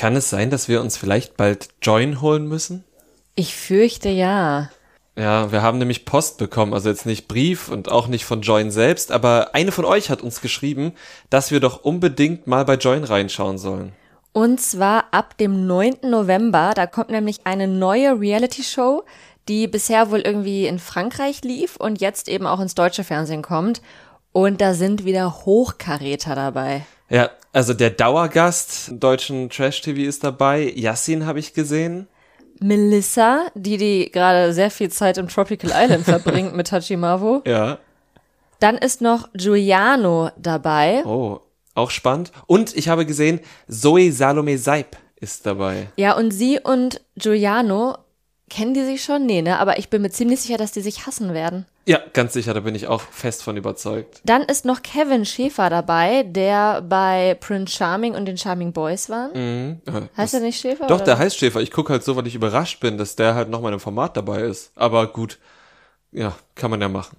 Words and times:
Kann 0.00 0.16
es 0.16 0.30
sein, 0.30 0.48
dass 0.48 0.66
wir 0.66 0.80
uns 0.80 0.96
vielleicht 0.96 1.36
bald 1.36 1.68
Join 1.82 2.22
holen 2.22 2.48
müssen? 2.48 2.84
Ich 3.34 3.54
fürchte 3.54 4.08
ja. 4.08 4.70
Ja, 5.14 5.52
wir 5.52 5.60
haben 5.60 5.76
nämlich 5.76 6.06
Post 6.06 6.38
bekommen, 6.38 6.72
also 6.72 6.88
jetzt 6.88 7.04
nicht 7.04 7.28
Brief 7.28 7.68
und 7.68 7.90
auch 7.90 8.06
nicht 8.06 8.24
von 8.24 8.40
Join 8.40 8.70
selbst, 8.70 9.12
aber 9.12 9.50
eine 9.52 9.72
von 9.72 9.84
euch 9.84 10.08
hat 10.08 10.22
uns 10.22 10.40
geschrieben, 10.40 10.94
dass 11.28 11.50
wir 11.50 11.60
doch 11.60 11.84
unbedingt 11.84 12.46
mal 12.46 12.64
bei 12.64 12.76
Join 12.76 13.04
reinschauen 13.04 13.58
sollen. 13.58 13.92
Und 14.32 14.58
zwar 14.62 15.04
ab 15.10 15.36
dem 15.36 15.66
9. 15.66 15.96
November, 16.04 16.72
da 16.74 16.86
kommt 16.86 17.10
nämlich 17.10 17.40
eine 17.44 17.68
neue 17.68 18.18
Reality-Show, 18.18 19.04
die 19.48 19.68
bisher 19.68 20.10
wohl 20.10 20.20
irgendwie 20.20 20.66
in 20.66 20.78
Frankreich 20.78 21.42
lief 21.44 21.76
und 21.76 22.00
jetzt 22.00 22.26
eben 22.30 22.46
auch 22.46 22.60
ins 22.60 22.74
deutsche 22.74 23.04
Fernsehen 23.04 23.42
kommt. 23.42 23.82
Und 24.32 24.62
da 24.62 24.72
sind 24.72 25.04
wieder 25.04 25.44
Hochkaräter 25.44 26.34
dabei. 26.34 26.86
Ja, 27.10 27.28
also 27.52 27.74
der 27.74 27.90
Dauergast 27.90 28.88
im 28.88 29.00
deutschen 29.00 29.50
Trash-TV 29.50 30.00
ist 30.00 30.24
dabei. 30.24 30.72
Yassin 30.74 31.26
habe 31.26 31.38
ich 31.38 31.54
gesehen. 31.54 32.06
Melissa, 32.60 33.46
die 33.54 33.76
die 33.76 34.10
gerade 34.12 34.52
sehr 34.52 34.70
viel 34.70 34.90
Zeit 34.90 35.18
im 35.18 35.28
Tropical 35.28 35.72
Island 35.74 36.04
verbringt 36.04 36.54
mit 36.54 36.68
Tachimavo. 36.68 37.42
Ja. 37.46 37.78
Dann 38.60 38.76
ist 38.76 39.00
noch 39.00 39.28
Giuliano 39.32 40.30
dabei. 40.36 41.04
Oh, 41.06 41.40
auch 41.74 41.90
spannend. 41.90 42.30
Und 42.46 42.76
ich 42.76 42.88
habe 42.88 43.06
gesehen, 43.06 43.40
Zoe 43.68 44.12
Salome 44.12 44.58
Seib 44.58 44.96
ist 45.16 45.46
dabei. 45.46 45.88
Ja, 45.96 46.16
und 46.16 46.30
sie 46.30 46.60
und 46.60 47.00
Giuliano, 47.16 47.96
kennen 48.50 48.74
die 48.74 48.84
sich 48.84 49.02
schon? 49.02 49.24
Nee, 49.24 49.40
ne? 49.40 49.58
Aber 49.58 49.78
ich 49.78 49.88
bin 49.88 50.02
mir 50.02 50.10
ziemlich 50.10 50.42
sicher, 50.42 50.58
dass 50.58 50.72
die 50.72 50.82
sich 50.82 51.06
hassen 51.06 51.32
werden. 51.32 51.64
Ja, 51.86 52.00
ganz 52.12 52.34
sicher, 52.34 52.52
da 52.52 52.60
bin 52.60 52.74
ich 52.74 52.88
auch 52.88 53.00
fest 53.00 53.42
von 53.42 53.56
überzeugt. 53.56 54.20
Dann 54.24 54.42
ist 54.42 54.64
noch 54.64 54.82
Kevin 54.82 55.24
Schäfer 55.24 55.70
dabei, 55.70 56.24
der 56.24 56.82
bei 56.82 57.36
Prince 57.40 57.74
Charming 57.74 58.14
und 58.14 58.26
den 58.26 58.36
Charming 58.36 58.72
Boys 58.72 59.08
war. 59.08 59.34
Mhm. 59.34 59.80
Heißt 60.16 60.34
er 60.34 60.40
nicht 60.40 60.60
Schäfer? 60.60 60.86
Doch, 60.86 60.96
oder? 60.96 61.04
der 61.04 61.18
heißt 61.18 61.38
Schäfer. 61.38 61.60
Ich 61.60 61.70
gucke 61.70 61.92
halt 61.92 62.04
so, 62.04 62.16
weil 62.16 62.26
ich 62.26 62.34
überrascht 62.34 62.80
bin, 62.80 62.98
dass 62.98 63.16
der 63.16 63.34
halt 63.34 63.48
noch 63.48 63.62
mal 63.62 63.72
im 63.72 63.80
Format 63.80 64.16
dabei 64.16 64.42
ist. 64.42 64.72
Aber 64.74 65.06
gut, 65.06 65.38
ja, 66.12 66.34
kann 66.54 66.70
man 66.70 66.80
ja 66.80 66.88
machen. 66.88 67.16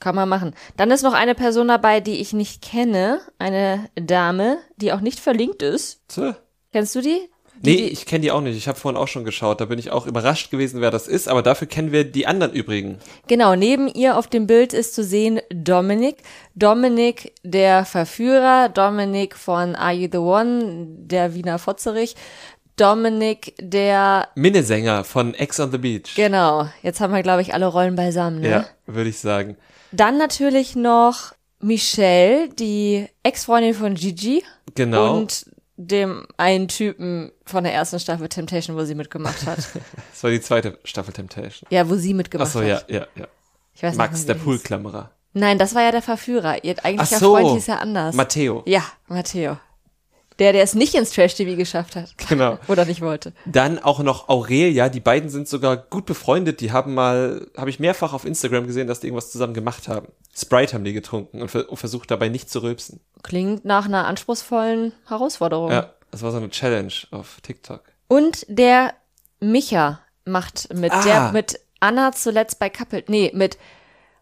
Kann 0.00 0.14
man 0.14 0.28
machen. 0.28 0.54
Dann 0.76 0.90
ist 0.90 1.02
noch 1.02 1.12
eine 1.12 1.34
Person 1.34 1.68
dabei, 1.68 2.00
die 2.00 2.20
ich 2.20 2.32
nicht 2.32 2.62
kenne. 2.62 3.20
Eine 3.38 3.88
Dame, 3.96 4.58
die 4.76 4.92
auch 4.92 5.00
nicht 5.00 5.18
verlinkt 5.18 5.62
ist. 5.62 6.00
Tja. 6.08 6.36
Kennst 6.72 6.94
du 6.94 7.00
die? 7.00 7.28
Nee, 7.62 7.86
ich 7.86 8.06
kenne 8.06 8.20
die 8.20 8.30
auch 8.30 8.40
nicht. 8.40 8.56
Ich 8.56 8.68
habe 8.68 8.78
vorhin 8.78 8.98
auch 8.98 9.08
schon 9.08 9.24
geschaut. 9.24 9.60
Da 9.60 9.64
bin 9.64 9.78
ich 9.78 9.90
auch 9.90 10.06
überrascht 10.06 10.50
gewesen, 10.50 10.80
wer 10.80 10.90
das 10.90 11.08
ist. 11.08 11.28
Aber 11.28 11.42
dafür 11.42 11.66
kennen 11.66 11.92
wir 11.92 12.04
die 12.04 12.26
anderen 12.26 12.52
übrigen. 12.52 12.98
Genau, 13.26 13.54
neben 13.54 13.88
ihr 13.88 14.16
auf 14.16 14.26
dem 14.26 14.46
Bild 14.46 14.72
ist 14.72 14.94
zu 14.94 15.02
sehen 15.02 15.40
Dominik. 15.52 16.16
Dominik, 16.54 17.32
der 17.42 17.84
Verführer. 17.84 18.68
Dominik 18.68 19.36
von 19.36 19.74
Are 19.74 19.92
You 19.92 20.08
the 20.10 20.18
One, 20.18 20.86
der 21.00 21.34
Wiener 21.34 21.58
Fotzerich. 21.58 22.14
Dominik, 22.76 23.54
der, 23.60 24.28
Minnesänger 24.36 25.02
von 25.02 25.34
Ex 25.34 25.58
on 25.58 25.72
the 25.72 25.78
Beach. 25.78 26.14
genau, 26.14 26.68
jetzt 26.82 27.00
haben 27.00 27.12
wir, 27.12 27.22
glaube 27.22 27.42
ich, 27.42 27.52
alle 27.52 27.66
Rollen 27.66 27.96
beisammen. 27.96 28.40
Ne? 28.40 28.48
Ja, 28.48 28.66
würde 28.86 29.10
ich 29.10 29.18
sagen. 29.18 29.56
Dann 29.90 30.16
natürlich 30.16 30.76
noch 30.76 31.32
Michelle, 31.60 32.48
die 32.50 33.06
Ex-Freundin 33.24 33.74
von 33.74 33.94
Gigi. 33.94 34.44
Genau. 34.74 35.16
Und 35.16 35.46
dem 35.80 36.26
einen 36.36 36.66
Typen 36.68 37.30
von 37.46 37.62
der 37.64 37.72
ersten 37.72 38.00
Staffel 38.00 38.28
Temptation, 38.28 38.76
wo 38.76 38.84
sie 38.84 38.94
mitgemacht 38.96 39.46
hat. 39.46 39.58
Das 40.12 40.22
war 40.24 40.30
die 40.30 40.40
zweite 40.40 40.78
Staffel 40.84 41.14
Temptation. 41.14 41.68
ja, 41.70 41.88
wo 41.88 41.94
sie 41.94 42.12
mitgemacht 42.14 42.48
Achso, 42.48 42.60
hat. 42.60 42.66
ja, 42.66 42.82
ja, 42.88 43.06
ja. 43.14 43.28
Ich 43.74 43.82
weiß 43.84 43.94
Max, 43.96 44.14
nicht 44.18 44.28
der. 44.28 44.34
Poolklammerer. 44.34 45.12
Nein, 45.34 45.56
das 45.58 45.76
war 45.76 45.82
ja 45.82 45.92
der 45.92 46.02
Verführer. 46.02 46.64
Ihr 46.64 46.84
eigentlicher 46.84 47.16
Ach 47.16 47.20
so. 47.20 47.36
Freund 47.36 47.50
hieß 47.54 47.68
ja 47.68 47.76
anders. 47.76 48.14
Matteo. 48.16 48.62
ja, 48.66 48.82
Matteo. 49.06 49.58
Der, 50.38 50.52
der 50.52 50.62
es 50.62 50.74
nicht 50.74 50.94
ins 50.94 51.10
Trash-TV 51.10 51.56
geschafft 51.56 51.96
hat. 51.96 52.14
Genau. 52.28 52.58
Oder 52.68 52.84
nicht 52.84 53.00
wollte. 53.00 53.32
Dann 53.44 53.78
auch 53.78 53.98
noch 54.00 54.28
Aurelia, 54.28 54.88
die 54.88 55.00
beiden 55.00 55.30
sind 55.30 55.48
sogar 55.48 55.76
gut 55.76 56.06
befreundet. 56.06 56.60
Die 56.60 56.70
haben 56.70 56.94
mal, 56.94 57.48
habe 57.56 57.70
ich 57.70 57.80
mehrfach 57.80 58.12
auf 58.12 58.24
Instagram 58.24 58.66
gesehen, 58.66 58.86
dass 58.86 59.00
die 59.00 59.08
irgendwas 59.08 59.32
zusammen 59.32 59.54
gemacht 59.54 59.88
haben. 59.88 60.08
Sprite 60.36 60.74
haben 60.74 60.84
die 60.84 60.92
getrunken 60.92 61.42
und, 61.42 61.50
ver 61.50 61.68
und 61.68 61.76
versucht 61.76 62.10
dabei 62.10 62.28
nicht 62.28 62.48
zu 62.50 62.62
rülpsen. 62.62 63.00
Klingt 63.24 63.64
nach 63.64 63.86
einer 63.86 64.06
anspruchsvollen 64.06 64.92
Herausforderung. 65.08 65.72
Ja, 65.72 65.92
das 66.12 66.22
war 66.22 66.30
so 66.30 66.36
eine 66.36 66.50
Challenge 66.50 66.92
auf 67.10 67.38
TikTok. 67.42 67.82
Und 68.06 68.46
der 68.48 68.94
Micha 69.40 70.00
macht 70.24 70.72
mit, 70.72 70.92
Ah. 70.92 71.02
der 71.02 71.32
mit 71.32 71.58
Anna 71.80 72.12
zuletzt 72.12 72.58
bei 72.60 72.70
Couple, 72.70 73.02
nee, 73.08 73.32
mit, 73.34 73.58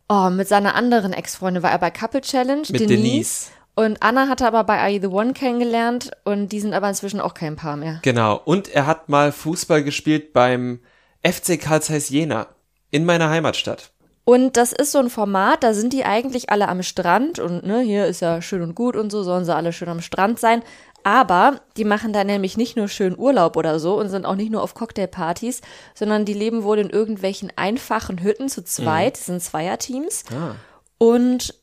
oh, 0.09 0.31
mit 0.31 0.49
seiner 0.49 0.75
anderen 0.75 1.13
Ex-Freundin 1.13 1.63
war 1.63 1.71
er 1.73 1.79
bei 1.79 1.91
Couple 1.91 2.21
Challenge, 2.23 2.63
Mit 2.71 2.81
Denise. 2.81 2.89
Denise. 2.89 3.51
Und 3.79 4.03
Anna 4.03 4.27
hatte 4.29 4.47
aber 4.47 4.65
bei 4.65 4.81
Are 4.81 4.89
You 4.89 5.01
the 5.03 5.07
One 5.09 5.35
kennengelernt 5.35 6.11
und 6.25 6.49
die 6.49 6.61
sind 6.61 6.73
aber 6.73 6.89
inzwischen 6.89 7.21
auch 7.21 7.35
kein 7.35 7.57
Paar 7.57 7.77
mehr. 7.77 8.01
Genau. 8.03 8.41
Und 8.43 8.69
er 8.69 8.87
hat 8.87 9.11
mal 9.11 9.33
Fußball 9.33 9.85
gespielt 9.85 10.33
beim 10.33 10.81
FC 11.23 11.61
Karl 11.61 11.83
Zeiss 11.83 12.09
Jena 12.09 12.47
in 12.91 13.05
meiner 13.05 13.29
Heimatstadt. 13.29 13.93
Und 14.25 14.57
das 14.57 14.73
ist 14.73 14.93
so 14.93 14.99
ein 14.99 15.11
Format, 15.11 15.63
da 15.63 15.75
sind 15.75 15.93
die 15.93 16.05
eigentlich 16.05 16.51
alle 16.51 16.69
am 16.69 16.83
Strand 16.83 17.39
und 17.39 17.65
ne, 17.65 17.81
hier 17.81 18.07
ist 18.07 18.21
ja 18.21 18.43
schön 18.43 18.63
und 18.63 18.75
gut 18.75 18.97
und 18.97 19.11
so, 19.11 19.23
sollen 19.23 19.45
sie 19.45 19.55
alle 19.55 19.73
schön 19.73 19.89
am 19.89 20.01
Strand 20.01 20.41
sein. 20.41 20.63
Aber 21.05 21.61
die 21.77 21.85
machen 21.85 22.13
da 22.13 22.25
nämlich 22.25 22.57
nicht 22.57 22.77
nur 22.77 22.89
schön 22.89 23.17
Urlaub 23.17 23.57
oder 23.57 23.79
so 23.79 24.01
und 24.01 24.09
sind 24.09 24.27
auch 24.27 24.35
nicht 24.35 24.51
nur 24.51 24.63
auf 24.63 24.75
Cocktailpartys, 24.75 25.61
sondern 25.95 26.25
die 26.25 26.33
leben 26.33 26.65
wohl 26.65 26.79
in 26.79 26.91
irgendwelchen 26.91 27.53
einfachen 27.55 28.21
Hütten 28.21 28.49
zu 28.49 28.65
zweit, 28.65 29.17
das 29.19 29.27
sind 29.27 29.43
Zweierteams 29.43 30.25
und 30.99 31.55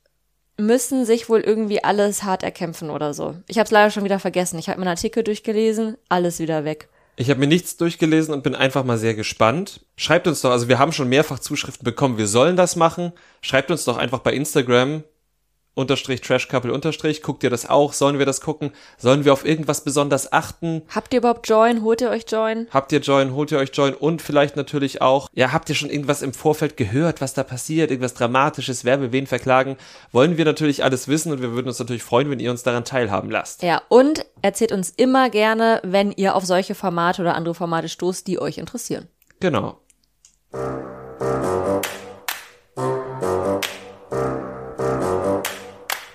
müssen 0.60 1.06
sich 1.06 1.30
wohl 1.30 1.42
irgendwie 1.42 1.84
alles 1.84 2.24
hart 2.24 2.44
erkämpfen 2.44 2.90
oder 2.90 3.14
so. 3.14 3.36
Ich 3.48 3.58
habe 3.58 3.66
es 3.66 3.72
leider 3.72 3.90
schon 3.92 4.04
wieder 4.04 4.20
vergessen. 4.20 4.60
Ich 4.60 4.70
habe 4.70 4.80
meinen 4.80 4.90
Artikel 4.90 5.24
durchgelesen, 5.24 5.98
alles 6.10 6.40
wieder 6.40 6.64
weg. 6.66 6.90
Ich 7.16 7.30
habe 7.30 7.40
mir 7.40 7.48
nichts 7.48 7.78
durchgelesen 7.78 8.34
und 8.34 8.44
bin 8.44 8.56
einfach 8.56 8.84
mal 8.84 8.98
sehr 8.98 9.14
gespannt. 9.14 9.86
Schreibt 9.96 10.28
uns 10.28 10.42
doch, 10.42 10.50
also 10.50 10.68
wir 10.68 10.80
haben 10.80 10.92
schon 10.92 11.10
mehrfach 11.10 11.40
Zuschriften 11.40 11.84
bekommen, 11.84 12.18
wir 12.18 12.28
sollen 12.28 12.56
das 12.56 12.76
machen. 12.76 13.14
Schreibt 13.42 13.70
uns 13.70 13.86
doch 13.86 13.98
einfach 13.98 14.20
bei 14.20 14.34
Instagram 14.34 15.04
unterstrich 15.76 16.22
Trash 16.22 16.48
Couple 16.48 16.72
unterstrich. 16.72 17.22
Guckt 17.22 17.44
ihr 17.44 17.50
das 17.50 17.70
auch? 17.70 17.94
Sollen 17.94 18.20
wir 18.20 18.26
das 18.26 18.42
gucken? 18.42 18.72
Sollen 18.98 19.26
wir 19.26 19.34
auf 19.34 19.46
irgendwas 19.46 19.84
besonders 19.84 20.32
achten? 20.32 20.84
Habt 20.90 21.14
ihr 21.14 21.20
überhaupt 21.20 21.48
Join? 21.50 21.84
Holt 21.84 22.02
ihr 22.02 22.10
euch 22.10 22.26
Join? 22.28 22.68
Habt 22.72 22.92
ihr 22.92 23.00
Join? 23.00 23.34
Holt 23.34 23.52
ihr 23.52 23.58
euch 23.58 23.72
Join? 23.74 23.94
Und 23.94 24.22
vielleicht 24.22 24.56
natürlich 24.56 25.02
auch, 25.02 25.30
ja, 25.34 25.52
habt 25.52 25.70
ihr 25.70 25.76
schon 25.76 25.90
irgendwas 25.90 26.22
im 26.22 26.34
Vorfeld 26.34 26.78
gehört, 26.78 27.22
was 27.22 27.34
da 27.34 27.44
passiert? 27.44 27.92
Irgendwas 27.92 28.14
Dramatisches? 28.14 28.86
Wer 28.86 29.02
will 29.02 29.12
wen 29.12 29.28
verklagen? 29.28 29.78
Wollen 30.12 30.38
wir 30.38 30.46
natürlich 30.46 30.84
alles 30.84 31.08
wissen 31.08 31.32
und 31.32 31.42
wir 31.42 31.52
würden 31.52 31.68
uns 31.68 31.80
natürlich 31.80 32.04
freuen, 32.04 32.30
wenn 32.30 32.40
ihr 32.40 32.52
uns 32.52 32.64
daran 32.64 32.86
teilhaben 32.86 33.30
lasst. 33.30 33.64
Ja, 33.64 33.82
und 33.90 34.26
erzählt 34.42 34.72
uns 34.72 34.90
immer 34.92 35.30
gerne, 35.30 35.82
wenn 35.84 36.12
ihr 36.12 36.36
auf 36.36 36.46
solche 36.46 36.76
Formate 36.76 37.22
oder 37.22 37.36
andere 37.36 37.56
Formate 37.56 37.90
stoßt, 37.90 38.28
die 38.28 38.40
euch 38.40 38.58
interessieren. 38.58 39.08
Genau. 39.40 39.80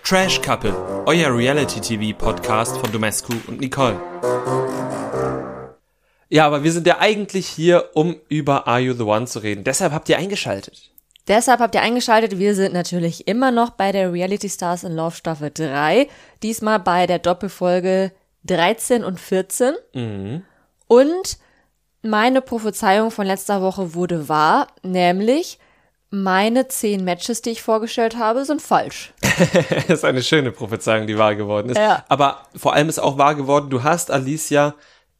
Trash 0.09 0.41
Couple, 0.41 0.73
euer 1.05 1.37
Reality-TV-Podcast 1.37 2.79
von 2.79 2.91
Domescu 2.91 3.35
und 3.47 3.61
Nicole. 3.61 4.01
Ja, 6.31 6.47
aber 6.47 6.65
wir 6.65 6.73
sind 6.73 6.87
ja 6.87 6.97
eigentlich 6.99 7.47
hier, 7.47 7.91
um 7.93 8.17
über 8.31 8.67
Are 8.67 8.81
You 8.81 8.95
the 8.95 9.03
One 9.03 9.27
zu 9.27 9.41
reden. 9.41 9.65
Deshalb 9.65 9.93
habt 9.93 10.09
ihr 10.09 10.17
eingeschaltet. 10.17 10.91
Deshalb 11.27 11.61
habt 11.61 11.75
ihr 11.75 11.83
eingeschaltet, 11.83 12.39
wir 12.39 12.55
sind 12.55 12.73
natürlich 12.73 13.29
immer 13.29 13.51
noch 13.51 13.69
bei 13.69 13.93
der 13.93 14.11
Reality 14.11 14.49
Stars 14.49 14.83
in 14.83 14.93
Love 14.97 15.15
Staffel 15.15 15.51
3. 15.53 16.09
Diesmal 16.43 16.81
bei 16.81 17.07
der 17.07 17.19
Doppelfolge 17.19 18.11
13 18.45 19.05
und 19.05 19.21
14. 19.21 19.75
Und 20.87 21.39
meine 22.01 22.41
Prophezeiung 22.41 23.11
von 23.11 23.27
letzter 23.27 23.61
Woche 23.61 23.93
wurde 23.93 24.31
wahr, 24.31 24.69
nämlich 24.83 25.59
meine 26.11 26.69
zehn 26.69 27.05
Matches, 27.05 27.43
die 27.43 27.51
ich 27.51 27.63
vorgestellt 27.63 28.17
habe, 28.17 28.45
sind 28.45 28.63
falsch. 28.63 29.13
Das 29.87 29.99
ist 29.99 30.05
eine 30.05 30.23
schöne 30.23 30.51
Prophezeiung, 30.51 31.07
die 31.07 31.17
wahr 31.17 31.37
geworden 31.37 31.71
ist. 31.71 31.77
Ja. 31.77 32.05
Aber 32.09 32.43
vor 32.57 32.73
allem 32.75 32.89
ist 32.89 32.99
auch 32.99 33.19
wahr 33.19 33.35
geworden, 33.35 33.71
du 33.71 33.85
hast 33.85 34.11
Alicia 34.11 34.75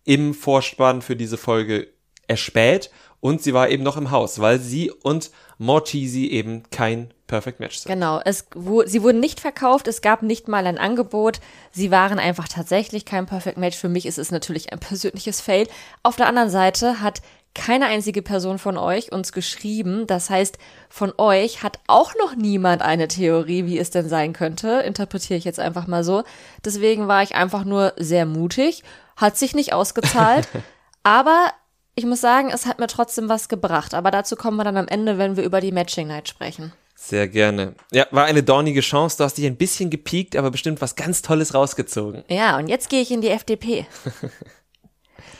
im 0.05 0.35
Vorspann 0.35 1.03
für 1.03 1.15
diese 1.15 1.37
Folge 1.37 1.89
erspäht 2.27 2.91
und 3.21 3.43
sie 3.43 3.55
war 3.55 3.69
eben 3.69 3.83
noch 3.83 3.97
im 3.97 4.11
Haus, 4.11 4.41
weil 4.41 4.59
sie 4.59 4.91
und 4.91 5.31
Mortizi 5.59 6.27
eben 6.27 6.65
kein 6.71 7.13
Perfect 7.27 7.61
Match 7.61 7.79
sind. 7.79 7.93
Genau, 7.93 8.21
es, 8.25 8.47
wo, 8.55 8.85
sie 8.85 9.03
wurden 9.03 9.21
nicht 9.21 9.41
verkauft, 9.41 9.87
es 9.87 10.01
gab 10.01 10.23
nicht 10.23 10.49
mal 10.49 10.67
ein 10.67 10.79
Angebot. 10.79 11.41
Sie 11.73 11.91
waren 11.91 12.19
einfach 12.19 12.49
tatsächlich 12.49 13.05
kein 13.05 13.27
Perfect 13.27 13.59
Match. 13.59 13.77
Für 13.77 13.89
mich 13.89 14.07
ist 14.07 14.19
es 14.19 14.31
natürlich 14.31 14.73
ein 14.73 14.79
persönliches 14.79 15.41
Fail. 15.41 15.69
Auf 16.03 16.17
der 16.17 16.27
anderen 16.27 16.51
Seite 16.51 17.01
hat 17.03 17.21
keine 17.55 17.87
einzige 17.87 18.23
Person 18.23 18.59
von 18.59 18.77
euch 18.77 19.13
uns 19.13 19.33
geschrieben. 19.33 20.07
Das 20.07 20.31
heißt, 20.31 20.59
von 20.89 21.13
euch 21.19 21.63
hat 21.63 21.81
auch 21.87 22.15
noch 22.19 22.37
niemand 22.37 22.83
eine 22.83 23.09
Theorie, 23.09 23.67
wie 23.67 23.79
es 23.79 23.91
denn 23.91 24.09
sein 24.09 24.33
könnte. 24.33 24.81
Interpretiere 24.81 25.39
ich 25.39 25.45
jetzt 25.45 25.61
einfach 25.61 25.87
mal 25.87 26.05
so. 26.05 26.25
Deswegen 26.65 27.09
war 27.09 27.23
ich 27.23 27.35
einfach 27.35 27.65
nur 27.65 27.95
sehr 27.97 28.27
mutig. 28.27 28.83
Hat 29.17 29.37
sich 29.37 29.55
nicht 29.55 29.73
ausgezahlt. 29.73 30.49
aber 31.03 31.53
ich 31.95 32.07
muss 32.07 32.21
sagen, 32.21 32.51
es 32.53 32.67
hat 32.67 32.79
mir 32.79 32.87
trotzdem 32.87 33.29
was 33.29 33.49
gebracht. 33.49 33.93
Aber 33.95 34.11
dazu 34.11 34.37
kommen 34.37 34.57
wir 34.57 34.65
dann 34.65 34.77
am 34.77 34.89
Ende, 34.89 35.19
wenn 35.19 35.37
wir 35.37 35.43
über 35.43 35.61
die 35.61 35.73
Matching 35.73 36.07
Night 36.07 36.29
sprechen. 36.29 36.73
Sehr 37.01 37.29
gerne. 37.29 37.75
Ja, 37.93 38.07
war 38.11 38.25
eine 38.25 38.43
dornige 38.43 38.81
Chance. 38.81 39.19
Du 39.19 39.25
hast 39.25 39.39
dich 39.39 39.47
ein 39.47 39.57
bisschen 39.57 39.89
gepiekt, 39.89 40.35
aber 40.35 40.51
bestimmt 40.51 40.81
was 40.81 40.97
ganz 40.97 41.23
Tolles 41.23 41.55
rausgezogen. 41.55 42.25
Ja, 42.29 42.57
und 42.59 42.69
jetzt 42.69 42.89
gehe 42.89 43.01
ich 43.01 43.13
in 43.13 43.21
die 43.21 43.29
FDP. 43.29 43.87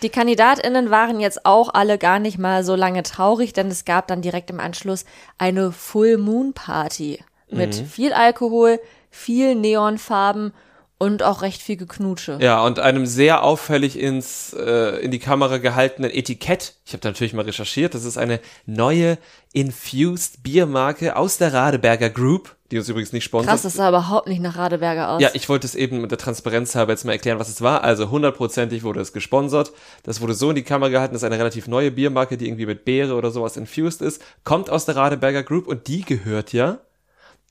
Die 0.03 0.11
KandidatInnen 0.11 0.91
waren 0.91 1.21
jetzt 1.21 1.45
auch 1.45 1.75
alle 1.75 1.99
gar 1.99 2.19
nicht 2.19 2.39
mal 2.39 2.65
so 2.65 2.75
lange 2.75 3.03
traurig, 3.03 3.53
denn 3.53 3.69
es 3.69 3.85
gab 3.85 4.07
dann 4.07 4.23
direkt 4.23 4.51
im 4.51 4.61
Anschluss 4.61 5.05
eine 5.39 5.73
Full 5.73 6.19
Moon 6.19 6.53
Party 6.53 7.19
mit 7.51 7.75
viel 7.75 8.13
Alkohol, 8.13 8.81
viel 9.11 9.55
Neonfarben 9.55 10.53
und 10.99 11.23
auch 11.23 11.43
recht 11.43 11.63
viel 11.63 11.77
Geknutsche. 11.77 12.39
Ja, 12.41 12.65
und 12.65 12.81
einem 12.81 13.07
sehr 13.07 13.45
auffällig 13.45 13.99
ins, 13.99 14.53
äh, 14.53 14.99
in 14.99 15.13
die 15.13 15.21
Kamera 15.21 15.59
gehaltenen 15.59 16.11
Etikett. 16.11 16.75
Ich 16.85 16.93
habe 16.93 17.01
da 17.01 17.11
natürlich 17.11 17.33
mal 17.35 17.45
recherchiert. 17.45 17.95
Das 17.95 18.05
ist 18.05 18.19
eine 18.19 18.41
neue 18.67 19.17
Infused 19.53 20.43
Biermarke 20.43 21.15
aus 21.15 21.39
der 21.39 21.55
Radeberger 21.55 22.11
Group, 22.11 22.57
die 22.73 22.79
uns 22.79 22.89
übrigens 22.89 23.13
nicht 23.13 23.23
sponsert. 23.23 23.51
Krass, 23.51 23.63
das 23.63 23.75
sah 23.75 23.91
überhaupt 23.91 24.27
nicht 24.27 24.43
nach 24.43 24.57
Radeberger 24.57 25.11
aus. 25.11 25.23
Ja, 25.23 25.31
ich 25.35 25.49
wollte 25.49 25.69
es 25.69 25.77
eben 25.77 26.01
mit 26.01 26.11
der 26.11 26.19
Transparenz 26.19 26.75
halber 26.75 26.93
jetzt 26.93 27.05
mal 27.05 27.13
erklären, 27.13 27.39
was 27.39 27.49
es 27.49 27.63
war. 27.63 27.85
Also 27.85 28.11
hundertprozentig 28.11 28.83
wurde 28.83 29.01
es 29.01 29.13
gesponsert. 29.13 29.71
Das 30.03 30.21
wurde 30.21 30.35
so 30.35 30.51
in 30.51 30.57
die 30.57 30.65
Kamera 30.65 30.91
gehalten. 30.91 31.15
Das 31.15 31.23
ist 31.23 31.27
eine 31.27 31.39
relativ 31.39 31.69
neue 31.69 31.93
Biermarke, 31.93 32.37
die 32.37 32.49
irgendwie 32.49 32.67
mit 32.67 32.85
Beere 32.85 33.15
oder 33.15 33.31
sowas 33.31 33.57
infused 33.57 34.03
ist. 34.03 34.21
Kommt 34.43 34.69
aus 34.69 34.85
der 34.85 34.97
Radeberger 34.97 35.45
Group 35.45 35.69
und 35.69 35.87
die 35.87 36.03
gehört 36.03 36.53
ja 36.53 36.79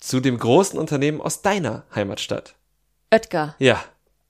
zu 0.01 0.19
dem 0.19 0.37
großen 0.37 0.77
Unternehmen 0.77 1.21
aus 1.21 1.41
deiner 1.41 1.83
Heimatstadt. 1.95 2.56
Oetker. 3.11 3.55
Ja, 3.59 3.83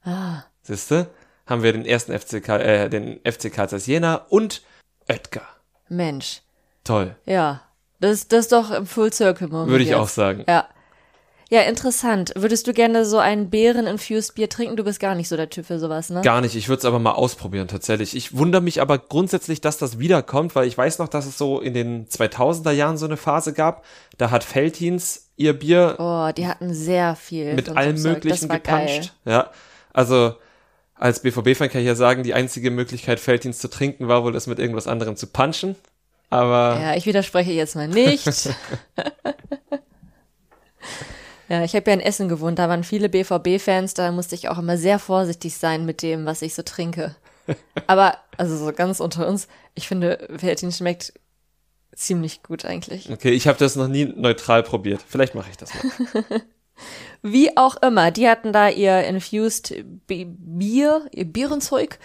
Ah, 0.04 0.44
siehste, 0.62 1.08
haben 1.46 1.64
wir 1.64 1.74
den 1.74 1.86
ersten 1.86 2.18
FCK, 2.18 2.50
äh, 2.50 2.90
den 2.90 3.20
FC 3.26 3.52
Karl 3.52 3.68
Zeiss 3.70 3.88
Jena 3.88 4.16
und 4.30 4.62
Oetker. 5.10 5.42
Mensch. 5.90 6.42
Toll, 6.84 7.16
Ja. 7.26 7.62
Das, 8.00 8.28
das 8.28 8.42
ist 8.42 8.52
doch 8.52 8.70
im 8.70 8.86
Full 8.86 9.12
Circle 9.12 9.48
Moment. 9.48 9.72
würde 9.72 9.84
ich 9.84 9.90
jetzt. 9.90 9.98
auch 10.00 10.08
sagen. 10.08 10.44
Ja. 10.48 10.68
Ja, 11.50 11.62
interessant. 11.62 12.34
Würdest 12.36 12.68
du 12.68 12.74
gerne 12.74 13.06
so 13.06 13.20
ein 13.20 13.50
Beeren-infused 13.50 14.36
Bier 14.36 14.50
trinken? 14.50 14.76
Du 14.76 14.84
bist 14.84 15.00
gar 15.00 15.16
nicht 15.16 15.30
so 15.30 15.38
der 15.38 15.50
Typ 15.50 15.66
für 15.66 15.80
sowas, 15.80 16.10
ne? 16.10 16.22
Gar 16.22 16.42
nicht, 16.42 16.56
ich 16.56 16.68
würde 16.68 16.80
es 16.80 16.86
aber 16.86 17.00
mal 17.00 17.14
ausprobieren 17.14 17.70
tatsächlich. 17.70 18.16
Ich 18.18 18.36
wundere 18.36 18.62
mich 18.62 18.82
aber 18.82 18.98
grundsätzlich, 18.98 19.62
dass 19.62 19.78
das 19.78 19.98
wiederkommt, 19.98 20.56
weil 20.56 20.68
ich 20.68 20.78
weiß 20.78 21.00
noch, 21.00 21.08
dass 21.08 21.26
es 21.26 21.38
so 21.38 21.62
in 21.62 21.74
den 21.74 22.08
2000er 22.08 22.72
Jahren 22.72 22.98
so 22.98 23.06
eine 23.06 23.16
Phase 23.16 23.54
gab. 23.54 23.86
Da 24.18 24.30
hat 24.30 24.44
Feltins 24.44 25.30
ihr 25.38 25.58
Bier 25.58 25.96
Oh, 26.00 26.30
die 26.36 26.48
hatten 26.48 26.74
sehr 26.74 27.16
viel. 27.16 27.54
mit 27.54 27.68
so 27.68 27.74
allem. 27.74 28.02
Möglichen 28.02 28.50
gepanscht. 28.50 29.14
Ja, 29.24 29.52
also 29.94 30.36
als 30.96 31.22
BVB-Fan 31.22 31.70
kann 31.70 31.82
ich 31.82 31.88
ja 31.88 31.96
sagen, 31.96 32.24
die 32.24 32.34
einzige 32.34 32.72
Möglichkeit, 32.72 33.20
Feltins 33.22 33.60
zu 33.60 33.70
trinken, 33.70 34.10
war 34.10 34.24
wohl, 34.24 34.34
das 34.34 34.48
mit 34.48 34.60
irgendwas 34.60 34.88
anderem 34.88 35.16
zu 35.16 35.28
punchen. 35.28 35.76
Aber. 36.30 36.78
Ja, 36.82 36.96
ich 36.96 37.06
widerspreche 37.06 37.52
jetzt 37.52 37.76
mal 37.76 37.88
nicht. 37.88 38.28
ja, 41.50 41.64
ich 41.64 41.76
habe 41.76 41.90
ja 41.90 41.96
in 41.96 42.02
Essen 42.02 42.28
gewohnt, 42.28 42.60
da 42.60 42.70
waren 42.70 42.84
viele 42.84 43.10
BVB-Fans, 43.10 43.94
da 43.94 44.12
musste 44.12 44.36
ich 44.36 44.50
auch 44.50 44.58
immer 44.58 44.78
sehr 44.78 45.00
vorsichtig 45.00 45.58
sein 45.58 45.86
mit 45.86 46.02
dem, 46.02 46.26
was 46.26 46.42
ich 46.42 46.54
so 46.56 46.62
trinke. 46.62 47.16
Aber, 47.88 48.18
also 48.38 48.58
so 48.58 48.72
ganz 48.74 49.00
unter 49.00 49.28
uns, 49.28 49.48
ich 49.76 49.88
finde, 49.88 50.28
Veltin 50.30 50.72
schmeckt 50.72 51.14
ziemlich 51.96 52.44
gut 52.44 52.66
eigentlich. 52.66 53.10
okay, 53.12 53.32
ich 53.32 53.48
habe 53.48 53.58
das 53.58 53.76
noch 53.76 53.88
nie 53.88 54.06
neutral 54.06 54.62
probiert. 54.64 55.04
Vielleicht 55.08 55.36
mache 55.36 55.50
ich 55.50 55.58
das 55.58 55.72
mal. 55.74 56.24
Wie 57.24 57.58
auch 57.58 57.76
immer, 57.78 58.12
die 58.12 58.30
hatten 58.30 58.54
da 58.54 58.70
ihr 58.70 59.04
Infused 59.06 59.74
Bier, 60.06 61.06
ihr 61.12 61.26
Bierenzeug. 61.26 61.98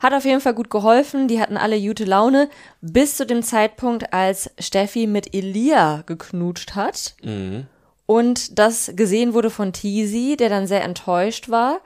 Hat 0.00 0.12
auf 0.12 0.24
jeden 0.24 0.40
Fall 0.40 0.54
gut 0.54 0.68
geholfen. 0.68 1.28
Die 1.28 1.40
hatten 1.40 1.56
alle 1.56 1.80
gute 1.80 2.04
Laune. 2.04 2.48
Bis 2.80 3.16
zu 3.16 3.24
dem 3.24 3.44
Zeitpunkt, 3.44 4.12
als 4.12 4.50
Steffi 4.58 5.06
mit 5.06 5.32
Elia 5.32 6.02
geknutscht 6.06 6.74
hat. 6.74 7.14
Und 8.06 8.58
das 8.58 8.92
gesehen 8.94 9.34
wurde 9.34 9.50
von 9.50 9.72
Teasy, 9.72 10.36
der 10.36 10.48
dann 10.48 10.66
sehr 10.66 10.84
enttäuscht 10.84 11.48
war, 11.48 11.80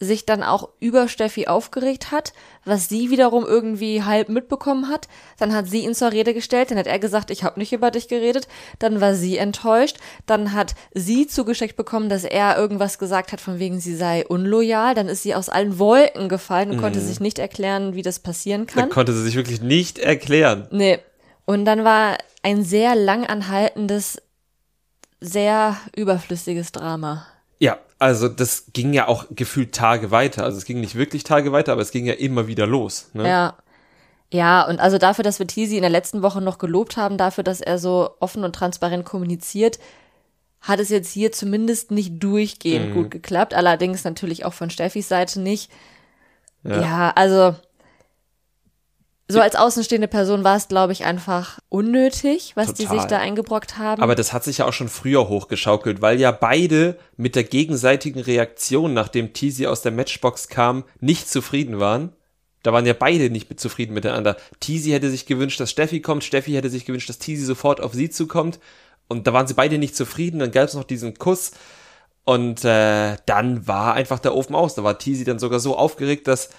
sich 0.00 0.26
dann 0.26 0.42
auch 0.42 0.68
über 0.80 1.08
Steffi 1.08 1.46
aufgeregt 1.46 2.10
hat, 2.10 2.32
was 2.64 2.88
sie 2.88 3.10
wiederum 3.10 3.44
irgendwie 3.46 4.02
halb 4.02 4.28
mitbekommen 4.28 4.88
hat. 4.88 5.08
Dann 5.38 5.54
hat 5.54 5.68
sie 5.68 5.84
ihn 5.84 5.94
zur 5.94 6.12
Rede 6.12 6.34
gestellt, 6.34 6.70
dann 6.70 6.78
hat 6.78 6.86
er 6.86 6.98
gesagt, 6.98 7.30
ich 7.30 7.44
habe 7.44 7.58
nicht 7.60 7.72
über 7.72 7.90
dich 7.90 8.08
geredet. 8.08 8.48
Dann 8.78 9.00
war 9.00 9.14
sie 9.14 9.38
enttäuscht. 9.38 9.98
Dann 10.26 10.52
hat 10.52 10.74
sie 10.92 11.26
zugesteckt 11.26 11.76
bekommen, 11.76 12.08
dass 12.08 12.24
er 12.24 12.56
irgendwas 12.56 12.98
gesagt 12.98 13.32
hat, 13.32 13.40
von 13.40 13.58
wegen 13.58 13.80
sie 13.80 13.96
sei 13.96 14.26
unloyal. 14.26 14.94
Dann 14.94 15.08
ist 15.08 15.22
sie 15.22 15.34
aus 15.34 15.48
allen 15.48 15.78
Wolken 15.78 16.28
gefallen 16.28 16.72
und 16.72 16.80
konnte 16.80 17.00
sich 17.00 17.20
nicht 17.20 17.38
erklären, 17.38 17.94
wie 17.94 18.02
das 18.02 18.18
passieren 18.18 18.66
Dann 18.66 18.74
kann. 18.74 18.90
konnte 18.90 19.12
sie 19.12 19.22
sich 19.22 19.36
wirklich 19.36 19.62
nicht 19.62 19.98
erklären. 19.98 20.66
Nee. 20.70 20.98
Und 21.46 21.64
dann 21.66 21.84
war 21.84 22.18
ein 22.42 22.62
sehr 22.64 22.94
lang 22.94 23.26
anhaltendes, 23.26 24.20
sehr 25.24 25.76
überflüssiges 25.96 26.72
Drama. 26.72 27.26
Ja, 27.58 27.78
also 27.98 28.28
das 28.28 28.66
ging 28.72 28.92
ja 28.92 29.08
auch 29.08 29.26
gefühlt 29.30 29.74
Tage 29.74 30.10
weiter. 30.10 30.44
Also 30.44 30.58
es 30.58 30.64
ging 30.64 30.80
nicht 30.80 30.94
wirklich 30.94 31.24
Tage 31.24 31.52
weiter, 31.52 31.72
aber 31.72 31.82
es 31.82 31.90
ging 31.90 32.06
ja 32.06 32.14
immer 32.14 32.46
wieder 32.46 32.66
los. 32.66 33.10
Ne? 33.14 33.28
Ja. 33.28 33.54
Ja, 34.32 34.66
und 34.66 34.80
also 34.80 34.98
dafür, 34.98 35.22
dass 35.22 35.38
wir 35.38 35.46
Teasy 35.46 35.76
in 35.76 35.82
der 35.82 35.90
letzten 35.90 36.22
Woche 36.22 36.40
noch 36.40 36.58
gelobt 36.58 36.96
haben, 36.96 37.18
dafür, 37.18 37.44
dass 37.44 37.60
er 37.60 37.78
so 37.78 38.10
offen 38.18 38.42
und 38.42 38.52
transparent 38.52 39.04
kommuniziert, 39.04 39.78
hat 40.60 40.80
es 40.80 40.88
jetzt 40.88 41.12
hier 41.12 41.30
zumindest 41.30 41.92
nicht 41.92 42.20
durchgehend 42.20 42.94
gut 42.94 43.12
geklappt. 43.12 43.54
Allerdings 43.54 44.02
natürlich 44.02 44.44
auch 44.44 44.54
von 44.54 44.70
Steffis 44.70 45.08
Seite 45.08 45.40
nicht. 45.40 45.70
Ja, 46.64 47.12
also 47.14 47.54
so 49.26 49.40
als 49.40 49.56
außenstehende 49.56 50.08
Person 50.08 50.44
war 50.44 50.56
es, 50.56 50.68
glaube 50.68 50.92
ich, 50.92 51.04
einfach 51.04 51.58
unnötig, 51.70 52.52
was 52.56 52.74
die 52.74 52.84
Total. 52.84 53.00
sich 53.00 53.08
da 53.08 53.18
eingebrockt 53.18 53.78
haben. 53.78 54.02
Aber 54.02 54.14
das 54.14 54.34
hat 54.34 54.44
sich 54.44 54.58
ja 54.58 54.66
auch 54.66 54.72
schon 54.74 54.88
früher 54.88 55.28
hochgeschaukelt, 55.28 56.02
weil 56.02 56.20
ja 56.20 56.30
beide 56.30 56.98
mit 57.16 57.34
der 57.34 57.44
gegenseitigen 57.44 58.20
Reaktion, 58.20 58.92
nachdem 58.92 59.32
Teasy 59.32 59.66
aus 59.66 59.80
der 59.80 59.92
Matchbox 59.92 60.48
kam, 60.48 60.84
nicht 61.00 61.28
zufrieden 61.28 61.80
waren. 61.80 62.12
Da 62.62 62.72
waren 62.72 62.84
ja 62.84 62.92
beide 62.92 63.30
nicht 63.30 63.48
mit 63.48 63.60
zufrieden 63.60 63.94
miteinander. 63.94 64.36
Teasy 64.60 64.90
hätte 64.90 65.10
sich 65.10 65.24
gewünscht, 65.24 65.58
dass 65.58 65.70
Steffi 65.70 66.00
kommt, 66.00 66.24
Steffi 66.24 66.52
hätte 66.52 66.70
sich 66.70 66.84
gewünscht, 66.84 67.08
dass 67.08 67.18
Teasy 67.18 67.44
sofort 67.44 67.80
auf 67.80 67.94
sie 67.94 68.10
zukommt. 68.10 68.58
Und 69.08 69.26
da 69.26 69.32
waren 69.32 69.46
sie 69.46 69.54
beide 69.54 69.78
nicht 69.78 69.96
zufrieden, 69.96 70.38
dann 70.38 70.50
gab 70.50 70.68
es 70.68 70.74
noch 70.74 70.84
diesen 70.84 71.14
Kuss. 71.14 71.52
Und 72.24 72.64
äh, 72.64 73.16
dann 73.26 73.66
war 73.66 73.94
einfach 73.94 74.18
der 74.18 74.34
Ofen 74.34 74.54
aus. 74.54 74.74
Da 74.74 74.84
war 74.84 74.98
Teasy 74.98 75.24
dann 75.24 75.38
sogar 75.38 75.60
so 75.60 75.76
aufgeregt, 75.76 76.26
dass 76.26 76.50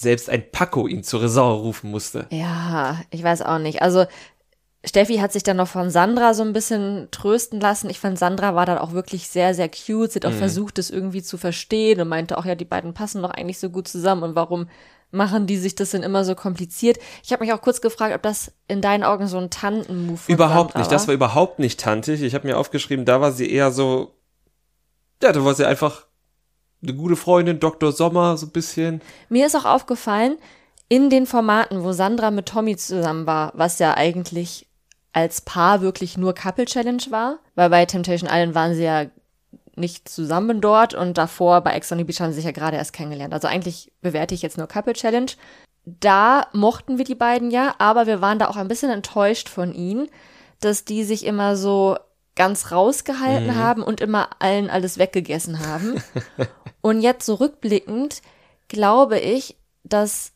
selbst 0.00 0.28
ein 0.28 0.50
Paco 0.50 0.86
ihn 0.86 1.04
zur 1.04 1.22
Raison 1.22 1.60
rufen 1.60 1.90
musste. 1.90 2.26
Ja, 2.30 3.00
ich 3.10 3.22
weiß 3.22 3.42
auch 3.42 3.58
nicht. 3.58 3.82
Also 3.82 4.06
Steffi 4.84 5.16
hat 5.16 5.32
sich 5.32 5.42
dann 5.42 5.56
noch 5.56 5.68
von 5.68 5.90
Sandra 5.90 6.34
so 6.34 6.42
ein 6.42 6.52
bisschen 6.52 7.08
trösten 7.10 7.60
lassen. 7.60 7.88
Ich 7.88 8.00
fand, 8.00 8.18
Sandra 8.18 8.54
war 8.54 8.66
dann 8.66 8.78
auch 8.78 8.92
wirklich 8.92 9.28
sehr, 9.28 9.54
sehr 9.54 9.68
cute. 9.68 10.12
Sie 10.12 10.18
hat 10.18 10.26
auch 10.26 10.32
versucht, 10.32 10.78
es 10.78 10.90
irgendwie 10.90 11.22
zu 11.22 11.38
verstehen 11.38 12.00
und 12.00 12.08
meinte 12.08 12.36
auch, 12.36 12.44
ja, 12.44 12.54
die 12.54 12.66
beiden 12.66 12.92
passen 12.92 13.22
doch 13.22 13.30
eigentlich 13.30 13.58
so 13.58 13.70
gut 13.70 13.88
zusammen 13.88 14.22
und 14.22 14.34
warum 14.34 14.68
machen 15.10 15.46
die 15.46 15.56
sich 15.56 15.74
das 15.74 15.92
denn 15.92 16.02
immer 16.02 16.24
so 16.24 16.34
kompliziert? 16.34 16.98
Ich 17.22 17.32
habe 17.32 17.44
mich 17.44 17.52
auch 17.54 17.62
kurz 17.62 17.80
gefragt, 17.80 18.14
ob 18.14 18.22
das 18.22 18.52
in 18.68 18.82
deinen 18.82 19.04
Augen 19.04 19.26
so 19.26 19.38
ein 19.38 19.48
Tantenmove 19.48 20.20
von 20.20 20.34
Überhaupt 20.34 20.76
nicht. 20.76 20.90
Das 20.92 21.06
war 21.06 21.14
überhaupt 21.14 21.60
nicht 21.60 21.80
tantig. 21.80 22.20
Ich 22.22 22.34
habe 22.34 22.46
mir 22.46 22.58
aufgeschrieben, 22.58 23.04
da 23.04 23.20
war 23.20 23.32
sie 23.32 23.50
eher 23.50 23.70
so. 23.70 24.14
Ja, 25.22 25.32
da 25.32 25.44
war 25.44 25.54
sie 25.54 25.66
einfach 25.66 26.06
eine 26.84 26.94
gute 26.94 27.16
Freundin, 27.16 27.60
Dr. 27.60 27.92
Sommer, 27.92 28.36
so 28.36 28.46
ein 28.46 28.52
bisschen. 28.52 29.00
Mir 29.28 29.46
ist 29.46 29.56
auch 29.56 29.64
aufgefallen, 29.64 30.36
in 30.88 31.10
den 31.10 31.26
Formaten, 31.26 31.82
wo 31.82 31.92
Sandra 31.92 32.30
mit 32.30 32.46
Tommy 32.46 32.76
zusammen 32.76 33.26
war, 33.26 33.52
was 33.54 33.78
ja 33.78 33.96
eigentlich 33.96 34.68
als 35.12 35.40
Paar 35.40 35.80
wirklich 35.80 36.18
nur 36.18 36.34
Couple 36.34 36.66
Challenge 36.66 37.02
war, 37.10 37.38
weil 37.54 37.70
bei 37.70 37.86
Temptation 37.86 38.28
Island 38.30 38.54
waren 38.54 38.74
sie 38.74 38.84
ja 38.84 39.06
nicht 39.76 40.08
zusammen 40.08 40.60
dort 40.60 40.94
und 40.94 41.18
davor 41.18 41.60
bei 41.62 41.72
Ex 41.72 41.90
on 41.90 41.98
the 41.98 42.04
Beach 42.04 42.20
haben 42.20 42.30
sie 42.30 42.36
sich 42.36 42.44
ja 42.44 42.52
gerade 42.52 42.76
erst 42.76 42.92
kennengelernt. 42.92 43.34
Also 43.34 43.48
eigentlich 43.48 43.92
bewerte 44.02 44.34
ich 44.34 44.42
jetzt 44.42 44.58
nur 44.58 44.66
Couple 44.66 44.92
Challenge. 44.92 45.30
Da 45.84 46.46
mochten 46.52 46.98
wir 46.98 47.04
die 47.04 47.14
beiden 47.14 47.50
ja, 47.50 47.74
aber 47.78 48.06
wir 48.06 48.20
waren 48.20 48.38
da 48.38 48.48
auch 48.48 48.56
ein 48.56 48.68
bisschen 48.68 48.90
enttäuscht 48.90 49.48
von 49.48 49.74
ihnen, 49.74 50.08
dass 50.60 50.84
die 50.84 51.04
sich 51.04 51.26
immer 51.26 51.56
so 51.56 51.96
ganz 52.36 52.72
rausgehalten 52.72 53.54
haben 53.54 53.82
und 53.82 54.00
immer 54.00 54.28
allen 54.40 54.70
alles 54.70 54.98
weggegessen 54.98 55.66
haben. 55.66 56.02
und 56.84 57.00
jetzt 57.00 57.24
so 57.24 57.34
rückblickend 57.36 58.20
glaube 58.68 59.18
ich, 59.18 59.56
dass 59.84 60.32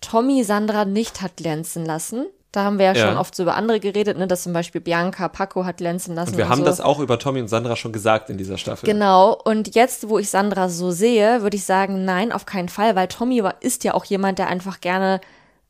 Tommy 0.00 0.42
Sandra 0.42 0.84
nicht 0.84 1.22
hat 1.22 1.36
glänzen 1.36 1.84
lassen. 1.86 2.26
Da 2.50 2.64
haben 2.64 2.78
wir 2.78 2.86
ja, 2.86 2.92
Ja. 2.94 3.06
schon 3.06 3.16
oft 3.18 3.34
so 3.36 3.44
über 3.44 3.54
andere 3.54 3.78
geredet, 3.78 4.18
ne, 4.18 4.26
dass 4.26 4.42
zum 4.42 4.52
Beispiel 4.52 4.80
Bianca 4.80 5.28
Paco 5.28 5.64
hat 5.64 5.76
glänzen 5.76 6.14
lassen. 6.16 6.32
Und 6.32 6.38
wir 6.38 6.48
haben 6.48 6.58
so. 6.58 6.64
das 6.64 6.80
auch 6.80 6.98
über 6.98 7.18
Tommy 7.20 7.40
und 7.40 7.46
Sandra 7.48 7.76
schon 7.76 7.92
gesagt 7.92 8.30
in 8.30 8.36
dieser 8.36 8.58
Staffel. 8.58 8.84
Genau, 8.86 9.32
und 9.44 9.74
jetzt, 9.76 10.08
wo 10.08 10.18
ich 10.18 10.28
Sandra 10.28 10.68
so 10.68 10.90
sehe, 10.90 11.42
würde 11.42 11.56
ich 11.56 11.64
sagen, 11.64 12.04
nein, 12.04 12.32
auf 12.32 12.44
keinen 12.46 12.68
Fall, 12.68 12.96
weil 12.96 13.06
Tommy 13.08 13.42
war, 13.44 13.62
ist 13.62 13.84
ja 13.84 13.94
auch 13.94 14.04
jemand, 14.04 14.38
der 14.40 14.48
einfach 14.48 14.80
gerne 14.80 15.20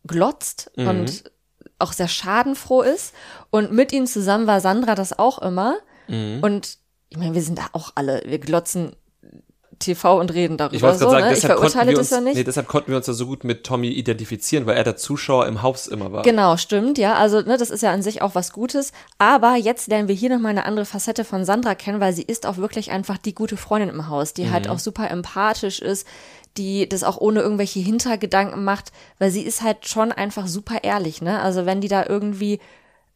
glotzt 0.07 0.71
Mhm. 0.77 0.89
und 0.89 1.25
auch 1.79 1.93
sehr 1.93 2.09
schadenfroh 2.09 2.81
ist. 2.83 3.15
Und 3.51 3.71
mit 3.73 3.93
ihm 3.93 4.07
zusammen 4.07 4.47
war 4.47 4.61
Sandra 4.61 4.95
das 4.95 5.19
auch 5.19 5.39
immer. 5.41 5.77
Mhm. 6.09 6.39
Und 6.43 6.79
ich 7.11 7.19
meine, 7.19 7.35
wir 7.35 7.43
sind 7.43 7.59
da 7.59 7.67
auch 7.75 7.93
alle, 7.97 8.23
wir 8.25 8.39
glotzen 8.39 8.97
TV 9.79 10.19
und 10.21 10.33
reden 10.33 10.57
darüber. 10.57 10.75
Ich 10.77 10.83
wollte 10.83 10.99
so, 10.99 11.07
gerade 11.07 11.21
sagen, 11.23 11.29
ne? 11.29 11.35
deshalb, 11.35 11.55
konnten 11.57 11.71
verurteile 11.71 11.91
wir 11.91 11.97
das 11.99 12.07
uns, 12.07 12.11
ja 12.11 12.21
nicht. 12.21 12.35
nee, 12.37 12.45
deshalb 12.45 12.69
konnten 12.69 12.91
wir 12.91 12.97
uns 12.99 13.07
ja 13.07 13.13
so 13.13 13.27
gut 13.27 13.45
mit 13.45 13.65
Tommy 13.65 13.89
identifizieren, 13.89 14.67
weil 14.67 14.77
er 14.77 14.85
der 14.85 14.97
Zuschauer 14.97 15.47
im 15.47 15.63
Haus 15.63 15.87
immer 15.89 16.13
war. 16.13 16.23
Genau, 16.23 16.57
stimmt, 16.57 16.99
ja. 16.99 17.15
Also, 17.15 17.41
ne, 17.41 17.57
das 17.57 17.71
ist 17.71 17.83
ja 17.83 17.91
an 17.93 18.03
sich 18.03 18.23
auch 18.23 18.35
was 18.35 18.53
Gutes. 18.53 18.93
Aber 19.19 19.57
jetzt 19.57 19.89
lernen 19.89 20.09
wir 20.09 20.15
hier 20.15 20.31
nochmal 20.31 20.51
eine 20.51 20.65
andere 20.65 20.85
Facette 20.85 21.25
von 21.25 21.45
Sandra 21.45 21.75
kennen, 21.75 22.01
weil 22.01 22.13
sie 22.13 22.23
ist 22.23 22.47
auch 22.47 22.57
wirklich 22.59 22.91
einfach 22.91 23.19
die 23.19 23.35
gute 23.35 23.57
Freundin 23.57 23.89
im 23.89 24.09
Haus, 24.09 24.35
die 24.35 24.45
Mhm. 24.45 24.53
halt 24.53 24.69
auch 24.69 24.79
super 24.79 25.11
empathisch 25.11 25.81
ist, 25.81 26.07
die 26.59 26.89
das 26.89 27.03
auch 27.03 27.17
ohne 27.19 27.41
irgendwelche 27.41 27.81
Hintergedanken 27.81 28.63
macht, 28.63 28.93
weil 29.19 29.31
sie 29.31 29.43
ist 29.43 29.63
halt 29.63 29.89
schon 29.89 30.13
einfach 30.13 30.47
super 30.47 30.85
ehrlich, 30.85 31.23
ne? 31.23 31.41
Also 31.41 31.65
wenn 31.67 31.81
die 31.81 31.89
da 31.89 32.05
irgendwie 32.07 32.61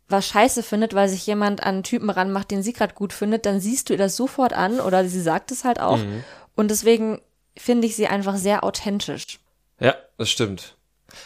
was 0.09 0.27
scheiße 0.29 0.63
findet, 0.63 0.95
weil 0.95 1.09
sich 1.09 1.27
jemand 1.27 1.63
an 1.65 1.75
einen 1.75 1.83
Typen 1.83 2.11
ranmacht, 2.11 2.51
den 2.51 2.63
sie 2.63 2.73
gerade 2.73 2.95
gut 2.95 3.13
findet, 3.13 3.45
dann 3.45 3.59
siehst 3.61 3.89
du 3.89 3.95
ihr 3.95 3.99
das 3.99 4.17
sofort 4.17 4.53
an 4.53 4.79
oder 4.81 5.05
sie 5.07 5.21
sagt 5.21 5.51
es 5.51 5.65
halt 5.65 5.81
auch. 5.81 5.99
Mhm. 5.99 6.23
Und 6.57 6.71
deswegen 6.71 7.21
finde 7.57 7.87
ich 7.87 7.95
sie 7.95 8.09
einfach 8.09 8.37
sehr 8.37 8.65
authentisch. 8.65 9.39
Ja, 9.79 9.95
das 10.19 10.31
stimmt. 10.31 10.77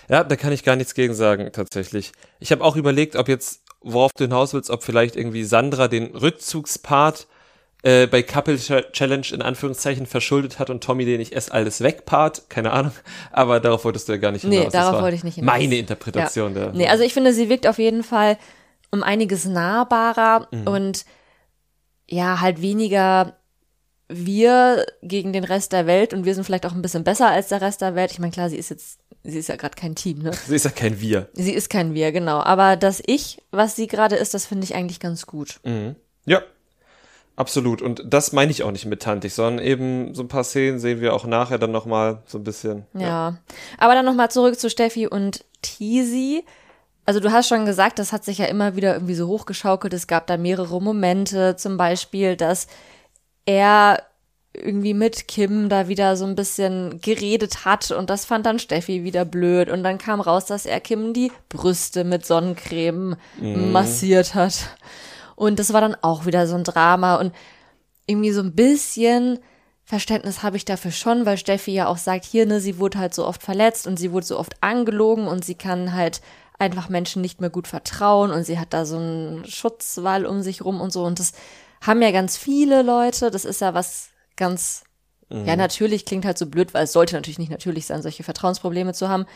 Ja, 0.09 0.25
da 0.25 0.37
kann 0.37 0.53
ich 0.53 0.65
gar 0.65 0.77
nichts 0.77 0.95
gegen 0.95 1.15
sagen, 1.15 1.51
tatsächlich. 1.53 2.13
Ich 2.39 2.53
habe 2.53 2.63
auch 2.63 2.77
überlegt, 2.77 3.17
ob 3.17 3.29
jetzt, 3.29 3.63
worauf 3.81 4.13
du 4.13 4.25
hinaus 4.25 4.53
willst, 4.53 4.71
ob 4.71 4.83
vielleicht 4.83 5.17
irgendwie 5.17 5.45
Sandra 5.45 5.89
den 5.89 6.15
Rückzugspart 6.15 7.27
äh, 7.83 8.07
bei 8.07 8.23
Couple 8.23 8.59
Challenge 8.59 9.27
in 9.33 9.41
Anführungszeichen 9.43 10.07
verschuldet 10.07 10.59
hat 10.59 10.69
und 10.69 10.85
Tommy 10.85 11.07
den 11.07 11.21
ich 11.21 11.35
esse 11.35 11.53
alles 11.53 11.81
weg 11.81 12.05
Part, 12.05 12.51
keine 12.51 12.73
Ahnung, 12.73 12.93
aber 13.33 13.59
darauf 13.59 13.85
wolltest 13.85 14.09
du 14.09 14.13
ja 14.13 14.19
gar 14.19 14.33
nicht 14.33 14.43
hinaus. 14.43 14.65
Nee, 14.65 14.71
darauf 14.71 15.01
wollte 15.01 15.17
ich 15.17 15.25
nicht 15.25 15.37
hinaus. 15.37 15.47
Meine 15.47 15.77
Interpretation 15.77 16.55
ja. 16.55 16.67
der. 16.67 16.73
Nee, 16.73 16.89
also 16.89 17.05
ich 17.05 17.15
finde, 17.15 17.33
sie 17.33 17.49
wirkt 17.49 17.67
auf 17.67 17.79
jeden 17.79 18.03
Fall 18.03 18.37
um 18.91 19.03
einiges 19.03 19.47
nahbarer 19.47 20.49
mhm. 20.51 20.67
und 20.67 21.05
ja, 22.07 22.41
halt 22.41 22.61
weniger 22.61 23.40
wir 24.11 24.85
gegen 25.03 25.33
den 25.33 25.45
Rest 25.45 25.73
der 25.73 25.87
Welt 25.87 26.13
und 26.13 26.25
wir 26.25 26.35
sind 26.35 26.45
vielleicht 26.45 26.67
auch 26.67 26.73
ein 26.73 26.83
bisschen 26.83 27.05
besser 27.05 27.29
als 27.29 27.49
der 27.49 27.61
Rest 27.61 27.81
der 27.81 27.95
Welt. 27.95 28.11
Ich 28.11 28.19
meine, 28.19 28.33
klar, 28.33 28.51
sie 28.51 28.57
ist 28.57 28.71
jetzt, 28.71 28.99
sie 29.23 29.39
ist 29.39 29.49
ja 29.49 29.57
gerade 29.57 29.77
kein 29.77 29.95
Team, 29.95 30.19
ne? 30.19 30.33
Sie 30.47 30.57
ist 30.57 30.65
ja 30.65 30.71
kein 30.71 31.01
Wir. 31.01 31.29
Sie 31.33 31.53
ist 31.53 31.71
kein 31.71 31.95
Wir, 31.95 32.13
genau. 32.13 32.41
Aber 32.41 32.77
das 32.77 33.03
Ich, 33.07 33.39
was 33.51 33.77
sie 33.77 33.87
gerade 33.87 34.17
ist, 34.17 34.35
das 34.35 34.47
finde 34.47 34.65
ich 34.65 34.75
eigentlich 34.75 35.01
ganz 35.01 35.27
gut. 35.27 35.61
Mhm. 35.65 35.95
Ja, 36.27 36.43
absolut. 37.37 37.83
Und 37.83 38.03
das 38.07 38.33
meine 38.33 38.51
ich 38.51 38.65
auch 38.65 38.73
nicht 38.73 38.87
mit 38.87 39.03
tantig, 39.03 39.33
sondern 39.33 39.65
eben 39.65 40.15
so 40.15 40.23
ein 40.23 40.29
paar 40.29 40.45
Szenen 40.45 40.81
sehen 40.81 41.01
wir 41.01 41.15
auch 41.15 41.25
nachher 41.25 41.59
dann 41.59 41.73
nochmal 41.73 42.23
so 42.27 42.39
ein 42.39 42.45
bisschen. 42.45 42.87
Ja. 42.95 43.01
ja. 43.01 43.39
Aber 43.79 43.95
dann 43.95 44.05
nochmal 44.05 44.31
zurück 44.31 44.59
zu 44.59 44.69
Steffi 44.69 45.07
und 45.07 45.45
Tisi. 45.63 46.45
Also 47.07 47.21
du 47.21 47.33
hast 47.33 47.49
schon 47.49 47.65
gesagt, 47.65 47.99
das 47.99 48.13
hat 48.13 48.25
sich 48.25 48.39
ja 48.39 48.45
immer 48.47 48.77
wieder 48.77 48.95
irgendwie 48.95 49.15
so 49.15 49.27
hochgeschaukelt. 49.27 49.95
Es 49.95 50.07
gab 50.07 50.27
da 50.27 50.37
mehrere 50.37 50.81
Momente, 50.81 51.57
zum 51.57 51.77
Beispiel, 51.77 52.37
dass 52.37 52.67
er 53.47 54.03
irgendwie 54.53 54.95
mit 54.95 55.29
Kim 55.29 55.69
da 55.69 55.89
wieder 55.89 56.17
so 56.17 56.25
ein 56.25 56.35
bisschen 56.35 57.01
geredet 57.01 57.65
hat 57.65 57.93
und 57.93 58.11
das 58.11 58.25
fand 58.25 58.47
dann 58.47 58.59
Steffi 58.59 59.05
wieder 59.05 59.25
blöd 59.25 59.71
und 59.71 59.85
dann 59.85 59.99
kam 59.99 60.21
raus, 60.21 60.47
dass 60.47 60.67
er 60.67 60.81
Kim 60.81 61.13
die 61.13 61.31
Brüste 61.49 62.03
mit 62.03 62.27
Sonnencreme 62.27 63.17
mhm. 63.41 63.73
massiert 63.73 64.35
hat 64.35 64.77
und 65.37 65.59
das 65.59 65.73
war 65.73 65.81
dann 65.81 65.97
auch 66.03 66.27
wieder 66.27 66.47
so 66.47 66.57
ein 66.57 66.65
Drama 66.65 67.17
und 67.17 67.33
irgendwie 68.07 68.33
so 68.33 68.41
ein 68.41 68.55
bisschen 68.55 69.39
Verständnis 69.85 70.43
habe 70.43 70.57
ich 70.57 70.65
dafür 70.65 70.93
schon, 70.93 71.27
weil 71.27 71.37
Steffi 71.37 71.73
ja 71.73 71.87
auch 71.87 71.97
sagt, 71.97 72.25
hier, 72.25 72.47
ne, 72.47 72.61
sie 72.61 72.79
wurde 72.79 72.99
halt 72.99 73.15
so 73.15 73.27
oft 73.27 73.43
verletzt 73.43 73.87
und 73.87 73.99
sie 73.99 74.13
wurde 74.13 74.27
so 74.27 74.39
oft 74.39 74.55
angelogen 74.63 75.27
und 75.27 75.45
sie 75.45 75.57
kann 75.57 75.95
halt 75.95 76.21
einfach 76.59 76.89
Menschen 76.89 77.23
nicht 77.23 77.41
mehr 77.41 77.51
gut 77.51 77.67
vertrauen 77.67 78.31
und 78.31 78.45
sie 78.45 78.59
hat 78.59 78.73
da 78.73 78.85
so 78.85 78.99
einen 78.99 79.45
Schutzwall 79.47 80.27
um 80.27 80.43
sich 80.43 80.65
rum 80.65 80.81
und 80.81 80.93
so 80.93 81.05
und 81.05 81.19
das 81.19 81.33
haben 81.81 82.03
ja 82.03 82.11
ganz 82.11 82.37
viele 82.37 82.83
Leute. 82.83 83.31
Das 83.31 83.45
ist 83.45 83.61
ja 83.61 83.75
was 83.75 84.11
ganz, 84.37 84.85
mhm. 85.29 85.47
ja, 85.47 85.57
natürlich 85.57 86.05
klingt 86.05 86.25
halt 86.25 86.39
so 86.39 86.47
blöd, 86.47 86.75
weil 86.75 86.85
es 86.85 86.93
sollte 86.93 87.15
natürlich 87.15 87.39
nicht 87.39 87.51
natürlich 87.51 87.87
sein, 87.87 88.03
solche 88.03 88.23
Vertrauensprobleme 88.23 88.93
zu 88.93 89.09
haben. 89.09 89.27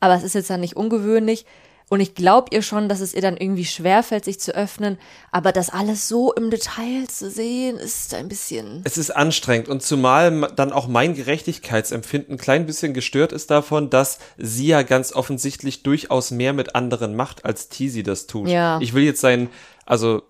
Aber 0.00 0.14
es 0.14 0.22
ist 0.22 0.34
jetzt 0.34 0.50
dann 0.50 0.60
nicht 0.60 0.76
ungewöhnlich. 0.76 1.46
Und 1.90 2.00
ich 2.00 2.14
glaube 2.14 2.48
ihr 2.52 2.62
schon, 2.62 2.88
dass 2.88 3.00
es 3.00 3.12
ihr 3.12 3.20
dann 3.20 3.36
irgendwie 3.36 3.66
schwerfällt, 3.66 4.24
sich 4.24 4.40
zu 4.40 4.54
öffnen. 4.54 4.98
Aber 5.30 5.52
das 5.52 5.68
alles 5.68 6.08
so 6.08 6.32
im 6.32 6.48
Detail 6.50 7.06
zu 7.08 7.30
sehen, 7.30 7.76
ist 7.76 8.14
ein 8.14 8.28
bisschen. 8.28 8.80
Es 8.84 8.96
ist 8.96 9.10
anstrengend. 9.10 9.68
Und 9.68 9.82
zumal 9.82 10.50
dann 10.56 10.72
auch 10.72 10.88
mein 10.88 11.14
Gerechtigkeitsempfinden 11.14 12.34
ein 12.34 12.38
klein 12.38 12.64
bisschen 12.64 12.94
gestört 12.94 13.32
ist 13.32 13.50
davon, 13.50 13.90
dass 13.90 14.18
sie 14.38 14.68
ja 14.68 14.82
ganz 14.82 15.12
offensichtlich 15.12 15.82
durchaus 15.82 16.30
mehr 16.30 16.54
mit 16.54 16.74
anderen 16.74 17.14
macht, 17.16 17.44
als 17.44 17.68
Tisi 17.68 18.02
das 18.02 18.26
tut. 18.26 18.48
Ja. 18.48 18.78
Ich 18.80 18.94
will 18.94 19.04
jetzt 19.04 19.20
sein, 19.20 19.50
also 19.84 20.22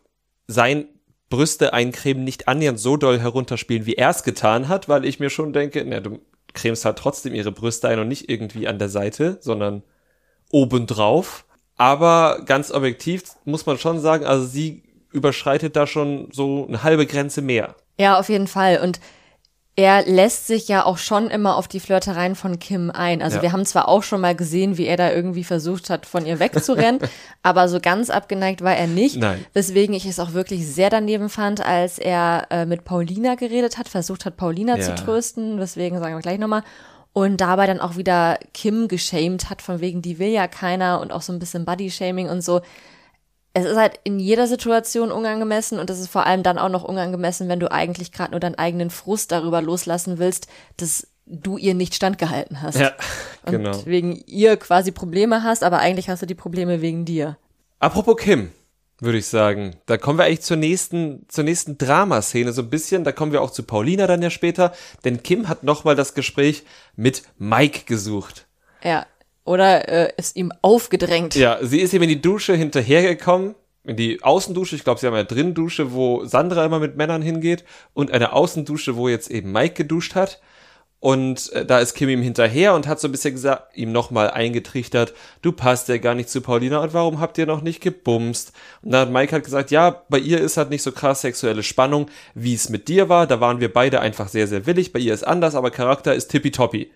sein 0.48 0.88
Brüste 1.34 1.72
eincremen 1.72 2.22
nicht 2.22 2.46
annähernd 2.46 2.78
so 2.78 2.96
doll 2.96 3.18
herunterspielen, 3.18 3.86
wie 3.86 3.94
er 3.94 4.10
es 4.10 4.22
getan 4.22 4.68
hat, 4.68 4.88
weil 4.88 5.04
ich 5.04 5.18
mir 5.18 5.30
schon 5.30 5.52
denke, 5.52 5.84
na, 5.84 5.98
du 5.98 6.20
cremst 6.52 6.84
halt 6.84 6.96
trotzdem 6.96 7.34
ihre 7.34 7.50
Brüste 7.50 7.88
ein 7.88 7.98
und 7.98 8.06
nicht 8.06 8.30
irgendwie 8.30 8.68
an 8.68 8.78
der 8.78 8.88
Seite, 8.88 9.38
sondern 9.40 9.82
obendrauf. 10.52 11.44
Aber 11.76 12.42
ganz 12.46 12.70
objektiv 12.70 13.24
muss 13.44 13.66
man 13.66 13.78
schon 13.78 13.98
sagen, 13.98 14.24
also 14.24 14.46
sie 14.46 14.84
überschreitet 15.10 15.74
da 15.74 15.88
schon 15.88 16.28
so 16.30 16.66
eine 16.68 16.84
halbe 16.84 17.04
Grenze 17.04 17.42
mehr. 17.42 17.74
Ja, 17.98 18.16
auf 18.18 18.28
jeden 18.28 18.46
Fall. 18.46 18.78
Und 18.80 19.00
er 19.76 20.06
lässt 20.06 20.46
sich 20.46 20.68
ja 20.68 20.84
auch 20.84 20.98
schon 20.98 21.28
immer 21.28 21.56
auf 21.56 21.66
die 21.66 21.80
Flirtereien 21.80 22.36
von 22.36 22.60
Kim 22.60 22.92
ein. 22.92 23.22
Also 23.22 23.36
ja. 23.36 23.42
wir 23.42 23.52
haben 23.52 23.66
zwar 23.66 23.88
auch 23.88 24.04
schon 24.04 24.20
mal 24.20 24.36
gesehen, 24.36 24.78
wie 24.78 24.86
er 24.86 24.96
da 24.96 25.10
irgendwie 25.10 25.42
versucht 25.42 25.90
hat, 25.90 26.06
von 26.06 26.26
ihr 26.26 26.38
wegzurennen, 26.38 27.00
aber 27.42 27.68
so 27.68 27.80
ganz 27.80 28.08
abgeneigt 28.08 28.62
war 28.62 28.76
er 28.76 28.86
nicht. 28.86 29.16
Nein. 29.16 29.44
Weswegen 29.52 29.94
ich 29.94 30.06
es 30.06 30.20
auch 30.20 30.32
wirklich 30.32 30.68
sehr 30.68 30.90
daneben 30.90 31.28
fand, 31.28 31.60
als 31.64 31.98
er 31.98 32.46
äh, 32.50 32.66
mit 32.66 32.84
Paulina 32.84 33.34
geredet 33.34 33.76
hat, 33.76 33.88
versucht 33.88 34.24
hat, 34.26 34.36
Paulina 34.36 34.76
ja. 34.76 34.82
zu 34.82 34.94
trösten. 34.94 35.56
Deswegen 35.56 35.98
sagen 35.98 36.14
wir 36.14 36.22
gleich 36.22 36.38
nochmal. 36.38 36.62
Und 37.12 37.40
dabei 37.40 37.66
dann 37.66 37.80
auch 37.80 37.96
wieder 37.96 38.38
Kim 38.54 38.86
geschämt 38.86 39.50
hat, 39.50 39.60
von 39.60 39.80
wegen, 39.80 40.02
die 40.02 40.18
will 40.20 40.30
ja 40.30 40.46
keiner 40.46 41.00
und 41.00 41.12
auch 41.12 41.22
so 41.22 41.32
ein 41.32 41.38
bisschen 41.40 41.64
Body-Shaming 41.64 42.28
und 42.28 42.42
so 42.42 42.60
es 43.54 43.64
ist 43.64 43.76
halt 43.76 44.00
in 44.02 44.18
jeder 44.18 44.48
Situation 44.48 45.12
unangemessen 45.12 45.78
und 45.78 45.88
es 45.88 46.00
ist 46.00 46.08
vor 46.08 46.26
allem 46.26 46.42
dann 46.42 46.58
auch 46.58 46.68
noch 46.68 46.82
unangemessen, 46.82 47.48
wenn 47.48 47.60
du 47.60 47.70
eigentlich 47.70 48.10
gerade 48.10 48.32
nur 48.32 48.40
deinen 48.40 48.56
eigenen 48.56 48.90
Frust 48.90 49.30
darüber 49.30 49.62
loslassen 49.62 50.18
willst, 50.18 50.48
dass 50.76 51.06
du 51.24 51.56
ihr 51.56 51.74
nicht 51.74 51.94
standgehalten 51.94 52.62
hast. 52.62 52.78
Ja, 52.78 52.92
genau. 53.46 53.70
Und 53.70 53.86
wegen 53.86 54.22
ihr 54.26 54.56
quasi 54.56 54.90
Probleme 54.90 55.44
hast, 55.44 55.62
aber 55.62 55.78
eigentlich 55.78 56.08
hast 56.08 56.20
du 56.20 56.26
die 56.26 56.34
Probleme 56.34 56.82
wegen 56.82 57.04
dir. 57.04 57.38
Apropos 57.78 58.16
Kim, 58.16 58.50
würde 58.98 59.18
ich 59.18 59.26
sagen. 59.26 59.76
Da 59.86 59.98
kommen 59.98 60.18
wir 60.18 60.24
eigentlich 60.24 60.42
zur 60.42 60.56
nächsten, 60.56 61.24
zur 61.28 61.44
nächsten 61.44 61.78
Dramaszene 61.78 62.52
so 62.52 62.62
ein 62.62 62.70
bisschen. 62.70 63.04
Da 63.04 63.12
kommen 63.12 63.30
wir 63.30 63.40
auch 63.40 63.52
zu 63.52 63.62
Paulina 63.62 64.08
dann 64.08 64.20
ja 64.20 64.30
später, 64.30 64.72
denn 65.04 65.22
Kim 65.22 65.48
hat 65.48 65.62
nochmal 65.62 65.94
das 65.94 66.14
Gespräch 66.14 66.64
mit 66.96 67.22
Mike 67.38 67.84
gesucht. 67.86 68.46
Ja, 68.82 69.06
oder 69.44 69.88
äh, 69.88 70.12
ist 70.16 70.36
ihm 70.36 70.52
aufgedrängt. 70.62 71.34
Ja, 71.34 71.58
sie 71.62 71.80
ist 71.80 71.92
ihm 71.92 72.02
in 72.02 72.08
die 72.08 72.20
Dusche 72.20 72.54
hinterhergekommen, 72.54 73.54
in 73.84 73.96
die 73.96 74.22
Außendusche. 74.22 74.76
Ich 74.76 74.84
glaube, 74.84 75.00
sie 75.00 75.06
haben 75.06 75.14
ja 75.14 75.24
drin 75.24 75.54
Dusche, 75.54 75.92
wo 75.92 76.24
Sandra 76.24 76.64
immer 76.64 76.78
mit 76.78 76.96
Männern 76.96 77.22
hingeht 77.22 77.64
und 77.92 78.10
eine 78.10 78.32
Außendusche, 78.32 78.96
wo 78.96 79.08
jetzt 79.08 79.30
eben 79.30 79.52
Mike 79.52 79.74
geduscht 79.74 80.14
hat. 80.14 80.40
Und 81.04 81.52
äh, 81.52 81.66
da 81.66 81.80
ist 81.80 81.92
Kim 81.92 82.08
ihm 82.08 82.22
hinterher 82.22 82.72
und 82.72 82.86
hat 82.86 82.98
so 82.98 83.08
ein 83.08 83.12
bisschen 83.12 83.34
gesagt, 83.34 83.76
ihm 83.76 83.92
nochmal 83.92 84.30
eingetrichtert, 84.30 85.12
du 85.42 85.52
passt 85.52 85.90
ja 85.90 85.98
gar 85.98 86.14
nicht 86.14 86.30
zu 86.30 86.40
Paulina 86.40 86.78
und 86.78 86.94
warum 86.94 87.20
habt 87.20 87.36
ihr 87.36 87.44
noch 87.44 87.60
nicht 87.60 87.82
gebumst? 87.82 88.54
Und 88.80 88.92
dann 88.92 89.02
hat 89.02 89.10
Mike 89.10 89.32
halt 89.32 89.44
gesagt, 89.44 89.70
ja, 89.70 90.02
bei 90.08 90.18
ihr 90.18 90.40
ist 90.40 90.56
halt 90.56 90.70
nicht 90.70 90.80
so 90.80 90.92
krass 90.92 91.20
sexuelle 91.20 91.62
Spannung, 91.62 92.06
wie 92.34 92.54
es 92.54 92.70
mit 92.70 92.88
dir 92.88 93.10
war. 93.10 93.26
Da 93.26 93.38
waren 93.38 93.60
wir 93.60 93.70
beide 93.70 94.00
einfach 94.00 94.28
sehr, 94.28 94.46
sehr 94.46 94.64
willig. 94.64 94.94
Bei 94.94 94.98
ihr 94.98 95.12
ist 95.12 95.26
anders, 95.26 95.54
aber 95.54 95.70
Charakter 95.70 96.14
ist 96.14 96.28
tippitoppi. 96.28 96.90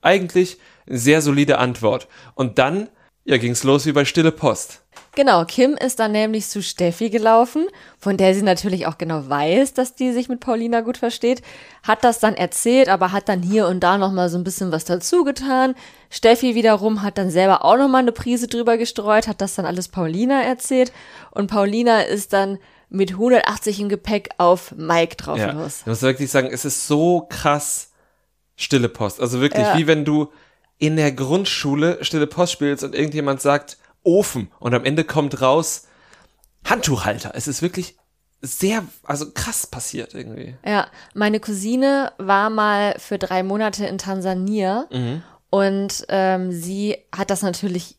Eigentlich 0.00 0.58
sehr 0.86 1.22
solide 1.22 1.58
Antwort. 1.58 2.08
Und 2.34 2.58
dann, 2.58 2.88
ja, 3.24 3.36
ging's 3.36 3.64
los 3.64 3.86
wie 3.86 3.92
bei 3.92 4.04
Stille 4.04 4.32
Post. 4.32 4.82
Genau, 5.14 5.44
Kim 5.44 5.74
ist 5.74 5.98
dann 5.98 6.12
nämlich 6.12 6.48
zu 6.48 6.62
Steffi 6.62 7.10
gelaufen, 7.10 7.66
von 7.98 8.16
der 8.16 8.34
sie 8.34 8.40
natürlich 8.40 8.86
auch 8.86 8.96
genau 8.96 9.28
weiß, 9.28 9.74
dass 9.74 9.94
die 9.94 10.10
sich 10.10 10.30
mit 10.30 10.40
Paulina 10.40 10.80
gut 10.80 10.96
versteht, 10.96 11.42
hat 11.82 12.02
das 12.02 12.18
dann 12.18 12.34
erzählt, 12.34 12.88
aber 12.88 13.12
hat 13.12 13.28
dann 13.28 13.42
hier 13.42 13.66
und 13.66 13.80
da 13.80 13.98
noch 13.98 14.10
mal 14.10 14.30
so 14.30 14.38
ein 14.38 14.44
bisschen 14.44 14.72
was 14.72 14.86
dazu 14.86 15.22
getan. 15.22 15.74
Steffi 16.08 16.54
wiederum 16.54 17.02
hat 17.02 17.18
dann 17.18 17.30
selber 17.30 17.62
auch 17.62 17.76
noch 17.76 17.88
mal 17.88 17.98
eine 17.98 18.12
Prise 18.12 18.48
drüber 18.48 18.78
gestreut, 18.78 19.28
hat 19.28 19.42
das 19.42 19.54
dann 19.54 19.66
alles 19.66 19.88
Paulina 19.88 20.42
erzählt 20.42 20.92
und 21.30 21.50
Paulina 21.50 22.00
ist 22.00 22.32
dann 22.32 22.58
mit 22.88 23.12
180 23.12 23.80
im 23.80 23.88
Gepäck 23.90 24.30
auf 24.38 24.72
Mike 24.76 25.16
drauf 25.16 25.38
ja, 25.38 25.52
los. 25.52 25.80
Ich 25.80 25.86
muss 25.86 26.00
wirklich 26.00 26.30
sagen, 26.30 26.48
es 26.50 26.64
ist 26.64 26.86
so 26.86 27.26
krass 27.28 27.90
Stille 28.56 28.88
Post. 28.88 29.20
Also 29.20 29.40
wirklich, 29.40 29.66
ja. 29.66 29.76
wie 29.76 29.86
wenn 29.86 30.06
du 30.06 30.32
in 30.82 30.96
der 30.96 31.12
Grundschule 31.12 32.04
Stille 32.04 32.26
Post 32.26 32.54
spielst 32.54 32.82
und 32.82 32.92
irgendjemand 32.92 33.40
sagt 33.40 33.78
Ofen 34.02 34.50
und 34.58 34.74
am 34.74 34.84
Ende 34.84 35.04
kommt 35.04 35.40
raus 35.40 35.86
Handtuchhalter. 36.64 37.30
Es 37.34 37.46
ist 37.46 37.62
wirklich 37.62 37.96
sehr, 38.40 38.82
also 39.04 39.30
krass 39.32 39.64
passiert 39.68 40.12
irgendwie. 40.12 40.56
Ja, 40.66 40.88
meine 41.14 41.38
Cousine 41.38 42.10
war 42.18 42.50
mal 42.50 42.96
für 42.98 43.16
drei 43.16 43.44
Monate 43.44 43.86
in 43.86 43.96
Tansania 43.96 44.86
mhm. 44.90 45.22
und 45.50 46.04
ähm, 46.08 46.50
sie 46.50 46.96
hat 47.16 47.30
das 47.30 47.42
natürlich 47.42 47.96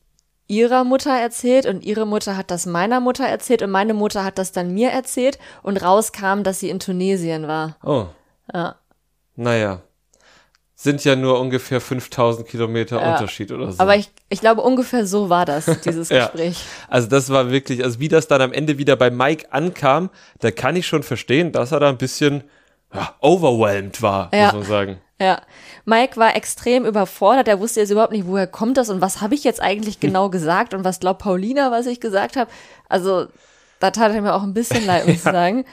ihrer 0.47 0.83
Mutter 0.83 1.17
erzählt 1.17 1.65
und 1.65 1.85
ihre 1.85 2.05
Mutter 2.05 2.35
hat 2.35 2.51
das 2.51 2.65
meiner 2.65 2.99
Mutter 2.99 3.25
erzählt 3.25 3.61
und 3.61 3.71
meine 3.71 3.93
Mutter 3.93 4.25
hat 4.25 4.37
das 4.37 4.51
dann 4.51 4.73
mir 4.73 4.89
erzählt 4.89 5.39
und 5.61 5.81
rauskam, 5.81 6.43
dass 6.43 6.59
sie 6.59 6.69
in 6.69 6.79
Tunesien 6.81 7.47
war. 7.47 7.77
Oh. 7.81 8.07
Ja. 8.53 8.75
Naja 9.37 9.81
sind 10.83 11.03
ja 11.05 11.15
nur 11.15 11.39
ungefähr 11.39 11.79
5000 11.79 12.47
Kilometer 12.47 12.99
ja. 12.99 13.13
Unterschied 13.13 13.51
oder 13.51 13.71
so. 13.71 13.79
Aber 13.79 13.95
ich, 13.95 14.11
ich 14.29 14.41
glaube, 14.41 14.61
ungefähr 14.61 15.05
so 15.07 15.29
war 15.29 15.45
das, 15.45 15.65
dieses 15.81 16.09
ja. 16.09 16.25
Gespräch. 16.25 16.63
Also 16.89 17.07
das 17.07 17.29
war 17.29 17.49
wirklich, 17.51 17.83
also 17.83 17.99
wie 17.99 18.09
das 18.09 18.27
dann 18.27 18.41
am 18.41 18.51
Ende 18.51 18.77
wieder 18.77 18.95
bei 18.95 19.09
Mike 19.09 19.51
ankam, 19.51 20.09
da 20.39 20.51
kann 20.51 20.75
ich 20.75 20.85
schon 20.85 21.03
verstehen, 21.03 21.53
dass 21.53 21.71
er 21.71 21.79
da 21.79 21.89
ein 21.89 21.97
bisschen 21.97 22.43
ja, 22.93 23.15
overwhelmed 23.21 24.01
war, 24.01 24.29
ja. 24.33 24.45
muss 24.45 24.53
man 24.53 24.63
sagen. 24.63 25.01
Ja, 25.21 25.41
Mike 25.85 26.17
war 26.17 26.35
extrem 26.35 26.85
überfordert. 26.85 27.47
Er 27.47 27.59
wusste 27.59 27.79
jetzt 27.79 27.91
überhaupt 27.91 28.11
nicht, 28.11 28.27
woher 28.27 28.47
kommt 28.47 28.75
das 28.75 28.89
und 28.89 28.99
was 28.99 29.21
habe 29.21 29.35
ich 29.35 29.45
jetzt 29.45 29.61
eigentlich 29.61 30.01
genau 30.01 30.29
gesagt 30.29 30.73
und 30.73 30.83
was 30.83 30.99
glaubt 30.99 31.21
Paulina, 31.21 31.71
was 31.71 31.85
ich 31.85 32.01
gesagt 32.01 32.35
habe. 32.35 32.51
Also, 32.89 33.27
da 33.79 33.91
tat 33.91 34.13
er 34.13 34.21
mir 34.21 34.33
auch 34.33 34.43
ein 34.43 34.53
bisschen 34.53 34.85
leid, 34.85 35.07
muss 35.07 35.15
ich 35.19 35.23
ja. 35.23 35.31
sagen. 35.31 35.65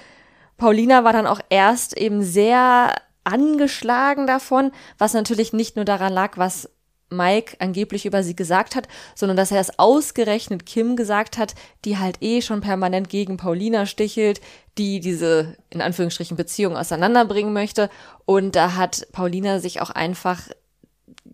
Paulina 0.57 1.03
war 1.03 1.13
dann 1.13 1.27
auch 1.27 1.41
erst 1.49 1.97
eben 1.97 2.23
sehr 2.23 2.95
angeschlagen 3.25 4.27
davon, 4.27 4.73
was 4.99 5.15
natürlich 5.15 5.53
nicht 5.53 5.77
nur 5.77 5.85
daran 5.85 6.13
lag, 6.13 6.39
was 6.39 6.69
Mike 7.11 7.57
angeblich 7.59 8.07
über 8.07 8.23
sie 8.23 8.37
gesagt 8.37 8.77
hat, 8.77 8.89
sondern 9.15 9.37
dass 9.37 9.51
er 9.51 9.61
es 9.61 9.79
ausgerechnet 9.79 10.65
Kim 10.65 10.97
gesagt 10.97 11.39
hat, 11.39 11.55
die 11.85 11.99
halt 11.99 12.23
eh 12.23 12.41
schon 12.41 12.61
permanent 12.61 13.09
gegen 13.09 13.37
Paulina 13.37 13.87
stichelt, 13.87 14.41
die 14.79 15.01
diese 15.01 15.57
in 15.71 15.83
Anführungsstrichen 15.83 16.37
Beziehung 16.37 16.77
auseinanderbringen 16.77 17.53
möchte. 17.53 17.91
Und 18.25 18.55
da 18.55 18.77
hat 18.77 19.09
Paulina 19.13 19.59
sich 19.59 19.81
auch 19.81 19.91
einfach 19.91 20.49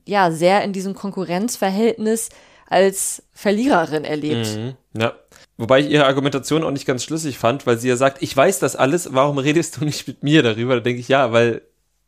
ja 0.06 0.30
sehr 0.30 0.62
in 0.64 0.72
diesem 0.72 0.94
Konkurrenzverhältnis 0.94 2.30
als 2.68 3.22
Verliererin 3.32 4.04
erlebt. 4.04 4.56
Mhm, 4.56 4.74
ja. 4.98 5.14
Wobei 5.58 5.80
ich 5.80 5.90
ihre 5.90 6.06
Argumentation 6.06 6.64
auch 6.64 6.70
nicht 6.70 6.86
ganz 6.86 7.04
schlüssig 7.04 7.38
fand, 7.38 7.66
weil 7.66 7.78
sie 7.78 7.88
ja 7.88 7.96
sagt, 7.96 8.22
ich 8.22 8.36
weiß 8.36 8.58
das 8.58 8.76
alles, 8.76 9.14
warum 9.14 9.38
redest 9.38 9.76
du 9.76 9.84
nicht 9.84 10.06
mit 10.06 10.22
mir 10.22 10.42
darüber? 10.42 10.74
Da 10.74 10.80
denke 10.80 11.00
ich, 11.00 11.08
ja, 11.08 11.32
weil 11.32 11.62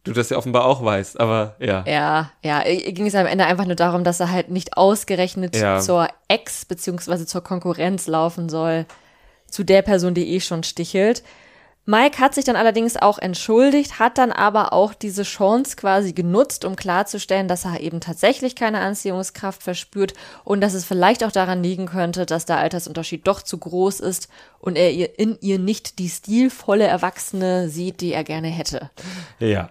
du 0.04 0.12
das 0.12 0.30
ja 0.30 0.36
offenbar 0.36 0.64
auch 0.64 0.84
weißt, 0.84 1.20
aber 1.20 1.56
ja. 1.58 1.84
Ja, 1.86 2.30
ja, 2.42 2.62
ging 2.62 3.06
es 3.06 3.14
am 3.14 3.26
Ende 3.26 3.46
einfach 3.46 3.66
nur 3.66 3.76
darum, 3.76 4.04
dass 4.04 4.20
er 4.20 4.30
halt 4.30 4.50
nicht 4.50 4.76
ausgerechnet 4.76 5.56
ja. 5.56 5.80
zur 5.80 6.08
Ex- 6.28 6.64
beziehungsweise 6.64 7.26
zur 7.26 7.42
Konkurrenz 7.42 8.06
laufen 8.06 8.48
soll, 8.48 8.86
zu 9.50 9.64
der 9.64 9.82
Person, 9.82 10.14
die 10.14 10.34
eh 10.34 10.40
schon 10.40 10.62
stichelt. 10.62 11.22
Mike 11.90 12.18
hat 12.18 12.34
sich 12.34 12.44
dann 12.44 12.56
allerdings 12.56 12.98
auch 12.98 13.18
entschuldigt, 13.18 13.98
hat 13.98 14.18
dann 14.18 14.30
aber 14.30 14.74
auch 14.74 14.92
diese 14.92 15.22
Chance 15.22 15.74
quasi 15.74 16.12
genutzt, 16.12 16.66
um 16.66 16.76
klarzustellen, 16.76 17.48
dass 17.48 17.64
er 17.64 17.80
eben 17.80 18.00
tatsächlich 18.00 18.54
keine 18.54 18.80
Anziehungskraft 18.80 19.62
verspürt 19.62 20.12
und 20.44 20.60
dass 20.60 20.74
es 20.74 20.84
vielleicht 20.84 21.24
auch 21.24 21.32
daran 21.32 21.62
liegen 21.62 21.86
könnte, 21.86 22.26
dass 22.26 22.44
der 22.44 22.58
Altersunterschied 22.58 23.26
doch 23.26 23.40
zu 23.40 23.56
groß 23.56 24.00
ist 24.00 24.28
und 24.58 24.76
er 24.76 25.18
in 25.18 25.38
ihr 25.40 25.58
nicht 25.58 25.98
die 25.98 26.10
stilvolle 26.10 26.84
Erwachsene 26.84 27.70
sieht, 27.70 28.02
die 28.02 28.12
er 28.12 28.22
gerne 28.22 28.48
hätte. 28.48 28.90
Ja, 29.38 29.70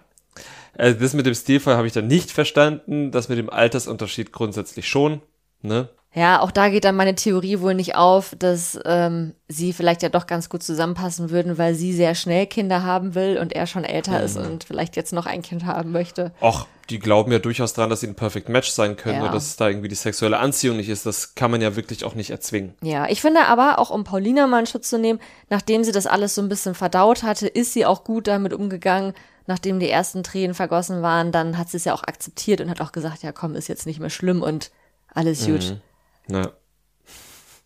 also 0.78 0.98
das 0.98 1.12
mit 1.12 1.26
dem 1.26 1.34
Stilfall 1.34 1.76
habe 1.76 1.86
ich 1.86 1.92
dann 1.92 2.06
nicht 2.06 2.30
verstanden, 2.30 3.10
das 3.10 3.28
mit 3.28 3.36
dem 3.36 3.50
Altersunterschied 3.50 4.32
grundsätzlich 4.32 4.88
schon, 4.88 5.20
ne? 5.60 5.88
Ja, 6.14 6.40
auch 6.40 6.50
da 6.50 6.70
geht 6.70 6.84
dann 6.84 6.96
meine 6.96 7.14
Theorie 7.14 7.60
wohl 7.60 7.74
nicht 7.74 7.94
auf, 7.94 8.34
dass 8.38 8.78
ähm, 8.86 9.34
sie 9.46 9.74
vielleicht 9.74 10.02
ja 10.02 10.08
doch 10.08 10.26
ganz 10.26 10.48
gut 10.48 10.62
zusammenpassen 10.62 11.30
würden, 11.30 11.58
weil 11.58 11.74
sie 11.74 11.92
sehr 11.92 12.14
schnell 12.14 12.46
Kinder 12.46 12.82
haben 12.82 13.14
will 13.14 13.38
und 13.38 13.52
er 13.52 13.66
schon 13.66 13.84
älter 13.84 14.18
mhm. 14.18 14.24
ist 14.24 14.36
und 14.38 14.64
vielleicht 14.64 14.96
jetzt 14.96 15.12
noch 15.12 15.26
ein 15.26 15.42
Kind 15.42 15.66
haben 15.66 15.92
möchte. 15.92 16.32
Och, 16.40 16.66
die 16.88 16.98
glauben 16.98 17.30
ja 17.30 17.38
durchaus 17.38 17.74
dran, 17.74 17.90
dass 17.90 18.00
sie 18.00 18.06
ein 18.06 18.14
Perfect 18.14 18.48
Match 18.48 18.70
sein 18.70 18.96
können 18.96 19.18
ja. 19.18 19.26
und 19.26 19.34
dass 19.34 19.56
da 19.56 19.68
irgendwie 19.68 19.88
die 19.88 19.94
sexuelle 19.94 20.38
Anziehung 20.38 20.78
nicht 20.78 20.88
ist. 20.88 21.04
Das 21.04 21.34
kann 21.34 21.50
man 21.50 21.60
ja 21.60 21.76
wirklich 21.76 22.04
auch 22.04 22.14
nicht 22.14 22.30
erzwingen. 22.30 22.74
Ja, 22.82 23.06
ich 23.08 23.20
finde 23.20 23.44
aber, 23.44 23.78
auch 23.78 23.90
um 23.90 24.04
Paulina 24.04 24.46
mal 24.46 24.58
einen 24.58 24.66
Schutz 24.66 24.88
zu 24.88 24.98
nehmen, 24.98 25.20
nachdem 25.50 25.84
sie 25.84 25.92
das 25.92 26.06
alles 26.06 26.34
so 26.34 26.40
ein 26.40 26.48
bisschen 26.48 26.74
verdaut 26.74 27.22
hatte, 27.22 27.46
ist 27.46 27.74
sie 27.74 27.84
auch 27.84 28.02
gut 28.04 28.26
damit 28.26 28.54
umgegangen, 28.54 29.12
nachdem 29.48 29.80
die 29.80 29.88
ersten 29.88 30.22
Tränen 30.22 30.54
vergossen 30.54 31.02
waren, 31.02 31.32
dann 31.32 31.56
hat 31.56 31.70
sie 31.70 31.78
es 31.78 31.84
ja 31.84 31.94
auch 31.94 32.04
akzeptiert 32.04 32.60
und 32.60 32.68
hat 32.68 32.82
auch 32.82 32.92
gesagt, 32.92 33.22
ja 33.22 33.32
komm, 33.32 33.54
ist 33.56 33.66
jetzt 33.66 33.86
nicht 33.86 33.98
mehr 33.98 34.10
schlimm 34.10 34.42
und 34.42 34.70
alles 35.12 35.46
gut. 35.46 35.80
Mhm. 36.28 36.34
Ja. 36.34 36.52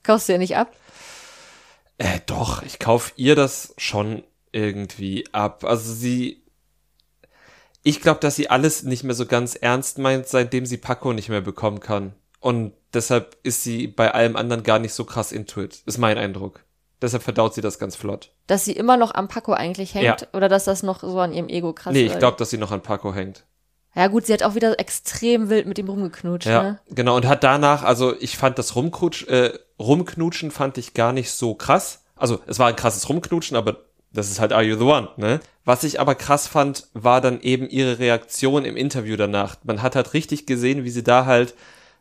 Kaufst 0.05 0.29
du 0.29 0.33
ja 0.33 0.39
nicht 0.39 0.57
ab? 0.57 0.75
Äh, 1.99 2.21
doch, 2.27 2.63
ich 2.63 2.79
kauf 2.79 3.13
ihr 3.17 3.35
das 3.35 3.75
schon 3.79 4.23
irgendwie 4.53 5.25
ab. 5.33 5.65
Also 5.65 5.93
sie, 5.93 6.43
ich 7.83 8.01
glaube, 8.01 8.21
dass 8.21 8.37
sie 8.37 8.49
alles 8.49 8.85
nicht 8.85 9.03
mehr 9.03 9.15
so 9.17 9.27
ganz 9.27 9.57
ernst 9.57 9.99
meint, 9.99 10.29
seitdem 10.29 10.67
sie 10.67 10.77
Paco 10.77 11.13
nicht 11.13 11.29
mehr 11.31 11.41
bekommen 11.41 11.81
kann. 11.81 12.15
Und 12.39 12.75
deshalb 12.95 13.37
ist 13.43 13.65
sie 13.65 13.89
bei 13.89 14.13
allem 14.15 14.37
anderen 14.37 14.63
gar 14.63 14.79
nicht 14.79 14.95
so 14.95 15.05
krass 15.05 15.33
intuit, 15.33 15.83
ist 15.85 15.99
mein 15.99 16.17
Eindruck. 16.17 16.65
Deshalb 17.03 17.25
verdaut 17.25 17.53
sie 17.53 17.61
das 17.61 17.81
ganz 17.81 17.97
flott. 17.97 18.31
Dass 18.47 18.65
sie 18.65 18.73
immer 18.73 18.97
noch 18.97 19.13
am 19.13 19.27
Paco 19.27 19.53
eigentlich 19.53 19.95
hängt 19.95 20.23
ja. 20.23 20.27
oder 20.33 20.49
dass 20.49 20.65
das 20.65 20.85
noch 20.85 21.01
so 21.01 21.19
an 21.19 21.33
ihrem 21.33 21.49
Ego 21.49 21.73
krass 21.73 21.93
ist? 21.93 22.01
Nee, 22.01 22.07
ich 22.07 22.19
glaube, 22.19 22.37
dass 22.39 22.51
sie 22.51 22.59
noch 22.59 22.71
an 22.71 22.81
Paco 22.81 23.13
hängt. 23.13 23.45
Ja 23.95 24.07
gut, 24.07 24.25
sie 24.25 24.33
hat 24.33 24.43
auch 24.43 24.55
wieder 24.55 24.79
extrem 24.81 25.51
wild 25.51 25.67
mit 25.67 25.79
ihm 25.79 25.89
rumgeknutscht. 25.89 26.47
Ja, 26.47 26.63
ne? 26.63 26.79
genau. 26.91 27.17
Und 27.17 27.27
hat 27.27 27.45
danach, 27.45 27.83
also 27.83 28.15
ich 28.21 28.39
fand 28.39 28.59
das 28.59 28.77
Rumknutsch, 28.77 29.27
äh, 29.29 29.53
Rumknutschen 29.79 30.51
fand 30.51 30.79
ich 30.79 30.95
gar 30.95 31.13
nicht 31.13 31.33
so 31.33 31.55
krass. 31.55 32.05
Also 32.15 32.39
es 32.47 32.59
war 32.59 32.69
ein 32.69 32.77
krasses 32.77 33.09
Rumknutschen, 33.09 33.57
aber 33.57 33.79
das 34.13 34.31
ist 34.31 34.41
halt 34.41 34.53
Are 34.53 34.63
You 34.63 34.79
The 34.79 34.85
One, 34.85 35.09
ne? 35.17 35.41
Was 35.65 35.85
ich 35.85 36.01
aber 36.01 36.15
krass 36.15 36.47
fand, 36.47 36.89
war 36.95 37.21
dann 37.21 37.41
eben 37.41 37.69
ihre 37.69 37.99
Reaktion 37.99 38.65
im 38.65 38.77
Interview 38.77 39.17
danach. 39.17 39.57
Man 39.65 39.83
hat 39.83 39.97
halt 39.97 40.15
richtig 40.15 40.47
gesehen, 40.47 40.85
wie 40.85 40.91
sie 40.91 41.03
da 41.03 41.27
halt 41.27 41.55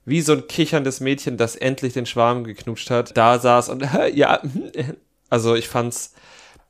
wie 0.05 0.21
so 0.21 0.33
ein 0.33 0.47
kicherndes 0.47 0.99
Mädchen, 0.99 1.37
das 1.37 1.55
endlich 1.55 1.93
den 1.93 2.05
Schwarm 2.05 2.43
geknutscht 2.43 2.89
hat, 2.89 3.15
da 3.15 3.39
saß 3.39 3.69
und 3.69 3.87
ja, 4.13 4.41
also 5.29 5.55
ich 5.55 5.67
fand's, 5.67 6.13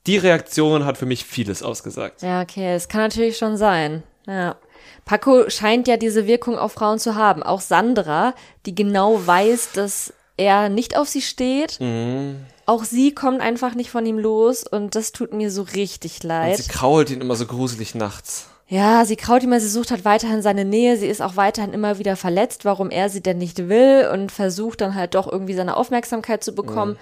die 0.08 0.18
Reaktion 0.18 0.86
hat 0.86 0.98
für 0.98 1.06
mich 1.06 1.26
vieles 1.26 1.64
ausgesagt. 1.64 2.22
Ja, 2.22 2.42
okay, 2.42 2.74
es 2.74 2.88
kann 2.88 3.02
natürlich 3.02 3.38
schon 3.38 3.58
sein. 3.58 4.04
Ja. 4.28 4.56
Paco 5.06 5.50
scheint 5.50 5.88
ja 5.88 5.98
diese 5.98 6.28
Wirkung 6.28 6.58
auf 6.58 6.74
Frauen 6.74 7.00
zu 7.00 7.16
haben. 7.16 7.44
Auch 7.44 7.62
Sandra, 7.62 8.34
die 8.66 8.76
genau 8.76 9.26
weiß, 9.26 9.72
dass 9.74 10.14
er 10.38 10.70
nicht 10.70 10.98
auf 10.98 11.08
sie 11.08 11.22
steht. 11.22 11.80
Mhm. 11.80 12.46
Auch 12.66 12.84
sie 12.84 13.14
kommt 13.14 13.42
einfach 13.42 13.76
nicht 13.76 13.90
von 13.90 14.06
ihm 14.06 14.18
los 14.18 14.64
und 14.64 14.96
das 14.96 15.12
tut 15.12 15.34
mir 15.34 15.52
so 15.52 15.64
richtig 15.64 16.24
leid. 16.24 16.58
Und 16.58 16.64
sie 16.64 16.72
krault 16.72 17.10
ihn 17.10 17.22
immer 17.22 17.36
so 17.36 17.46
gruselig 17.46 17.96
nachts. 17.96 18.48
Ja, 18.72 19.04
sie 19.04 19.18
kraut 19.18 19.44
immer, 19.44 19.60
sie 19.60 19.68
sucht 19.68 19.92
halt 19.92 20.06
weiterhin 20.06 20.42
seine 20.42 20.64
Nähe, 20.64 20.96
sie 20.96 21.08
ist 21.08 21.22
auch 21.22 21.36
weiterhin 21.36 21.74
immer 21.74 22.00
wieder 22.00 22.16
verletzt, 22.16 22.64
warum 22.64 22.90
er 22.90 23.10
sie 23.10 23.22
denn 23.22 23.38
nicht 23.38 23.68
will 23.68 24.08
und 24.14 24.32
versucht 24.32 24.80
dann 24.80 24.96
halt 24.96 25.14
doch 25.14 25.30
irgendwie 25.30 25.56
seine 25.56 25.76
Aufmerksamkeit 25.76 26.42
zu 26.42 26.56
bekommen. 26.56 26.94
Mhm. 26.94 26.98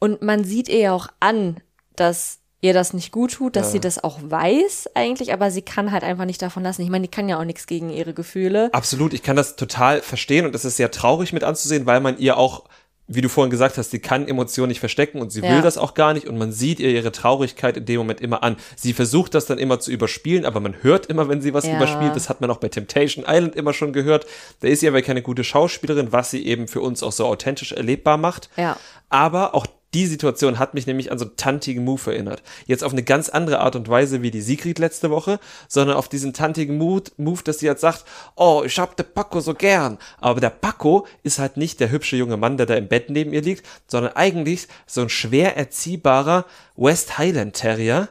Und 0.00 0.22
man 0.22 0.44
sieht 0.44 0.68
ihr 0.68 0.80
ja 0.80 0.92
auch 0.92 1.08
an, 1.18 1.60
dass 1.96 2.40
ihr 2.60 2.74
das 2.74 2.92
nicht 2.92 3.10
gut 3.10 3.32
tut, 3.32 3.56
dass 3.56 3.68
ja. 3.68 3.72
sie 3.72 3.80
das 3.80 4.04
auch 4.04 4.18
weiß 4.22 4.90
eigentlich, 4.94 5.32
aber 5.32 5.50
sie 5.50 5.62
kann 5.62 5.92
halt 5.92 6.04
einfach 6.04 6.26
nicht 6.26 6.42
davon 6.42 6.62
lassen. 6.62 6.82
Ich 6.82 6.90
meine, 6.90 7.06
die 7.06 7.10
kann 7.10 7.26
ja 7.26 7.40
auch 7.40 7.44
nichts 7.44 7.66
gegen 7.66 7.88
ihre 7.88 8.12
Gefühle. 8.12 8.68
Absolut, 8.74 9.14
ich 9.14 9.22
kann 9.22 9.34
das 9.34 9.56
total 9.56 10.02
verstehen 10.02 10.44
und 10.44 10.54
es 10.54 10.66
ist 10.66 10.76
sehr 10.76 10.90
traurig 10.90 11.32
mit 11.32 11.42
anzusehen, 11.42 11.86
weil 11.86 12.00
man 12.00 12.18
ihr 12.18 12.36
auch 12.36 12.64
wie 13.08 13.22
du 13.22 13.28
vorhin 13.30 13.50
gesagt 13.50 13.78
hast, 13.78 13.90
sie 13.90 13.98
kann 13.98 14.28
Emotionen 14.28 14.68
nicht 14.68 14.80
verstecken 14.80 15.20
und 15.20 15.32
sie 15.32 15.40
ja. 15.40 15.50
will 15.50 15.62
das 15.62 15.78
auch 15.78 15.94
gar 15.94 16.12
nicht 16.12 16.26
und 16.26 16.36
man 16.36 16.52
sieht 16.52 16.78
ihr 16.78 16.90
ihre 16.90 17.10
Traurigkeit 17.10 17.78
in 17.78 17.86
dem 17.86 17.98
Moment 17.98 18.20
immer 18.20 18.42
an. 18.42 18.56
Sie 18.76 18.92
versucht 18.92 19.34
das 19.34 19.46
dann 19.46 19.58
immer 19.58 19.80
zu 19.80 19.90
überspielen, 19.90 20.44
aber 20.44 20.60
man 20.60 20.82
hört 20.82 21.06
immer, 21.06 21.28
wenn 21.28 21.40
sie 21.40 21.54
was 21.54 21.66
ja. 21.66 21.76
überspielt. 21.76 22.14
Das 22.14 22.28
hat 22.28 22.42
man 22.42 22.50
auch 22.50 22.58
bei 22.58 22.68
Temptation 22.68 23.24
Island 23.26 23.56
immer 23.56 23.72
schon 23.72 23.94
gehört. 23.94 24.26
Da 24.60 24.68
ist 24.68 24.80
sie 24.80 24.88
aber 24.88 25.00
keine 25.00 25.22
gute 25.22 25.42
Schauspielerin, 25.42 26.12
was 26.12 26.30
sie 26.30 26.46
eben 26.46 26.68
für 26.68 26.82
uns 26.82 27.02
auch 27.02 27.12
so 27.12 27.24
authentisch 27.24 27.72
erlebbar 27.72 28.18
macht. 28.18 28.50
Ja. 28.56 28.76
Aber 29.08 29.54
auch 29.54 29.66
die 29.94 30.06
Situation 30.06 30.58
hat 30.58 30.74
mich 30.74 30.86
nämlich 30.86 31.10
an 31.10 31.18
so 31.18 31.24
einen 31.24 31.36
tantigen 31.36 31.84
Move 31.84 32.12
erinnert. 32.12 32.42
Jetzt 32.66 32.84
auf 32.84 32.92
eine 32.92 33.02
ganz 33.02 33.30
andere 33.30 33.60
Art 33.60 33.74
und 33.74 33.88
Weise 33.88 34.20
wie 34.20 34.30
die 34.30 34.42
Sigrid 34.42 34.78
letzte 34.78 35.10
Woche, 35.10 35.40
sondern 35.66 35.96
auf 35.96 36.08
diesen 36.08 36.34
tantigen 36.34 36.76
Move, 36.76 37.04
Move 37.16 37.42
dass 37.42 37.60
sie 37.60 37.66
jetzt 37.66 37.80
sagt, 37.80 38.04
oh, 38.36 38.62
ich 38.66 38.78
hab 38.78 38.96
den 38.96 39.06
Paco 39.14 39.40
so 39.40 39.54
gern. 39.54 39.98
Aber 40.20 40.40
der 40.40 40.50
Paco 40.50 41.06
ist 41.22 41.38
halt 41.38 41.56
nicht 41.56 41.80
der 41.80 41.90
hübsche 41.90 42.16
junge 42.16 42.36
Mann, 42.36 42.58
der 42.58 42.66
da 42.66 42.74
im 42.74 42.88
Bett 42.88 43.08
neben 43.08 43.32
ihr 43.32 43.40
liegt, 43.40 43.66
sondern 43.86 44.12
eigentlich 44.12 44.68
so 44.86 45.00
ein 45.00 45.08
schwer 45.08 45.56
erziehbarer 45.56 46.44
West 46.76 47.16
Highland 47.16 47.54
Terrier, 47.54 48.08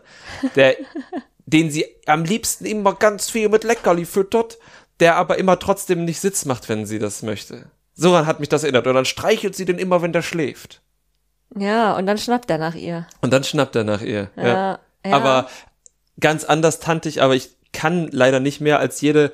der, 0.56 0.76
den 1.46 1.70
sie 1.70 1.86
am 2.08 2.24
liebsten 2.24 2.66
immer 2.66 2.96
ganz 2.96 3.30
viel 3.30 3.50
mit 3.50 3.64
Leckerli 3.64 4.06
füttert, 4.06 4.58
der 5.00 5.16
aber 5.16 5.38
immer 5.38 5.60
trotzdem 5.60 6.06
nicht 6.06 6.20
Sitz 6.20 6.46
macht, 6.46 6.70
wenn 6.70 6.88
sie 6.88 6.98
das 6.98 7.22
möchte. 7.22 7.70
Soran 7.94 8.26
hat 8.26 8.40
mich 8.40 8.50
das 8.50 8.64
erinnert. 8.64 8.88
Und 8.88 8.96
dann 8.96 9.06
streichelt 9.06 9.56
sie 9.56 9.66
den 9.66 9.80
immer, 9.80 10.02
wenn 10.02 10.14
der 10.14 10.22
schläft. 10.24 10.82
Ja, 11.56 11.96
und 11.96 12.06
dann 12.06 12.18
schnappt 12.18 12.50
er 12.50 12.58
nach 12.58 12.76
ihr. 12.76 13.08
Und 13.22 13.32
dann 13.32 13.44
schnappt 13.44 13.76
er 13.76 13.84
nach 13.84 14.02
ihr. 14.02 14.30
Ja. 14.36 14.48
ja. 14.48 14.80
ja. 15.06 15.16
Aber 15.16 15.48
ganz 16.20 16.44
anders 16.44 16.80
tantig, 16.80 17.22
aber 17.22 17.36
ich 17.36 17.52
kann 17.74 18.10
leider 18.12 18.40
nicht 18.40 18.62
mehr 18.62 18.80
als 18.80 19.02
jede 19.02 19.32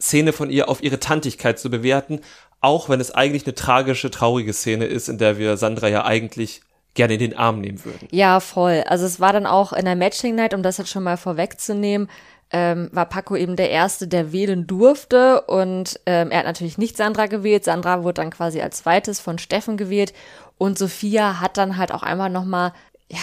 Szene 0.00 0.32
von 0.32 0.50
ihr 0.50 0.68
auf 0.68 0.82
ihre 0.82 1.00
Tantigkeit 1.00 1.58
zu 1.58 1.70
bewerten, 1.70 2.20
auch 2.60 2.88
wenn 2.88 3.00
es 3.00 3.10
eigentlich 3.10 3.46
eine 3.46 3.54
tragische, 3.54 4.10
traurige 4.10 4.52
Szene 4.52 4.86
ist, 4.86 5.08
in 5.08 5.18
der 5.18 5.38
wir 5.38 5.56
Sandra 5.56 5.88
ja 5.88 6.04
eigentlich 6.04 6.62
gerne 6.94 7.14
in 7.14 7.20
den 7.20 7.36
Arm 7.36 7.60
nehmen 7.60 7.84
würden. 7.84 8.08
Ja, 8.10 8.40
voll. 8.40 8.82
Also 8.86 9.06
es 9.06 9.20
war 9.20 9.32
dann 9.32 9.46
auch 9.46 9.72
in 9.72 9.84
der 9.84 9.96
Matching 9.96 10.34
Night, 10.34 10.54
um 10.54 10.62
das 10.62 10.78
jetzt 10.78 10.90
schon 10.90 11.04
mal 11.04 11.16
vorwegzunehmen, 11.16 12.08
ähm, 12.50 12.88
war 12.92 13.06
Paco 13.06 13.34
eben 13.36 13.56
der 13.56 13.70
Erste, 13.70 14.06
der 14.06 14.32
wählen 14.32 14.66
durfte 14.66 15.42
und 15.42 16.00
ähm, 16.06 16.30
er 16.30 16.38
hat 16.38 16.46
natürlich 16.46 16.78
nicht 16.78 16.96
Sandra 16.96 17.26
gewählt. 17.26 17.64
Sandra 17.64 18.04
wurde 18.04 18.22
dann 18.22 18.30
quasi 18.30 18.60
als 18.60 18.78
zweites 18.78 19.20
von 19.20 19.38
Steffen 19.38 19.76
gewählt 19.76 20.12
und 20.58 20.78
Sophia 20.78 21.40
hat 21.40 21.56
dann 21.56 21.76
halt 21.76 21.92
auch 21.92 22.02
einmal 22.02 22.30
nochmal, 22.30 22.72
ja, 23.08 23.18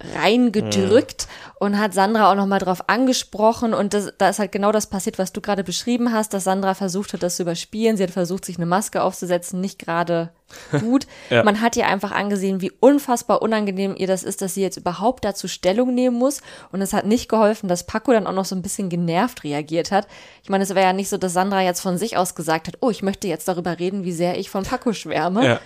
reingedrückt 0.00 1.26
mhm. 1.26 1.66
und 1.66 1.78
hat 1.78 1.92
Sandra 1.92 2.30
auch 2.30 2.36
nochmal 2.36 2.60
drauf 2.60 2.88
angesprochen 2.88 3.74
und 3.74 3.94
das, 3.94 4.12
da 4.16 4.28
ist 4.28 4.38
halt 4.38 4.52
genau 4.52 4.70
das 4.70 4.86
passiert, 4.86 5.18
was 5.18 5.32
du 5.32 5.40
gerade 5.40 5.64
beschrieben 5.64 6.12
hast, 6.12 6.32
dass 6.32 6.44
Sandra 6.44 6.74
versucht 6.74 7.12
hat, 7.12 7.22
das 7.24 7.36
zu 7.36 7.42
überspielen. 7.42 7.96
Sie 7.96 8.04
hat 8.04 8.12
versucht, 8.12 8.44
sich 8.44 8.58
eine 8.58 8.66
Maske 8.66 9.02
aufzusetzen, 9.02 9.60
nicht 9.60 9.78
gerade 9.78 10.30
gut. 10.80 11.06
ja. 11.30 11.42
Man 11.42 11.60
hat 11.60 11.76
ihr 11.76 11.88
einfach 11.88 12.12
angesehen, 12.12 12.60
wie 12.60 12.70
unfassbar 12.70 13.42
unangenehm 13.42 13.96
ihr 13.96 14.06
das 14.06 14.22
ist, 14.22 14.40
dass 14.40 14.54
sie 14.54 14.62
jetzt 14.62 14.76
überhaupt 14.76 15.24
dazu 15.24 15.48
Stellung 15.48 15.94
nehmen 15.94 16.16
muss 16.16 16.42
und 16.70 16.80
es 16.80 16.92
hat 16.92 17.04
nicht 17.04 17.28
geholfen, 17.28 17.68
dass 17.68 17.84
Paco 17.84 18.12
dann 18.12 18.28
auch 18.28 18.32
noch 18.32 18.44
so 18.44 18.54
ein 18.54 18.62
bisschen 18.62 18.88
genervt 18.88 19.42
reagiert 19.42 19.90
hat. 19.90 20.06
Ich 20.44 20.48
meine, 20.48 20.62
es 20.62 20.70
wäre 20.70 20.86
ja 20.86 20.92
nicht 20.92 21.08
so, 21.08 21.16
dass 21.16 21.32
Sandra 21.32 21.62
jetzt 21.62 21.80
von 21.80 21.98
sich 21.98 22.16
aus 22.16 22.36
gesagt 22.36 22.68
hat, 22.68 22.78
oh, 22.80 22.90
ich 22.90 23.02
möchte 23.02 23.26
jetzt 23.26 23.48
darüber 23.48 23.80
reden, 23.80 24.04
wie 24.04 24.12
sehr 24.12 24.38
ich 24.38 24.48
von 24.48 24.62
Paco 24.62 24.92
schwärme. 24.92 25.44
Ja 25.44 25.60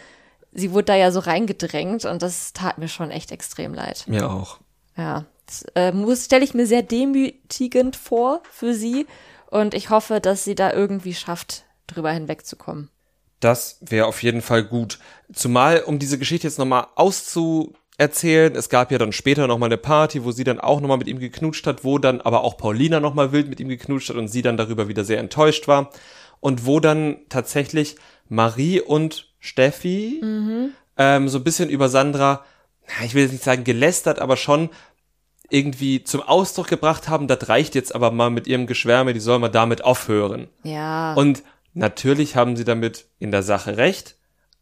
sie 0.52 0.72
wurde 0.72 0.84
da 0.86 0.96
ja 0.96 1.10
so 1.10 1.20
reingedrängt 1.20 2.04
und 2.04 2.22
das 2.22 2.52
tat 2.52 2.78
mir 2.78 2.88
schon 2.88 3.10
echt 3.10 3.32
extrem 3.32 3.74
leid. 3.74 4.04
Mir 4.06 4.30
auch. 4.30 4.58
Ja, 4.96 5.24
das 5.46 5.62
äh, 5.74 6.16
stelle 6.16 6.44
ich 6.44 6.54
mir 6.54 6.66
sehr 6.66 6.82
demütigend 6.82 7.96
vor 7.96 8.42
für 8.50 8.74
sie 8.74 9.06
und 9.50 9.74
ich 9.74 9.90
hoffe, 9.90 10.20
dass 10.20 10.44
sie 10.44 10.54
da 10.54 10.72
irgendwie 10.72 11.14
schafft, 11.14 11.64
drüber 11.86 12.10
hinwegzukommen. 12.10 12.90
Das 13.40 13.78
wäre 13.80 14.06
auf 14.06 14.22
jeden 14.22 14.40
Fall 14.40 14.62
gut. 14.62 14.98
Zumal, 15.32 15.82
um 15.82 15.98
diese 15.98 16.18
Geschichte 16.18 16.46
jetzt 16.46 16.58
nochmal 16.58 16.86
auszuerzählen, 16.94 18.54
es 18.54 18.68
gab 18.68 18.92
ja 18.92 18.98
dann 18.98 19.12
später 19.12 19.48
nochmal 19.48 19.68
eine 19.68 19.78
Party, 19.78 20.24
wo 20.24 20.30
sie 20.30 20.44
dann 20.44 20.60
auch 20.60 20.80
nochmal 20.80 20.98
mit 20.98 21.08
ihm 21.08 21.18
geknutscht 21.18 21.66
hat, 21.66 21.82
wo 21.82 21.98
dann 21.98 22.20
aber 22.20 22.44
auch 22.44 22.56
Paulina 22.56 23.00
nochmal 23.00 23.32
wild 23.32 23.48
mit 23.48 23.58
ihm 23.58 23.68
geknutscht 23.68 24.10
hat 24.10 24.16
und 24.16 24.28
sie 24.28 24.42
dann 24.42 24.56
darüber 24.56 24.86
wieder 24.86 25.04
sehr 25.04 25.18
enttäuscht 25.18 25.66
war. 25.66 25.90
Und 26.38 26.66
wo 26.66 26.78
dann 26.78 27.18
tatsächlich 27.28 27.96
Marie 28.28 28.80
und 28.80 29.31
Steffi 29.42 30.20
mhm. 30.22 30.70
ähm, 30.96 31.28
so 31.28 31.38
ein 31.38 31.44
bisschen 31.44 31.68
über 31.68 31.88
Sandra, 31.88 32.44
ich 33.04 33.14
will 33.14 33.22
jetzt 33.22 33.32
nicht 33.32 33.44
sagen 33.44 33.64
gelästert, 33.64 34.20
aber 34.20 34.36
schon 34.36 34.70
irgendwie 35.50 36.04
zum 36.04 36.22
Ausdruck 36.22 36.68
gebracht 36.68 37.08
haben, 37.08 37.26
das 37.26 37.48
reicht 37.48 37.74
jetzt 37.74 37.94
aber 37.94 38.10
mal 38.12 38.30
mit 38.30 38.46
ihrem 38.46 38.66
Geschwärme, 38.66 39.12
die 39.12 39.20
soll 39.20 39.40
mal 39.40 39.48
damit 39.48 39.84
aufhören. 39.84 40.48
Ja. 40.62 41.12
Und 41.14 41.42
natürlich 41.74 42.36
haben 42.36 42.56
sie 42.56 42.64
damit 42.64 43.06
in 43.18 43.32
der 43.32 43.42
Sache 43.42 43.76
recht, 43.76 44.16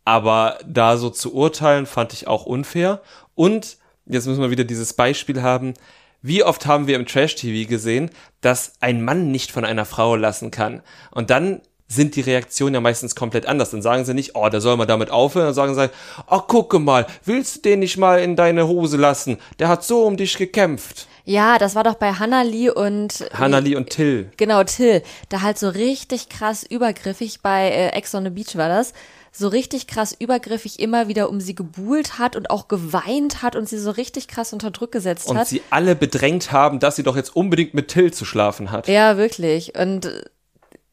aber 0.04 0.58
da 0.66 0.96
so 0.96 1.10
zu 1.10 1.34
urteilen, 1.34 1.84
fand 1.86 2.14
ich 2.14 2.26
auch 2.26 2.46
unfair. 2.46 3.02
Und 3.34 3.76
jetzt 4.06 4.26
müssen 4.26 4.40
wir 4.40 4.50
wieder 4.50 4.64
dieses 4.64 4.94
Beispiel 4.94 5.42
haben, 5.42 5.74
wie 6.22 6.42
oft 6.42 6.66
haben 6.66 6.86
wir 6.86 6.96
im 6.96 7.06
Trash-TV 7.06 7.68
gesehen, 7.68 8.10
dass 8.40 8.72
ein 8.80 9.04
Mann 9.04 9.30
nicht 9.30 9.52
von 9.52 9.64
einer 9.64 9.84
Frau 9.84 10.16
lassen 10.16 10.50
kann. 10.50 10.82
Und 11.10 11.30
dann 11.30 11.60
sind 11.90 12.14
die 12.14 12.20
Reaktionen 12.20 12.74
ja 12.74 12.80
meistens 12.80 13.14
komplett 13.14 13.46
anders. 13.46 13.70
Dann 13.70 13.82
sagen 13.82 14.04
sie 14.04 14.14
nicht, 14.14 14.36
oh, 14.36 14.48
der 14.48 14.60
soll 14.60 14.76
mal 14.76 14.86
damit 14.86 15.10
aufhören. 15.10 15.46
Dann 15.46 15.54
sagen 15.54 15.74
sie, 15.74 15.90
oh, 16.28 16.38
gucke 16.38 16.78
mal, 16.78 17.06
willst 17.24 17.56
du 17.56 17.60
den 17.62 17.80
nicht 17.80 17.98
mal 17.98 18.20
in 18.20 18.36
deine 18.36 18.68
Hose 18.68 18.96
lassen? 18.96 19.38
Der 19.58 19.68
hat 19.68 19.84
so 19.84 20.04
um 20.04 20.16
dich 20.16 20.38
gekämpft. 20.38 21.08
Ja, 21.24 21.58
das 21.58 21.74
war 21.74 21.84
doch 21.84 21.96
bei 21.96 22.12
Hannah 22.12 22.44
und 22.74 23.28
Hannah 23.34 23.58
und 23.76 23.90
Till. 23.90 24.30
Genau, 24.36 24.62
Till. 24.64 25.02
Da 25.28 25.42
halt 25.42 25.58
so 25.58 25.68
richtig 25.68 26.28
krass 26.28 26.64
übergriffig 26.64 27.40
bei 27.42 27.68
äh, 27.68 27.88
Ex 27.88 28.14
on 28.14 28.24
the 28.24 28.30
Beach 28.30 28.56
war 28.56 28.68
das. 28.68 28.92
So 29.32 29.48
richtig 29.48 29.86
krass 29.86 30.14
übergriffig 30.18 30.80
immer 30.80 31.08
wieder 31.08 31.28
um 31.28 31.40
sie 31.40 31.54
gebuhlt 31.54 32.18
hat 32.18 32.34
und 32.34 32.50
auch 32.50 32.68
geweint 32.68 33.42
hat 33.42 33.54
und 33.54 33.68
sie 33.68 33.78
so 33.78 33.90
richtig 33.90 34.26
krass 34.28 34.52
unter 34.52 34.70
Druck 34.70 34.90
gesetzt 34.92 35.28
und 35.28 35.36
hat. 35.36 35.42
Und 35.42 35.48
sie 35.48 35.62
alle 35.70 35.94
bedrängt 35.94 36.52
haben, 36.52 36.80
dass 36.80 36.96
sie 36.96 37.02
doch 37.02 37.16
jetzt 37.16 37.34
unbedingt 37.36 37.74
mit 37.74 37.88
Till 37.88 38.12
zu 38.12 38.24
schlafen 38.24 38.72
hat. 38.72 38.88
Ja, 38.88 39.16
wirklich. 39.16 39.76
Und 39.78 40.10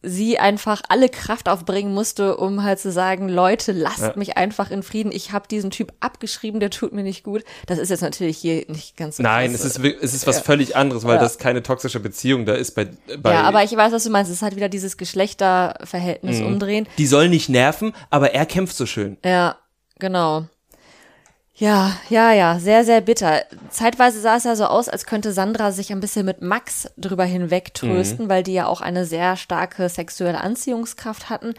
sie 0.07 0.39
einfach 0.39 0.81
alle 0.89 1.09
Kraft 1.09 1.49
aufbringen 1.49 1.93
musste, 1.93 2.37
um 2.37 2.63
halt 2.63 2.79
zu 2.79 2.91
sagen, 2.91 3.29
Leute, 3.29 3.71
lasst 3.71 3.99
ja. 3.99 4.13
mich 4.15 4.37
einfach 4.37 4.71
in 4.71 4.83
Frieden. 4.83 5.11
Ich 5.11 5.31
habe 5.31 5.47
diesen 5.47 5.69
Typ 5.69 5.93
abgeschrieben, 5.99 6.59
der 6.59 6.69
tut 6.69 6.93
mir 6.93 7.03
nicht 7.03 7.23
gut. 7.23 7.43
Das 7.65 7.77
ist 7.77 7.89
jetzt 7.89 8.01
natürlich 8.01 8.37
hier 8.37 8.65
nicht 8.67 8.97
ganz 8.97 9.17
so 9.17 9.23
Nein, 9.23 9.51
krass. 9.51 9.63
es 9.63 9.77
ist, 9.77 9.85
es 10.01 10.13
ist 10.13 10.27
was 10.27 10.37
ja. 10.37 10.43
völlig 10.43 10.75
anderes, 10.75 11.03
weil 11.03 11.15
ja. 11.15 11.21
das 11.21 11.37
keine 11.37 11.63
toxische 11.63 11.99
Beziehung 11.99 12.45
da 12.45 12.53
ist 12.53 12.71
bei, 12.71 12.89
bei 13.19 13.33
Ja, 13.33 13.43
aber 13.43 13.63
ich 13.63 13.75
weiß, 13.75 13.91
was 13.91 14.03
du 14.03 14.09
meinst. 14.09 14.31
Es 14.31 14.37
ist 14.37 14.43
halt 14.43 14.55
wieder 14.55 14.69
dieses 14.69 14.97
Geschlechterverhältnis 14.97 16.39
mhm. 16.39 16.47
umdrehen. 16.47 16.87
Die 16.97 17.07
soll 17.07 17.29
nicht 17.29 17.49
nerven, 17.49 17.93
aber 18.09 18.33
er 18.33 18.45
kämpft 18.45 18.75
so 18.75 18.85
schön. 18.85 19.17
Ja, 19.23 19.57
genau. 19.99 20.47
Ja, 21.59 21.97
ja, 22.09 22.31
ja, 22.33 22.59
sehr, 22.59 22.85
sehr 22.85 23.01
bitter. 23.01 23.41
Zeitweise 23.71 24.21
sah 24.21 24.35
es 24.35 24.43
ja 24.43 24.55
so 24.55 24.65
aus, 24.65 24.89
als 24.89 25.07
könnte 25.07 25.31
Sandra 25.31 25.71
sich 25.71 25.91
ein 25.91 25.99
bisschen 25.99 26.23
mit 26.23 26.43
Max 26.43 26.87
drüber 26.97 27.23
hinwegtrösten, 27.25 28.25
mhm. 28.25 28.29
weil 28.29 28.43
die 28.43 28.53
ja 28.53 28.67
auch 28.67 28.79
eine 28.79 29.05
sehr 29.05 29.35
starke 29.37 29.89
sexuelle 29.89 30.39
Anziehungskraft 30.39 31.31
hatten. 31.31 31.55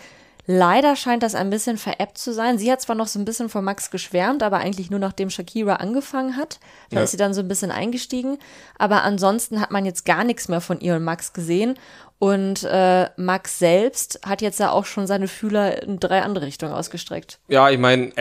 Leider 0.46 0.94
scheint 0.94 1.24
das 1.24 1.34
ein 1.34 1.50
bisschen 1.50 1.78
veräppt 1.78 2.16
zu 2.16 2.32
sein. 2.32 2.58
Sie 2.58 2.70
hat 2.70 2.80
zwar 2.80 2.94
noch 2.94 3.08
so 3.08 3.18
ein 3.18 3.24
bisschen 3.24 3.48
von 3.48 3.64
Max 3.64 3.90
geschwärmt, 3.90 4.44
aber 4.44 4.58
eigentlich 4.58 4.88
nur 4.88 5.00
nachdem 5.00 5.30
Shakira 5.30 5.74
angefangen 5.74 6.36
hat. 6.36 6.60
Da 6.90 6.98
ja. 6.98 7.02
ist 7.02 7.10
sie 7.10 7.16
dann 7.16 7.34
so 7.34 7.40
ein 7.40 7.48
bisschen 7.48 7.72
eingestiegen. 7.72 8.38
Aber 8.78 9.02
ansonsten 9.02 9.60
hat 9.60 9.72
man 9.72 9.84
jetzt 9.84 10.06
gar 10.06 10.22
nichts 10.22 10.48
mehr 10.48 10.60
von 10.60 10.80
ihr 10.80 10.94
und 10.94 11.04
Max 11.04 11.32
gesehen. 11.32 11.74
Und 12.20 12.62
äh, 12.62 13.10
Max 13.16 13.58
selbst 13.58 14.20
hat 14.24 14.42
jetzt 14.42 14.60
ja 14.60 14.70
auch 14.70 14.86
schon 14.86 15.08
seine 15.08 15.28
Fühler 15.28 15.82
in 15.82 15.98
drei 15.98 16.22
andere 16.22 16.46
Richtungen 16.46 16.72
ausgestreckt. 16.72 17.40
Ja, 17.48 17.68
ich 17.68 17.78
meine, 17.78 18.12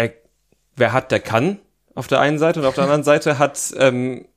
wer 0.76 0.92
hat, 0.92 1.12
der 1.12 1.22
kann 1.22 1.60
auf 1.97 2.07
der 2.07 2.19
einen 2.19 2.38
Seite 2.38 2.60
und 2.60 2.65
auf 2.67 2.75
der 2.75 2.83
anderen 2.83 3.03
Seite 3.03 3.39
hat 3.39 3.73
ähm, 3.75 4.27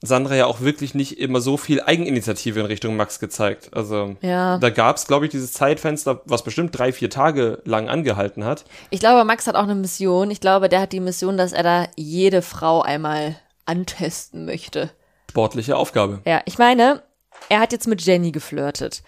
Sandra 0.00 0.34
ja 0.34 0.46
auch 0.46 0.60
wirklich 0.60 0.94
nicht 0.94 1.18
immer 1.18 1.42
so 1.42 1.58
viel 1.58 1.82
Eigeninitiative 1.82 2.58
in 2.58 2.64
Richtung 2.64 2.96
Max 2.96 3.18
gezeigt. 3.18 3.68
Also 3.74 4.16
ja. 4.22 4.56
da 4.56 4.70
gab 4.70 4.96
es, 4.96 5.06
glaube 5.06 5.26
ich, 5.26 5.30
dieses 5.30 5.52
Zeitfenster, 5.52 6.22
was 6.24 6.42
bestimmt 6.42 6.76
drei, 6.76 6.92
vier 6.92 7.10
Tage 7.10 7.60
lang 7.66 7.90
angehalten 7.90 8.44
hat. 8.44 8.64
Ich 8.88 9.00
glaube, 9.00 9.24
Max 9.24 9.46
hat 9.46 9.56
auch 9.56 9.64
eine 9.64 9.74
Mission. 9.74 10.30
Ich 10.30 10.40
glaube, 10.40 10.70
der 10.70 10.80
hat 10.80 10.92
die 10.92 11.00
Mission, 11.00 11.36
dass 11.36 11.52
er 11.52 11.62
da 11.62 11.86
jede 11.96 12.40
Frau 12.40 12.80
einmal 12.80 13.36
antesten 13.66 14.46
möchte. 14.46 14.90
Sportliche 15.30 15.76
Aufgabe. 15.76 16.22
Ja, 16.24 16.40
ich 16.46 16.56
meine, 16.56 17.02
er 17.50 17.60
hat 17.60 17.72
jetzt 17.72 17.88
mit 17.88 18.00
Jenny 18.00 18.32
geflirtet. 18.32 19.02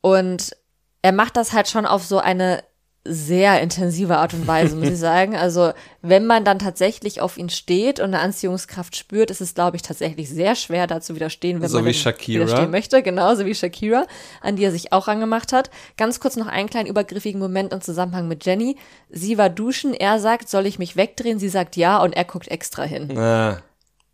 Und 0.00 0.56
er 1.02 1.12
macht 1.12 1.36
das 1.36 1.52
halt 1.52 1.68
schon 1.68 1.84
auf 1.84 2.04
so 2.04 2.18
eine 2.18 2.62
sehr 3.04 3.60
intensive 3.60 4.16
Art 4.16 4.32
und 4.32 4.46
Weise, 4.46 4.76
muss 4.76 4.88
ich 4.88 4.98
sagen. 4.98 5.36
Also, 5.36 5.72
wenn 6.02 6.26
man 6.26 6.44
dann 6.44 6.58
tatsächlich 6.58 7.20
auf 7.20 7.36
ihn 7.36 7.50
steht 7.50 8.00
und 8.00 8.06
eine 8.06 8.20
Anziehungskraft 8.20 8.96
spürt, 8.96 9.30
ist 9.30 9.40
es, 9.40 9.54
glaube 9.54 9.76
ich, 9.76 9.82
tatsächlich 9.82 10.30
sehr 10.30 10.54
schwer, 10.54 10.86
da 10.86 11.00
zu 11.00 11.14
widerstehen, 11.14 11.60
wenn 11.60 11.68
so 11.68 11.78
man 11.78 11.86
widerstehen 11.86 12.70
möchte. 12.70 13.02
Genauso 13.02 13.44
wie 13.44 13.54
Shakira, 13.54 14.06
an 14.40 14.56
die 14.56 14.64
er 14.64 14.72
sich 14.72 14.92
auch 14.92 15.06
angemacht 15.08 15.52
hat. 15.52 15.70
Ganz 15.96 16.18
kurz 16.20 16.36
noch 16.36 16.46
einen 16.46 16.70
kleinen 16.70 16.88
übergriffigen 16.88 17.40
Moment 17.40 17.72
im 17.72 17.80
Zusammenhang 17.80 18.26
mit 18.26 18.44
Jenny. 18.46 18.76
Sie 19.10 19.36
war 19.36 19.50
duschen, 19.50 19.92
er 19.94 20.18
sagt, 20.18 20.48
soll 20.48 20.66
ich 20.66 20.78
mich 20.78 20.96
wegdrehen? 20.96 21.38
Sie 21.38 21.48
sagt 21.48 21.76
ja 21.76 21.98
und 22.02 22.14
er 22.14 22.24
guckt 22.24 22.48
extra 22.48 22.84
hin. 22.84 23.16
Ah, 23.18 23.62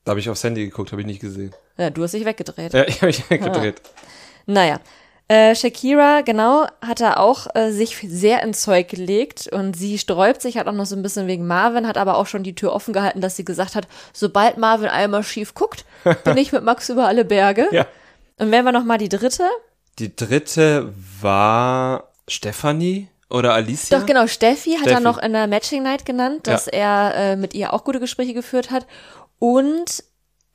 da 0.05 0.11
habe 0.11 0.21
ich 0.21 0.29
aufs 0.29 0.43
Handy 0.43 0.65
geguckt, 0.65 0.91
habe 0.93 1.03
ich 1.03 1.07
nicht 1.07 1.21
gesehen. 1.21 1.55
Ja, 1.79 1.91
du 1.91 2.03
hast 2.03 2.13
dich 2.13 2.25
weggedreht. 2.25 2.75
Ja, 2.75 2.87
ich 2.87 2.97
habe 2.97 3.07
mich 3.07 3.31
weggedreht. 3.31 3.81
Ah. 3.85 4.01
Naja, 4.47 4.81
äh, 5.31 5.55
Shakira, 5.55 6.23
genau, 6.23 6.67
hat 6.81 7.01
er 7.01 7.21
auch 7.21 7.47
äh, 7.55 7.71
sich 7.71 7.97
sehr 8.05 8.43
ins 8.43 8.63
Zeug 8.63 8.89
gelegt 8.89 9.47
und 9.53 9.77
sie 9.77 9.97
sträubt 9.97 10.43
sich, 10.43 10.59
hat 10.59 10.67
auch 10.67 10.73
noch 10.73 10.87
so 10.87 10.97
ein 10.97 11.03
bisschen 11.03 11.29
wegen 11.29 11.47
Marvin, 11.47 11.87
hat 11.87 11.97
aber 11.97 12.17
auch 12.17 12.27
schon 12.27 12.43
die 12.43 12.57
Tür 12.57 12.73
offen 12.73 12.93
gehalten, 12.93 13.21
dass 13.21 13.37
sie 13.37 13.45
gesagt 13.45 13.77
hat, 13.77 13.87
sobald 14.13 14.59
Marvin 14.59 14.89
einmal 14.89 15.23
schief 15.23 15.55
guckt, 15.55 15.85
bin 16.25 16.37
ich 16.37 16.51
mit 16.51 16.65
Max 16.65 16.89
über 16.89 17.07
alle 17.07 17.25
Berge. 17.25 17.69
Ja. 17.71 17.87
Und 18.39 18.51
wenn 18.51 18.65
wir 18.65 18.73
noch 18.73 18.83
mal 18.83 18.99
die 18.99 19.09
dritte? 19.09 19.45
Die 20.01 20.17
dritte 20.17 20.93
war 21.21 22.09
Stephanie 22.27 23.07
oder 23.29 23.55
Alicia? 23.55 24.01
Doch, 24.01 24.07
genau, 24.07 24.27
Steffi, 24.27 24.71
Steffi. 24.71 24.85
hat 24.85 24.91
er 24.91 24.99
noch 24.99 25.19
in 25.19 25.33
der 25.33 25.47
Matching 25.47 25.85
Night 25.85 26.05
genannt, 26.05 26.49
dass 26.49 26.67
ja. 26.67 26.73
er 26.73 27.15
äh, 27.15 27.37
mit 27.37 27.55
ihr 27.55 27.73
auch 27.73 27.85
gute 27.85 28.01
Gespräche 28.01 28.35
geführt 28.35 28.73
hat. 28.73 28.85
Und 29.39 30.03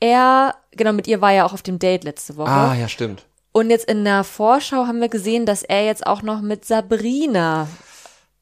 er, 0.02 0.56
genau, 0.72 0.92
mit 0.92 1.08
ihr 1.08 1.22
war 1.22 1.32
er 1.32 1.46
auch 1.46 1.54
auf 1.54 1.64
dem 1.64 1.80
Date 1.80 2.04
letzte 2.04 2.36
Woche. 2.36 2.52
Ah, 2.52 2.76
ja, 2.76 2.90
stimmt. 2.90 3.26
Und 3.56 3.70
jetzt 3.70 3.90
in 3.90 4.04
der 4.04 4.26
Vorschau 4.26 4.86
haben 4.86 5.00
wir 5.00 5.08
gesehen, 5.08 5.46
dass 5.46 5.64
er 5.64 5.86
jetzt 5.86 6.06
auch 6.06 6.22
noch 6.22 6.42
mit 6.42 6.66
Sabrina 6.66 7.70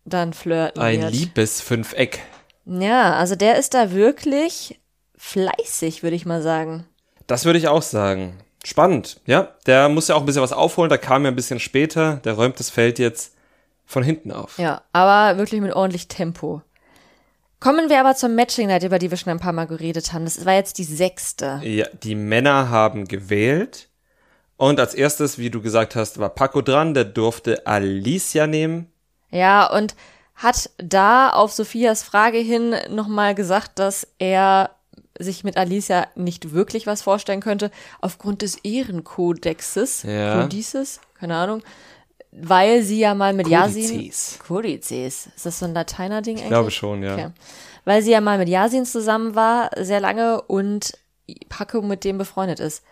dann 0.05 0.33
flirten 0.33 0.81
Ein 0.81 1.01
wird. 1.01 1.05
Ein 1.05 1.13
liebes 1.13 1.61
Fünfeck. 1.61 2.21
Ja, 2.65 3.13
also 3.13 3.35
der 3.35 3.59
ist 3.59 3.75
da 3.75 3.91
wirklich 3.91 4.81
fleißig, 5.15 6.01
würde 6.01 6.15
ich 6.15 6.25
mal 6.25 6.41
sagen. 6.41 6.87
Das 7.27 7.45
würde 7.45 7.59
ich 7.59 7.67
auch 7.67 7.83
sagen. 7.83 8.39
Spannend, 8.63 9.21
ja. 9.27 9.49
Der 9.67 9.87
muss 9.87 10.07
ja 10.07 10.15
auch 10.15 10.21
ein 10.21 10.25
bisschen 10.25 10.41
was 10.41 10.51
aufholen, 10.51 10.89
da 10.89 10.97
kam 10.97 11.25
ja 11.25 11.27
ein 11.29 11.35
bisschen 11.35 11.59
später. 11.59 12.15
Der 12.23 12.33
räumt 12.33 12.59
das 12.59 12.71
Feld 12.71 12.97
jetzt 12.97 13.35
von 13.85 14.01
hinten 14.01 14.31
auf. 14.31 14.57
Ja, 14.57 14.81
aber 14.93 15.37
wirklich 15.37 15.61
mit 15.61 15.73
ordentlich 15.73 16.07
Tempo. 16.07 16.63
Kommen 17.59 17.87
wir 17.87 17.99
aber 17.99 18.15
zur 18.15 18.29
Matching 18.29 18.65
Night, 18.65 18.81
über 18.81 18.97
die 18.97 19.11
wir 19.11 19.17
schon 19.19 19.29
ein 19.29 19.39
paar 19.39 19.53
Mal 19.53 19.67
geredet 19.67 20.11
haben. 20.11 20.25
Das 20.25 20.43
war 20.43 20.55
jetzt 20.55 20.79
die 20.79 20.83
sechste. 20.83 21.61
Ja, 21.63 21.85
die 22.01 22.15
Männer 22.15 22.71
haben 22.71 23.07
gewählt. 23.07 23.89
Und 24.57 24.79
als 24.79 24.93
erstes, 24.93 25.37
wie 25.37 25.49
du 25.49 25.61
gesagt 25.61 25.95
hast, 25.95 26.19
war 26.19 26.29
Paco 26.29 26.61
dran, 26.61 26.93
der 26.93 27.05
durfte 27.05 27.65
Alicia 27.67 28.47
nehmen. 28.47 28.91
Ja, 29.31 29.69
und 29.69 29.95
hat 30.35 30.69
da 30.77 31.29
auf 31.29 31.51
Sophias 31.51 32.03
Frage 32.03 32.37
hin 32.37 32.75
nochmal 32.89 33.35
gesagt, 33.35 33.79
dass 33.79 34.07
er 34.19 34.71
sich 35.19 35.43
mit 35.43 35.57
Alicia 35.57 36.07
nicht 36.15 36.53
wirklich 36.53 36.87
was 36.87 37.01
vorstellen 37.01 37.41
könnte, 37.41 37.71
aufgrund 38.01 38.41
des 38.41 38.57
Ehrenkodexes. 38.63 40.03
Ja. 40.03 40.41
Kodizes? 40.41 41.01
Keine 41.19 41.35
Ahnung. 41.35 41.61
Weil 42.31 42.81
sie 42.81 42.99
ja 42.99 43.13
mal 43.13 43.33
mit 43.33 43.47
Kodizes. 43.47 43.91
Yasin. 43.91 44.39
Kodizes. 44.47 45.27
Ist 45.35 45.45
das 45.45 45.59
so 45.59 45.65
ein 45.65 45.73
Lateiner-Ding 45.73 46.37
eigentlich? 46.37 46.45
Ich 46.45 46.49
glaube 46.49 46.71
schon, 46.71 47.03
ja. 47.03 47.13
Okay. 47.13 47.27
Weil 47.85 48.01
sie 48.01 48.11
ja 48.11 48.21
mal 48.21 48.37
mit 48.37 48.49
Yasin 48.49 48.85
zusammen 48.85 49.35
war, 49.35 49.69
sehr 49.77 49.99
lange 49.99 50.41
und 50.41 50.97
Paco 51.49 51.81
mit 51.81 52.03
dem 52.03 52.17
befreundet 52.17 52.59
ist. 52.59 52.83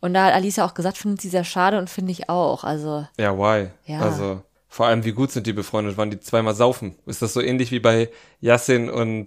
Und 0.00 0.14
da 0.14 0.26
hat 0.26 0.34
Alicia 0.34 0.64
auch 0.64 0.74
gesagt, 0.74 0.96
findet 0.96 1.20
sie 1.20 1.28
sehr 1.28 1.44
schade 1.44 1.78
und 1.78 1.90
finde 1.90 2.12
ich 2.12 2.28
auch. 2.28 2.64
Also, 2.64 3.06
Ja, 3.18 3.36
why? 3.36 3.68
Ja. 3.86 4.00
Also, 4.00 4.42
vor 4.68 4.86
allem, 4.86 5.04
wie 5.04 5.12
gut 5.12 5.30
sind 5.30 5.46
die 5.46 5.52
befreundet? 5.52 5.96
Waren 5.96 6.10
die 6.10 6.20
zweimal 6.20 6.54
saufen? 6.54 6.96
Ist 7.06 7.22
das 7.22 7.32
so 7.32 7.40
ähnlich 7.40 7.70
wie 7.70 7.80
bei 7.80 8.10
Yassin 8.40 8.88
und 8.88 9.26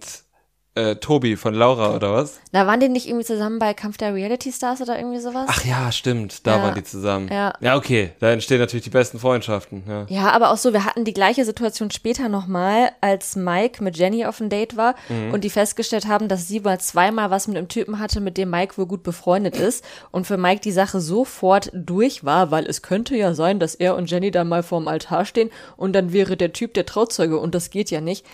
äh, 0.75 0.95
Tobi 0.95 1.35
von 1.35 1.53
Laura 1.53 1.95
oder 1.95 2.13
was? 2.13 2.39
da 2.51 2.65
waren 2.65 2.79
die 2.79 2.89
nicht 2.89 3.07
irgendwie 3.07 3.25
zusammen 3.25 3.59
bei 3.59 3.73
Kampf 3.75 3.97
der 3.97 4.13
Reality 4.15 4.51
Stars 4.51 4.81
oder 4.81 4.97
irgendwie 4.97 5.19
sowas? 5.19 5.45
Ach 5.47 5.63
ja, 5.65 5.91
stimmt. 5.91 6.45
Da 6.47 6.57
Ja. 6.57 6.63
waren 6.63 6.75
die 6.75 6.83
zusammen. 6.83 7.29
Ja. 7.31 7.53
Ja, 7.61 7.75
okay. 7.75 8.11
Da 8.19 8.31
entstehen 8.31 8.59
natürlich 8.59 8.83
die 8.83 8.89
besten 8.89 9.19
Freundschaften. 9.19 9.83
Ja. 9.87 10.05
Ja, 10.09 10.29
aber 10.31 10.51
auch 10.51 10.57
so, 10.57 10.73
wir 10.73 10.85
hatten 10.85 11.03
die 11.05 11.13
gleiche 11.13 11.45
Situation 11.45 11.91
später 11.91 12.27
nochmal, 12.29 12.89
als 13.01 13.35
Mike 13.35 13.83
mit 13.83 13.97
Jenny 13.97 14.25
auf 14.25 14.39
ein 14.39 14.49
Date 14.49 14.75
war 14.77 14.95
und 15.31 15.43
die 15.43 15.49
festgestellt 15.49 16.07
haben, 16.07 16.27
dass 16.27 16.47
sie 16.47 16.59
mal 16.59 16.79
zweimal 16.79 17.29
was 17.29 17.47
mit 17.47 17.57
einem 17.57 17.67
Typen 17.67 17.99
hatte, 17.99 18.19
mit 18.19 18.37
dem 18.37 18.49
Mike 18.49 18.77
wohl 18.77 18.87
gut 18.87 19.03
befreundet 19.03 19.55
ist 19.55 19.83
und 20.11 20.25
für 20.25 20.37
Mike 20.37 20.61
die 20.61 20.71
Sache 20.71 20.99
sofort 21.01 21.69
durch 21.73 22.23
war, 22.23 22.49
weil 22.51 22.65
es 22.65 22.81
könnte 22.81 23.15
ja 23.15 23.33
sein, 23.33 23.59
dass 23.59 23.75
er 23.75 23.95
und 23.95 24.09
Jenny 24.09 24.31
da 24.31 24.43
mal 24.43 24.63
vorm 24.63 24.87
Altar 24.87 25.25
stehen 25.25 25.49
und 25.77 25.93
dann 25.93 26.13
wäre 26.13 26.35
der 26.37 26.53
Typ 26.53 26.73
der 26.73 26.85
Trauzeuge 26.85 27.37
und 27.37 27.53
das 27.55 27.69
geht 27.69 27.91
ja 27.91 28.01
nicht, 28.01 28.25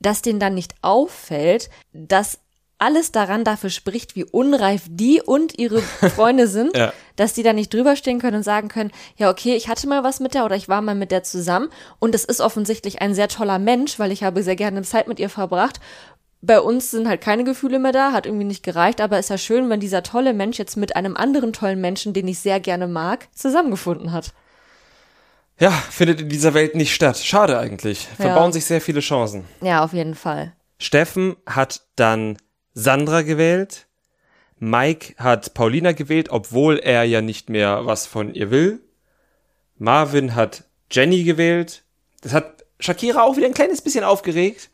dass 0.00 0.22
denen 0.22 0.40
dann 0.40 0.54
nicht 0.54 0.74
auffällt, 0.82 1.70
dass 1.92 2.38
alles 2.78 3.12
daran 3.12 3.44
dafür 3.44 3.68
spricht, 3.68 4.16
wie 4.16 4.24
unreif 4.24 4.84
die 4.88 5.20
und 5.20 5.58
ihre 5.58 5.82
Freunde 6.16 6.46
sind, 6.46 6.74
Ja. 6.76 6.92
dass 7.16 7.34
die 7.34 7.42
da 7.42 7.52
nicht 7.52 7.72
drüber 7.74 7.94
stehen 7.94 8.18
können 8.20 8.38
und 8.38 8.42
sagen 8.42 8.68
können, 8.68 8.90
ja, 9.16 9.28
okay, 9.30 9.54
ich 9.54 9.68
hatte 9.68 9.86
mal 9.86 10.02
was 10.02 10.18
mit 10.18 10.32
der 10.32 10.46
oder 10.46 10.56
ich 10.56 10.68
war 10.68 10.80
mal 10.80 10.94
mit 10.94 11.10
der 11.10 11.22
zusammen 11.22 11.68
und 11.98 12.14
es 12.14 12.24
ist 12.24 12.40
offensichtlich 12.40 13.02
ein 13.02 13.14
sehr 13.14 13.28
toller 13.28 13.58
Mensch, 13.58 13.98
weil 13.98 14.12
ich 14.12 14.22
habe 14.24 14.42
sehr 14.42 14.56
gerne 14.56 14.80
Zeit 14.82 15.08
mit 15.08 15.20
ihr 15.20 15.28
verbracht. 15.28 15.78
Bei 16.40 16.58
uns 16.58 16.90
sind 16.90 17.06
halt 17.06 17.20
keine 17.20 17.44
Gefühle 17.44 17.78
mehr 17.78 17.92
da, 17.92 18.12
hat 18.12 18.24
irgendwie 18.24 18.46
nicht 18.46 18.62
gereicht, 18.62 19.02
aber 19.02 19.18
ist 19.18 19.28
ja 19.28 19.36
schön, 19.36 19.68
wenn 19.68 19.80
dieser 19.80 20.02
tolle 20.02 20.32
Mensch 20.32 20.58
jetzt 20.58 20.78
mit 20.78 20.96
einem 20.96 21.14
anderen 21.18 21.52
tollen 21.52 21.82
Menschen, 21.82 22.14
den 22.14 22.26
ich 22.28 22.38
sehr 22.38 22.60
gerne 22.60 22.88
mag, 22.88 23.28
zusammengefunden 23.34 24.10
hat. 24.12 24.32
Ja, 25.60 25.70
findet 25.70 26.20
in 26.20 26.28
dieser 26.28 26.54
Welt 26.54 26.74
nicht 26.74 26.92
statt. 26.94 27.18
Schade 27.18 27.58
eigentlich. 27.58 28.08
Verbauen 28.16 28.46
Ja. 28.48 28.52
sich 28.52 28.64
sehr 28.64 28.80
viele 28.80 29.00
Chancen. 29.00 29.44
Ja, 29.60 29.84
auf 29.84 29.92
jeden 29.92 30.14
Fall. 30.14 30.54
Steffen 30.78 31.36
hat 31.46 31.82
dann 31.96 32.38
Sandra 32.74 33.22
gewählt. 33.22 33.86
Mike 34.58 35.14
hat 35.16 35.54
Paulina 35.54 35.92
gewählt, 35.92 36.28
obwohl 36.30 36.78
er 36.78 37.04
ja 37.04 37.20
nicht 37.22 37.48
mehr 37.48 37.86
was 37.86 38.06
von 38.06 38.34
ihr 38.34 38.50
will. 38.50 38.80
Marvin 39.76 40.34
hat 40.34 40.64
Jenny 40.90 41.22
gewählt. 41.24 41.84
Das 42.20 42.32
hat 42.34 42.64
Shakira 42.78 43.22
auch 43.22 43.36
wieder 43.36 43.46
ein 43.46 43.54
kleines 43.54 43.80
bisschen 43.82 44.04
aufgeregt. 44.04 44.70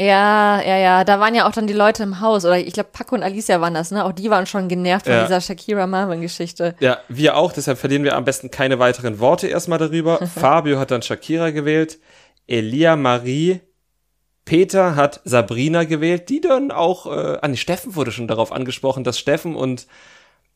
Ja, 0.00 0.60
ja, 0.62 0.76
ja, 0.78 1.02
da 1.04 1.18
waren 1.18 1.34
ja 1.34 1.48
auch 1.48 1.52
dann 1.52 1.66
die 1.66 1.72
Leute 1.72 2.04
im 2.04 2.20
Haus, 2.20 2.44
oder 2.44 2.56
ich 2.56 2.72
glaube, 2.72 2.90
Paco 2.92 3.16
und 3.16 3.24
Alicia 3.24 3.60
waren 3.60 3.74
das, 3.74 3.90
ne? 3.90 4.04
Auch 4.04 4.12
die 4.12 4.30
waren 4.30 4.46
schon 4.46 4.68
genervt 4.68 5.06
von 5.06 5.14
Ja. 5.14 5.22
dieser 5.22 5.40
Shakira-Marvin-Geschichte. 5.40 6.76
Ja, 6.78 6.98
wir 7.08 7.36
auch, 7.36 7.52
deshalb 7.52 7.78
verlieren 7.78 8.04
wir 8.04 8.14
am 8.14 8.24
besten 8.24 8.50
keine 8.52 8.78
weiteren 8.78 9.18
Worte 9.18 9.48
erstmal 9.48 9.78
darüber. 9.80 10.18
Fabio 10.34 10.78
hat 10.78 10.92
dann 10.92 11.02
Shakira 11.02 11.50
gewählt. 11.50 11.98
Elia 12.46 12.94
Marie. 12.94 13.60
Peter 14.44 14.94
hat 14.96 15.20
Sabrina 15.24 15.82
gewählt, 15.84 16.28
die 16.28 16.40
dann 16.40 16.70
auch, 16.70 17.06
äh, 17.06 17.38
an 17.42 17.56
Steffen 17.56 17.96
wurde 17.96 18.12
schon 18.12 18.28
darauf 18.28 18.52
angesprochen, 18.52 19.02
dass 19.04 19.18
Steffen 19.18 19.56
und 19.56 19.86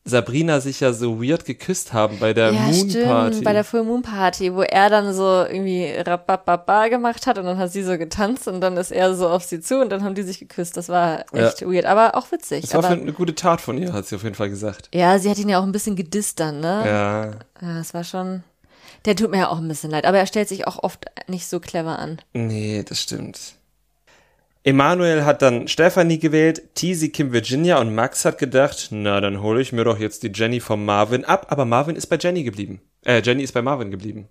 Sabrina 0.05 0.59
sich 0.59 0.81
ja 0.81 0.91
so 0.91 1.23
weird 1.23 1.45
geküsst 1.45 1.93
haben 1.93 2.19
bei 2.19 2.33
der 2.33 2.51
ja, 2.51 2.59
Moon 2.59 2.89
stimmt, 2.89 3.05
Party. 3.05 3.41
bei 3.41 3.53
der 3.53 3.63
Full 3.63 3.83
Moon 3.83 4.01
Party, 4.01 4.53
wo 4.53 4.61
er 4.61 4.89
dann 4.89 5.13
so 5.13 5.45
irgendwie 5.45 5.93
Rabababa 5.95 6.89
gemacht 6.89 7.25
hat 7.25 7.37
und 7.37 7.45
dann 7.45 7.57
hat 7.57 7.71
sie 7.71 7.83
so 7.83 7.97
getanzt 7.97 8.49
und 8.49 8.59
dann 8.59 8.75
ist 8.75 8.91
er 8.91 9.15
so 9.15 9.29
auf 9.29 9.43
sie 9.43 9.61
zu 9.61 9.79
und 9.79 9.89
dann 9.89 10.03
haben 10.03 10.13
die 10.13 10.23
sich 10.23 10.39
geküsst. 10.39 10.75
Das 10.75 10.89
war 10.89 11.23
echt 11.31 11.61
weird, 11.61 11.85
aber 11.85 12.15
auch 12.17 12.29
witzig. 12.33 12.63
das 12.63 12.73
war 12.73 12.79
aber, 12.79 12.95
für 12.95 13.01
eine 13.01 13.13
gute 13.13 13.33
Tat 13.33 13.61
von 13.61 13.77
ihr, 13.77 13.93
hat 13.93 14.05
sie 14.05 14.15
auf 14.15 14.23
jeden 14.23 14.35
Fall 14.35 14.49
gesagt. 14.49 14.89
ja, 14.93 15.17
sie 15.19 15.29
hat 15.29 15.37
ihn 15.37 15.47
ja 15.47 15.59
auch 15.59 15.63
ein 15.63 15.71
bisschen 15.71 15.95
gedisst 15.95 16.39
dann, 16.39 16.59
ne? 16.59 16.83
Ja. 16.85 17.25
Ja, 17.61 17.77
das 17.77 17.93
war 17.93 18.03
schon. 18.03 18.43
Der 19.05 19.15
tut 19.15 19.31
mir 19.31 19.37
ja 19.37 19.49
auch 19.49 19.57
ein 19.57 19.67
bisschen 19.67 19.91
leid, 19.91 20.05
aber 20.05 20.17
er 20.17 20.27
stellt 20.27 20.49
sich 20.49 20.67
auch 20.67 20.83
oft 20.83 21.05
nicht 21.27 21.47
so 21.47 21.59
clever 21.59 21.97
an. 21.99 22.21
Nee, 22.33 22.83
das 22.87 22.99
stimmt. 23.01 23.55
Emanuel 24.65 25.25
hat 25.25 25.41
dann 25.41 25.67
Stephanie 25.67 26.19
gewählt, 26.19 26.73
Teasy 26.73 27.09
Kim 27.09 27.33
Virginia 27.33 27.79
und 27.79 27.93
Max 27.93 28.23
hat 28.23 28.37
gedacht, 28.37 28.87
na, 28.91 29.19
dann 29.19 29.41
hole 29.41 29.59
ich 29.61 29.73
mir 29.73 29.83
doch 29.83 29.99
jetzt 29.99 30.23
die 30.23 30.31
Jenny 30.33 30.61
vom 30.61 30.85
Marvin 30.85 31.25
ab, 31.25 31.47
aber 31.49 31.65
Marvin 31.65 31.97
ist 31.97 32.07
bei 32.07 32.17
Jenny 32.17 32.43
geblieben. 32.43 32.81
Äh, 33.03 33.21
Jenny 33.21 33.43
ist 33.43 33.53
bei 33.53 33.61
Marvin 33.61 33.91
geblieben. 33.91 34.29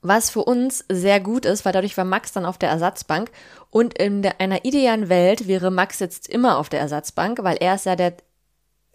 Was 0.00 0.30
für 0.30 0.44
uns 0.44 0.84
sehr 0.88 1.18
gut 1.18 1.46
ist, 1.46 1.64
weil 1.64 1.72
dadurch 1.72 1.96
war 1.96 2.04
Max 2.04 2.32
dann 2.32 2.44
auf 2.44 2.58
der 2.58 2.68
Ersatzbank 2.68 3.30
und 3.70 3.98
in 3.98 4.22
der, 4.22 4.40
einer 4.40 4.64
idealen 4.64 5.08
Welt 5.08 5.48
wäre 5.48 5.72
Max 5.72 5.98
jetzt 5.98 6.28
immer 6.28 6.58
auf 6.58 6.68
der 6.68 6.80
Ersatzbank, 6.80 7.42
weil 7.42 7.56
er 7.56 7.74
ist 7.74 7.86
ja 7.86 7.96
der 7.96 8.14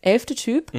elfte 0.02 0.36
Typ 0.36 0.72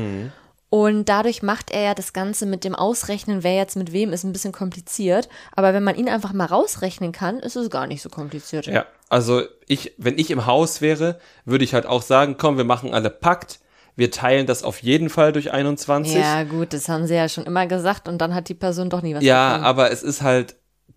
und 0.71 1.07
dadurch 1.09 1.43
macht 1.43 1.71
er 1.71 1.81
ja 1.83 1.95
das 1.95 2.13
Ganze 2.13 2.45
mit 2.45 2.63
dem 2.65 2.75
Ausrechnen, 2.75 3.43
wer 3.43 3.55
jetzt 3.55 3.77
mit 3.77 3.93
wem 3.93 4.13
ist, 4.13 4.25
ein 4.25 4.33
bisschen 4.33 4.53
kompliziert. 4.53 5.29
Aber 5.57 5.73
wenn 5.73 5.83
man 5.85 5.97
ihn 5.97 6.09
einfach 6.09 6.33
mal 6.35 6.45
rausrechnen 6.45 7.13
kann, 7.13 7.39
ist 7.39 7.57
es 7.57 7.71
gar 7.71 7.87
nicht 7.87 8.03
so 8.03 8.11
kompliziert. 8.11 8.67
Ja, 8.67 8.85
also 9.09 9.43
ich, 9.67 9.95
wenn 9.97 10.19
ich 10.19 10.31
im 10.31 10.45
Haus 10.45 10.81
wäre, 10.81 11.19
würde 11.47 11.65
ich 11.65 11.73
halt 11.73 11.87
auch 11.87 12.03
sagen, 12.03 12.37
komm, 12.39 12.59
wir 12.59 12.65
machen 12.65 12.93
alle 12.93 13.09
Pakt, 13.09 13.61
wir 13.97 14.11
teilen 14.11 14.47
das 14.47 14.63
auf 14.63 14.83
jeden 14.83 15.09
Fall 15.11 15.33
durch 15.33 15.51
21. 15.53 16.15
Ja, 16.15 16.45
gut, 16.45 16.73
das 16.73 16.89
haben 16.89 17.07
sie 17.07 17.15
ja 17.15 17.29
schon 17.29 17.47
immer 17.47 17.67
gesagt 17.67 18.07
und 18.07 18.19
dann 18.19 18.35
hat 18.35 18.49
die 18.49 18.55
Person 18.55 18.91
doch 18.91 19.03
nie 19.03 19.15
was 19.15 19.25
Ja, 19.25 19.49
bekommen. 19.49 19.65
aber 19.65 19.91
es 19.91 20.03
ist 20.03 20.23
halt 20.23 20.55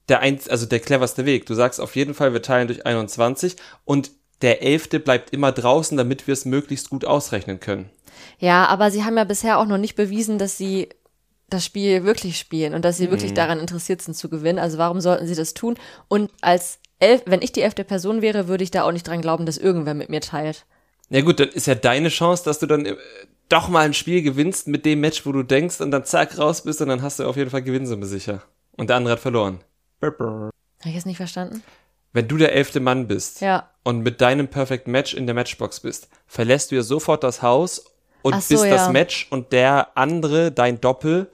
der 0.10 0.20
einz 0.20 0.50
also 0.50 0.66
der 0.66 0.80
cleverste 0.82 1.26
Weg. 1.26 1.46
Du 1.46 1.54
sagst 1.54 1.80
auf 1.80 1.96
jeden 1.96 2.14
Fall, 2.14 2.34
wir 2.34 2.42
teilen 2.42 2.68
durch 2.68 2.86
21 2.86 3.56
und 3.86 4.12
der 4.42 4.62
elfte 4.64 5.00
bleibt 5.00 5.32
immer 5.32 5.52
draußen, 5.52 5.98
damit 5.98 6.28
wir 6.28 6.34
es 6.34 6.46
möglichst 6.46 6.90
gut 6.90 7.06
ausrechnen 7.06 7.60
können. 7.60 7.90
Ja, 8.40 8.66
aber 8.68 8.92
sie 8.92 9.04
haben 9.04 9.18
ja 9.18 9.24
bisher 9.24 9.60
auch 9.60 9.66
noch 9.66 9.78
nicht 9.78 9.96
bewiesen, 9.96 10.38
dass 10.38 10.58
sie 10.58 10.90
das 11.50 11.66
Spiel 11.66 12.04
wirklich 12.06 12.38
spielen 12.40 12.74
und 12.74 12.86
dass 12.86 12.98
sie 12.98 13.08
Mhm. 13.08 13.12
wirklich 13.12 13.34
daran 13.34 13.60
interessiert 13.60 14.02
sind 14.02 14.14
zu 14.16 14.30
gewinnen. 14.30 14.60
Also 14.60 14.78
warum 14.78 15.02
sollten 15.02 15.28
sie 15.28 15.36
das 15.36 15.54
tun? 15.54 15.76
Und 16.08 16.32
als 16.42 16.80
elf, 17.00 17.24
wenn 17.26 17.42
ich 17.42 17.52
die 17.52 17.62
elfte 17.62 17.84
Person 17.84 18.22
wäre, 18.22 18.48
würde 18.48 18.64
ich 18.64 18.72
da 18.72 18.84
auch 18.84 18.92
nicht 18.92 19.08
dran 19.08 19.22
glauben, 19.22 19.46
dass 19.46 19.58
irgendwer 19.58 19.94
mit 19.94 20.10
mir 20.10 20.22
teilt. 20.22 20.66
Ja 21.10 21.22
gut, 21.22 21.40
dann 21.42 21.50
ist 21.50 21.68
ja 21.68 21.76
deine 21.76 22.08
Chance, 22.10 22.44
dass 22.46 22.60
du 22.60 22.68
dann 22.68 22.86
äh, 22.86 22.96
doch 23.50 23.68
mal 23.68 23.82
ein 23.86 23.94
Spiel 23.94 24.22
gewinnst 24.22 24.68
mit 24.68 24.86
dem 24.86 25.02
Match, 25.02 25.26
wo 25.26 25.34
du 25.34 25.44
denkst 25.44 25.82
und 25.82 25.92
dann 25.92 26.06
zack 26.06 26.38
raus 26.38 26.64
bist 26.64 26.80
und 26.82 26.88
dann 26.88 27.02
hast 27.02 27.20
du 27.20 27.26
auf 27.28 27.36
jeden 27.36 27.50
Fall 27.50 27.64
Gewinnsumme 27.64 28.06
sicher. 28.06 28.44
Und 28.78 28.90
der 28.90 28.96
andere 28.96 29.14
hat 29.14 29.20
verloren. 29.20 29.60
Habe 30.02 30.52
ich 30.86 30.94
jetzt 30.96 31.06
nicht 31.06 31.18
verstanden? 31.18 31.62
Wenn 32.14 32.28
du 32.28 32.38
der 32.38 32.54
elfte 32.54 32.80
Mann 32.80 33.08
bist 33.08 33.42
Ja. 33.42 33.70
und 33.84 34.02
mit 34.04 34.22
deinem 34.22 34.48
Perfect 34.48 34.88
Match 34.88 35.14
in 35.14 35.26
der 35.26 35.36
Matchbox 35.36 35.82
bist, 35.82 36.08
verlässt 36.28 36.72
du 36.72 36.76
ja 36.76 36.82
sofort 36.82 37.24
das 37.24 37.42
Haus 37.42 37.86
und 38.22 38.44
so, 38.44 38.56
bist 38.56 38.66
ja. 38.66 38.72
das 38.72 38.90
Match 38.90 39.28
und 39.30 39.52
der 39.52 39.90
andere, 39.96 40.52
dein 40.52 40.82
Doppel, 40.82 41.30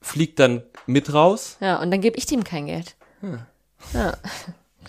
fliegt 0.00 0.38
dann 0.38 0.62
mit 0.86 1.12
raus. 1.12 1.56
Ja, 1.60 1.80
und 1.80 1.90
dann 1.90 2.00
gebe 2.00 2.16
ich 2.16 2.26
dem 2.26 2.44
kein 2.44 2.66
Geld. 2.66 2.96
Hm. 3.20 3.40
Ja. 3.92 4.14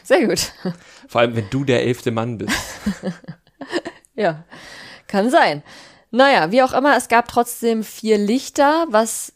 Sehr 0.04 0.28
gut. 0.28 0.52
Vor 1.08 1.22
allem, 1.22 1.36
wenn 1.36 1.50
du 1.50 1.64
der 1.64 1.84
elfte 1.84 2.12
Mann 2.12 2.38
bist. 2.38 2.58
Ja, 4.14 4.44
kann 5.08 5.30
sein. 5.30 5.64
Naja, 6.12 6.52
wie 6.52 6.62
auch 6.62 6.74
immer, 6.74 6.98
es 6.98 7.08
gab 7.08 7.28
trotzdem 7.28 7.84
vier 7.84 8.18
Lichter, 8.18 8.86
was 8.90 9.34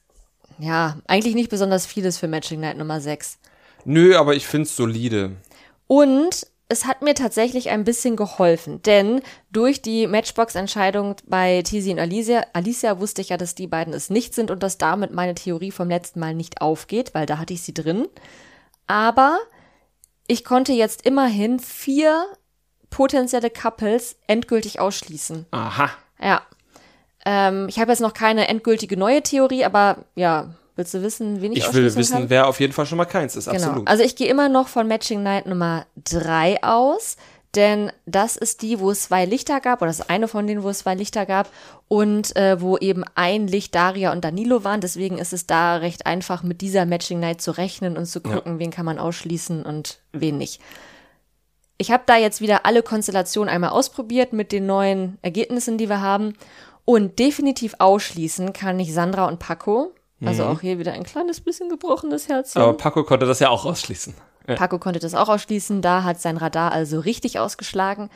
ja 0.60 0.98
eigentlich 1.08 1.36
nicht 1.36 1.50
besonders 1.50 1.86
viel 1.86 2.06
ist 2.06 2.18
für 2.18 2.28
Matching 2.28 2.60
Night 2.60 2.78
Nummer 2.78 3.00
6. 3.00 3.40
Nö, 3.86 4.18
aber 4.18 4.36
ich 4.36 4.46
find's 4.46 4.76
solide. 4.76 5.38
Und 5.88 6.48
es 6.68 6.86
hat 6.86 7.02
mir 7.02 7.14
tatsächlich 7.14 7.70
ein 7.70 7.84
bisschen 7.84 8.16
geholfen, 8.16 8.82
denn 8.82 9.22
durch 9.52 9.82
die 9.82 10.08
Matchbox-Entscheidung 10.08 11.16
bei 11.28 11.62
Tizi 11.62 11.92
und 11.92 12.00
Alicia, 12.00 12.44
Alicia 12.54 13.00
wusste 13.00 13.22
ich 13.22 13.30
ja, 13.30 13.38
dass 13.38 13.54
die 13.54 13.68
beiden 13.68 13.94
es 13.94 14.10
nicht 14.10 14.34
sind 14.34 14.50
und 14.50 14.64
dass 14.64 14.78
damit 14.78 15.12
meine 15.12 15.36
Theorie 15.36 15.72
vom 15.72 15.90
letzten 15.90 16.20
Mal 16.20 16.34
nicht 16.34 16.62
aufgeht, 16.62 17.14
weil 17.14 17.28
da 17.28 17.38
hatte 17.38 17.54
ich 17.54 17.62
sie 17.62 17.74
drin. 17.74 18.08
Aber 18.88 19.38
ich 20.28 20.44
konnte 20.44 20.74
jetzt 20.74 21.06
immerhin 21.06 21.60
vier 21.60 22.26
potenzielle 22.90 23.52
Couples 23.52 24.18
endgültig 24.26 24.80
ausschließen. 24.80 25.46
Aha. 25.52 25.92
Ja. 26.20 26.42
Ähm, 27.26 27.68
ich 27.70 27.80
habe 27.80 27.92
jetzt 27.92 28.02
noch 28.02 28.14
keine 28.14 28.48
endgültige 28.48 28.98
neue 28.98 29.22
Theorie, 29.22 29.66
aber 29.66 30.06
ja, 30.16 30.56
willst 30.76 30.94
du 30.94 31.02
wissen, 31.02 31.42
wen 31.42 31.54
ich, 31.54 31.60
Ich 31.60 31.74
will 31.74 31.84
wissen, 31.96 32.14
kann? 32.14 32.30
wer 32.30 32.48
auf 32.48 32.60
jeden 32.60 32.74
Fall 32.74 32.86
schon 32.86 32.98
mal 32.98 33.06
keins 33.06 33.36
ist. 33.36 33.46
Genau. 33.46 33.58
Absolut. 33.68 33.88
Also 33.88 34.04
ich 34.04 34.16
gehe 34.16 34.28
immer 34.28 34.50
noch 34.50 34.68
von 34.68 34.88
Matching 34.88 35.24
Night 35.24 35.46
Nummer 35.46 35.86
drei 36.04 36.62
aus, 36.64 37.18
denn 37.56 37.92
das 38.06 38.36
ist 38.36 38.62
die, 38.62 38.80
wo 38.80 38.92
es 38.92 39.04
zwei 39.04 39.26
Lichter 39.26 39.62
gab, 39.62 39.82
oder 39.82 39.88
das 39.88 40.00
ist 40.00 40.10
eine 40.10 40.28
von 40.28 40.46
denen, 40.46 40.62
wo 40.64 40.70
es 40.70 40.80
zwei 40.80 40.94
Lichter 40.94 41.26
gab 41.26 41.50
und 41.88 42.36
äh, 42.36 42.60
wo 42.60 42.78
eben 42.78 43.06
ein 43.16 43.48
Licht 43.48 43.74
Daria 43.74 44.12
und 44.12 44.26
Danilo 44.26 44.64
waren. 44.66 44.82
Deswegen 44.82 45.18
ist 45.18 45.32
es 45.32 45.48
da 45.48 45.78
recht 45.78 46.06
einfach, 46.06 46.44
mit 46.44 46.60
dieser 46.60 46.86
Matching 46.86 47.22
Night 47.22 47.42
zu 47.42 47.52
rechnen 47.52 47.98
und 47.98 48.08
zu 48.08 48.20
gucken, 48.20 48.60
wen 48.60 48.72
kann 48.72 48.86
man 48.86 49.00
ausschließen 49.00 49.64
und 49.64 50.00
wen 50.12 50.38
nicht. 50.38 50.62
Ich 51.78 51.92
habe 51.92 52.04
da 52.06 52.18
jetzt 52.18 52.42
wieder 52.42 52.66
alle 52.66 52.84
Konstellationen 52.84 53.54
einmal 53.54 53.72
ausprobiert 53.72 54.34
mit 54.34 54.52
den 54.52 54.66
neuen 54.66 55.18
Ergebnissen, 55.22 55.78
die 55.78 55.90
wir 55.90 56.02
haben. 56.02 56.34
Und 56.86 57.20
definitiv 57.20 57.76
ausschließen 57.80 58.54
kann 58.54 58.80
ich 58.80 58.94
Sandra 58.94 59.28
und 59.28 59.40
Paco. 59.40 59.94
Also 60.28 60.46
auch 60.46 60.62
hier 60.62 60.80
wieder 60.80 60.94
ein 60.94 61.04
kleines 61.04 61.42
bisschen 61.42 61.70
gebrochenes 61.70 62.28
Herzchen. 62.30 62.62
aber 62.62 62.74
Paco 62.74 63.04
konnte 63.04 63.26
das 63.26 63.40
ja 63.40 63.50
auch 63.50 63.66
ausschließen. 63.66 64.14
Ja. 64.48 64.56
Paco 64.56 64.78
konnte 64.80 65.00
das 65.00 65.16
auch 65.16 65.30
ausschließen, 65.30 65.82
da 65.82 66.04
hat 66.04 66.22
sein 66.22 66.38
Radar 66.38 66.72
also 66.72 67.00
richtig 67.00 67.40
ausgeschlagen. 67.40 68.10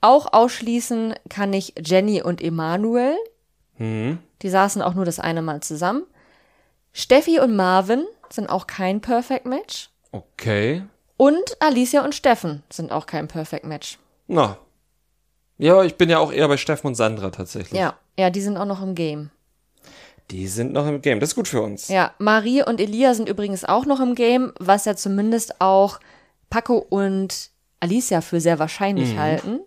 Auch 0.00 0.32
ausschließen 0.32 1.14
kann 1.28 1.52
ich 1.52 1.74
Jenny 1.84 2.22
und 2.22 2.42
Emanuel. 2.42 3.16
Mhm. 3.78 4.18
Die 4.42 4.48
saßen 4.48 4.82
auch 4.82 4.94
nur 4.94 5.04
das 5.04 5.18
eine 5.20 5.42
Mal 5.42 5.60
zusammen. 5.62 6.04
Steffi 6.92 7.40
und 7.40 7.54
Marvin 7.56 8.06
sind 8.30 8.48
auch 8.48 8.66
kein 8.66 9.00
Perfect 9.00 9.46
Match. 9.46 9.90
Okay. 10.12 10.82
Und 11.18 11.56
Alicia 11.60 12.04
und 12.04 12.14
Steffen 12.14 12.62
sind 12.70 12.92
auch 12.92 13.06
kein 13.06 13.28
Perfect 13.28 13.64
Match. 13.64 13.98
Na. 14.26 14.58
Ja, 15.58 15.82
ich 15.82 15.96
bin 15.96 16.10
ja 16.10 16.18
auch 16.18 16.32
eher 16.32 16.48
bei 16.48 16.56
Steffen 16.56 16.88
und 16.88 16.94
Sandra 16.94 17.30
tatsächlich. 17.30 17.78
Ja, 17.78 17.94
ja, 18.18 18.30
die 18.30 18.40
sind 18.42 18.56
auch 18.56 18.66
noch 18.66 18.82
im 18.82 18.94
Game. 18.94 19.30
Die 20.30 20.48
sind 20.48 20.72
noch 20.72 20.86
im 20.86 21.00
Game. 21.02 21.20
Das 21.20 21.30
ist 21.30 21.36
gut 21.36 21.48
für 21.48 21.62
uns. 21.62 21.88
Ja, 21.88 22.12
Marie 22.18 22.62
und 22.64 22.80
Elia 22.80 23.14
sind 23.14 23.28
übrigens 23.28 23.64
auch 23.64 23.86
noch 23.86 24.00
im 24.00 24.14
Game, 24.14 24.52
was 24.58 24.84
ja 24.84 24.96
zumindest 24.96 25.60
auch 25.60 26.00
Paco 26.50 26.78
und 26.78 27.50
Alicia 27.80 28.20
für 28.20 28.40
sehr 28.40 28.58
wahrscheinlich 28.58 29.16
halten. 29.16 29.60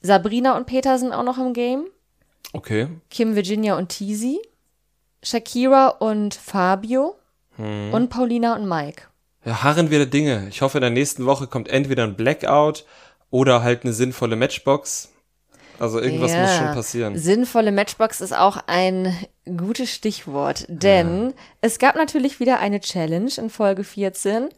Sabrina 0.00 0.56
und 0.56 0.66
Peter 0.66 0.98
sind 0.98 1.12
auch 1.12 1.24
noch 1.24 1.38
im 1.38 1.52
Game. 1.52 1.86
Okay. 2.52 2.88
Kim, 3.10 3.34
Virginia 3.34 3.76
und 3.76 3.88
Teasy. 3.88 4.40
Shakira 5.22 5.88
und 5.88 6.34
Fabio. 6.34 7.16
Und 7.58 8.08
Paulina 8.08 8.56
und 8.56 8.68
Mike. 8.68 9.04
Ja, 9.44 9.62
harren 9.62 9.90
wir 9.90 9.98
der 9.98 10.06
Dinge. 10.06 10.46
Ich 10.48 10.62
hoffe, 10.62 10.78
in 10.78 10.82
der 10.82 10.90
nächsten 10.90 11.26
Woche 11.26 11.46
kommt 11.46 11.68
entweder 11.68 12.04
ein 12.04 12.16
Blackout 12.16 12.84
oder 13.30 13.62
halt 13.62 13.84
eine 13.84 13.92
sinnvolle 13.92 14.36
Matchbox. 14.36 15.11
Also 15.78 16.00
irgendwas 16.00 16.32
muss 16.32 16.56
schon 16.56 16.74
passieren. 16.74 17.18
Sinnvolle 17.18 17.72
Matchbox 17.72 18.20
ist 18.20 18.36
auch 18.36 18.58
ein 18.66 19.16
gutes 19.56 19.90
Stichwort, 19.92 20.64
denn 20.68 21.34
es 21.60 21.78
gab 21.78 21.96
natürlich 21.96 22.38
wieder 22.40 22.58
eine 22.60 22.80
Challenge 22.80 23.30
in 23.36 23.50
Folge 23.50 23.82
14. 23.84 24.48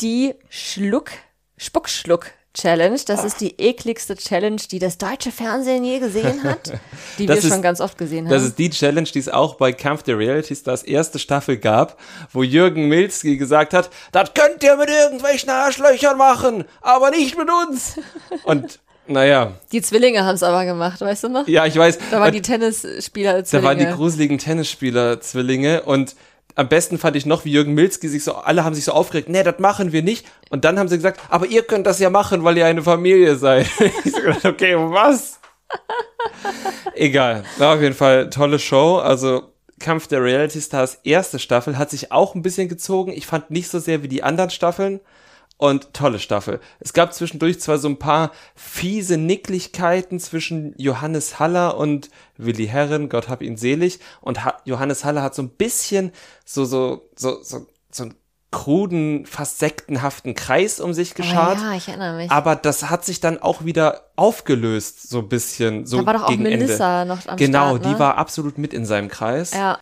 Die 0.00 0.34
Schluck, 0.48 1.10
Spuckschluck 1.56 2.26
Challenge. 2.54 2.98
Das 3.06 3.24
ist 3.24 3.40
die 3.40 3.58
ekligste 3.58 4.14
Challenge, 4.14 4.60
die 4.70 4.78
das 4.78 4.98
deutsche 4.98 5.32
Fernsehen 5.32 5.84
je 5.84 6.00
gesehen 6.00 6.42
hat, 6.44 6.72
die 7.18 7.24
Das 7.24 7.36
wir 7.38 7.44
ist- 7.44 7.48
schon 7.54 7.62
ganz 7.62 7.80
oft 7.80 7.96
gesehen 7.96 8.26
Das 8.26 8.40
haben. 8.42 8.48
ist 8.48 8.58
die 8.58 8.68
Challenge, 8.68 9.08
die 9.08 9.18
es 9.18 9.30
auch 9.30 9.54
bei 9.54 9.72
Kampf 9.72 10.02
der 10.02 10.18
Reality 10.18 10.54
Stars 10.54 10.82
erste 10.82 11.18
Staffel 11.18 11.56
gab, 11.56 11.98
wo 12.30 12.42
Jürgen 12.42 12.88
Milzki 12.88 13.38
gesagt 13.38 13.72
hat, 13.72 13.88
das 14.12 14.34
könnt 14.34 14.62
ihr 14.62 14.76
mit 14.76 14.90
irgendwelchen 14.90 15.48
Arschlöchern 15.48 16.18
machen, 16.18 16.64
aber 16.82 17.08
nicht 17.10 17.38
mit 17.38 17.48
uns. 17.48 17.94
Und 18.44 18.80
naja, 19.12 19.52
Die 19.72 19.82
Zwillinge 19.82 20.24
haben 20.24 20.34
es 20.34 20.42
aber 20.42 20.64
gemacht, 20.64 21.00
weißt 21.00 21.24
du 21.24 21.28
noch? 21.28 21.46
ja, 21.48 21.66
ich 21.66 21.76
weiß, 21.76 21.98
Da 22.10 22.20
waren 22.20 22.32
die 22.32 22.42
Tennisspieler 22.42 23.34
da 23.34 23.44
Zwillinge. 23.44 23.68
waren 23.68 23.78
die 23.78 23.86
gruseligen 23.86 24.38
Tennisspieler-Zwillinge 24.38 25.82
und 25.82 26.16
am 26.54 26.68
besten 26.68 26.98
fand 26.98 27.16
ich 27.16 27.24
noch, 27.24 27.44
wie 27.46 27.52
Jürgen 27.52 27.72
Milzki 27.72 28.08
sich 28.08 28.24
so, 28.24 28.34
alle 28.34 28.62
haben 28.64 28.74
sich 28.74 28.84
so 28.84 28.92
aufgeregt, 28.92 29.28
nee, 29.30 29.42
das 29.42 29.58
machen 29.58 29.92
wir 29.92 30.02
nicht. 30.02 30.26
Und 30.50 30.66
dann 30.66 30.78
haben 30.78 30.88
sie 30.88 30.96
gesagt, 30.96 31.18
aber 31.30 31.46
ihr 31.46 31.62
könnt 31.62 31.86
das 31.86 31.98
ja 31.98 32.10
machen, 32.10 32.44
weil 32.44 32.58
ihr 32.58 32.66
eine 32.66 32.82
Familie 32.82 33.36
seid. 33.36 33.66
ich 34.04 34.12
so 34.12 34.20
gedacht, 34.20 34.44
okay, 34.44 34.74
was? 34.76 35.38
Egal. 36.94 37.44
War 37.58 37.74
auf 37.76 37.80
jeden 37.80 37.94
Fall 37.94 38.28
tolle 38.30 38.58
Show. 38.58 38.98
Also 38.98 39.52
Kampf 39.80 40.06
der 40.08 40.22
Reality 40.22 40.60
Stars 40.60 40.98
erste 41.04 41.38
Staffel 41.38 41.78
hat 41.78 41.90
sich 41.90 42.12
auch 42.12 42.34
ein 42.34 42.42
bisschen 42.42 42.68
gezogen. 42.68 43.12
Ich 43.12 43.26
fand 43.26 43.50
nicht 43.50 43.70
so 43.70 43.78
sehr 43.78 44.02
wie 44.02 44.08
die 44.08 44.22
anderen 44.22 44.50
Staffeln. 44.50 45.00
Und 45.62 45.94
tolle 45.94 46.18
Staffel. 46.18 46.58
Es 46.80 46.92
gab 46.92 47.14
zwischendurch 47.14 47.60
zwar 47.60 47.78
so 47.78 47.86
ein 47.86 47.96
paar 47.96 48.32
fiese 48.56 49.16
Nicklichkeiten 49.16 50.18
zwischen 50.18 50.74
Johannes 50.76 51.38
Haller 51.38 51.76
und 51.76 52.10
Willi 52.36 52.66
Herren, 52.66 53.08
Gott 53.08 53.28
hab 53.28 53.42
ihn 53.42 53.56
selig. 53.56 54.00
Und 54.22 54.44
ha 54.44 54.56
Johannes 54.64 55.04
Haller 55.04 55.22
hat 55.22 55.36
so 55.36 55.42
ein 55.42 55.50
bisschen 55.50 56.10
so, 56.44 56.64
so, 56.64 57.08
so, 57.14 57.44
so, 57.44 57.68
so 57.92 58.02
einen 58.02 58.16
kruden, 58.50 59.24
fast 59.24 59.60
sektenhaften 59.60 60.34
Kreis 60.34 60.80
um 60.80 60.94
sich 60.94 61.12
oh, 61.12 61.18
geschart. 61.18 61.60
ja, 61.60 61.74
ich 61.74 61.86
erinnere 61.86 62.16
mich. 62.16 62.32
Aber 62.32 62.56
das 62.56 62.90
hat 62.90 63.04
sich 63.04 63.20
dann 63.20 63.40
auch 63.40 63.64
wieder 63.64 64.10
aufgelöst, 64.16 65.10
so 65.10 65.20
ein 65.20 65.28
bisschen. 65.28 65.86
So 65.86 65.98
da 66.00 66.06
war 66.06 66.14
doch 66.14 66.24
auch 66.24 66.36
Melissa 66.36 67.02
Ende. 67.02 67.14
noch 67.14 67.24
am 67.28 67.36
Genau, 67.36 67.76
Start, 67.76 67.84
ne? 67.84 67.92
die 67.92 67.98
war 68.00 68.18
absolut 68.18 68.58
mit 68.58 68.74
in 68.74 68.84
seinem 68.84 69.06
Kreis. 69.06 69.54
Ja, 69.54 69.78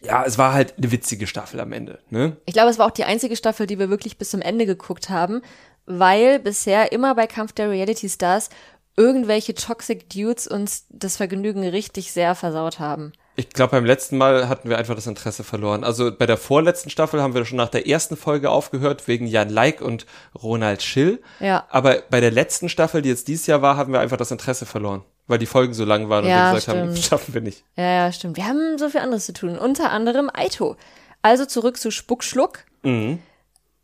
Ja, 0.00 0.24
es 0.24 0.38
war 0.38 0.52
halt 0.52 0.74
eine 0.78 0.92
witzige 0.92 1.26
Staffel 1.26 1.60
am 1.60 1.72
Ende, 1.72 1.98
ne? 2.10 2.36
ich 2.46 2.54
glaube, 2.54 2.70
es 2.70 2.78
war 2.78 2.86
auch 2.86 2.92
die 2.92 3.04
einzige 3.04 3.34
Staffel, 3.34 3.66
die 3.66 3.78
wir 3.78 3.90
wirklich 3.90 4.16
bis 4.16 4.30
zum 4.30 4.40
Ende 4.40 4.64
geguckt 4.64 5.10
haben, 5.10 5.42
weil 5.86 6.38
bisher 6.38 6.92
immer 6.92 7.14
bei 7.14 7.26
Kampf 7.26 7.52
der 7.52 7.70
Reality 7.70 8.08
Stars 8.08 8.50
irgendwelche 8.96 9.54
Toxic 9.54 10.10
Dudes 10.10 10.46
uns 10.46 10.86
das 10.90 11.16
Vergnügen 11.16 11.66
richtig 11.66 12.12
sehr 12.12 12.34
versaut 12.34 12.80
haben. 12.80 13.12
Ich 13.36 13.50
glaube, 13.50 13.70
beim 13.70 13.84
letzten 13.84 14.18
Mal 14.18 14.48
hatten 14.48 14.68
wir 14.68 14.78
einfach 14.78 14.96
das 14.96 15.06
Interesse 15.06 15.44
verloren. 15.44 15.84
Also 15.84 16.10
bei 16.10 16.26
der 16.26 16.36
vorletzten 16.36 16.90
Staffel 16.90 17.22
haben 17.22 17.34
wir 17.34 17.44
schon 17.44 17.56
nach 17.56 17.68
der 17.68 17.86
ersten 17.86 18.16
Folge 18.16 18.50
aufgehört, 18.50 19.06
wegen 19.06 19.28
Jan 19.28 19.48
Like 19.48 19.80
und 19.80 20.06
Ronald 20.42 20.82
Schill. 20.82 21.22
Ja. 21.38 21.64
Aber 21.70 22.02
bei 22.10 22.20
der 22.20 22.32
letzten 22.32 22.68
Staffel, 22.68 23.00
die 23.00 23.10
jetzt 23.10 23.28
dieses 23.28 23.46
Jahr 23.46 23.62
war, 23.62 23.76
haben 23.76 23.92
wir 23.92 24.00
einfach 24.00 24.16
das 24.16 24.32
Interesse 24.32 24.66
verloren. 24.66 25.04
Weil 25.28 25.38
die 25.38 25.46
Folgen 25.46 25.74
so 25.74 25.84
lang 25.84 26.08
waren 26.08 26.24
und 26.24 26.30
Ja, 26.30 26.50
wir 26.50 26.54
gesagt 26.58 26.68
haben, 26.76 26.90
stimmt. 26.90 26.98
schaffen 27.06 27.34
wir 27.34 27.40
nicht. 27.42 27.62
Ja, 27.76 27.84
ja, 28.06 28.12
stimmt. 28.12 28.36
Wir 28.36 28.46
haben 28.46 28.78
so 28.78 28.88
viel 28.88 29.00
anderes 29.00 29.26
zu 29.26 29.32
tun. 29.32 29.56
Unter 29.58 29.90
anderem 29.92 30.30
Aito. 30.32 30.76
Also 31.22 31.44
zurück 31.44 31.76
zu 31.76 31.90
Spuckschluck. 31.90 32.64
Mhm. 32.82 33.18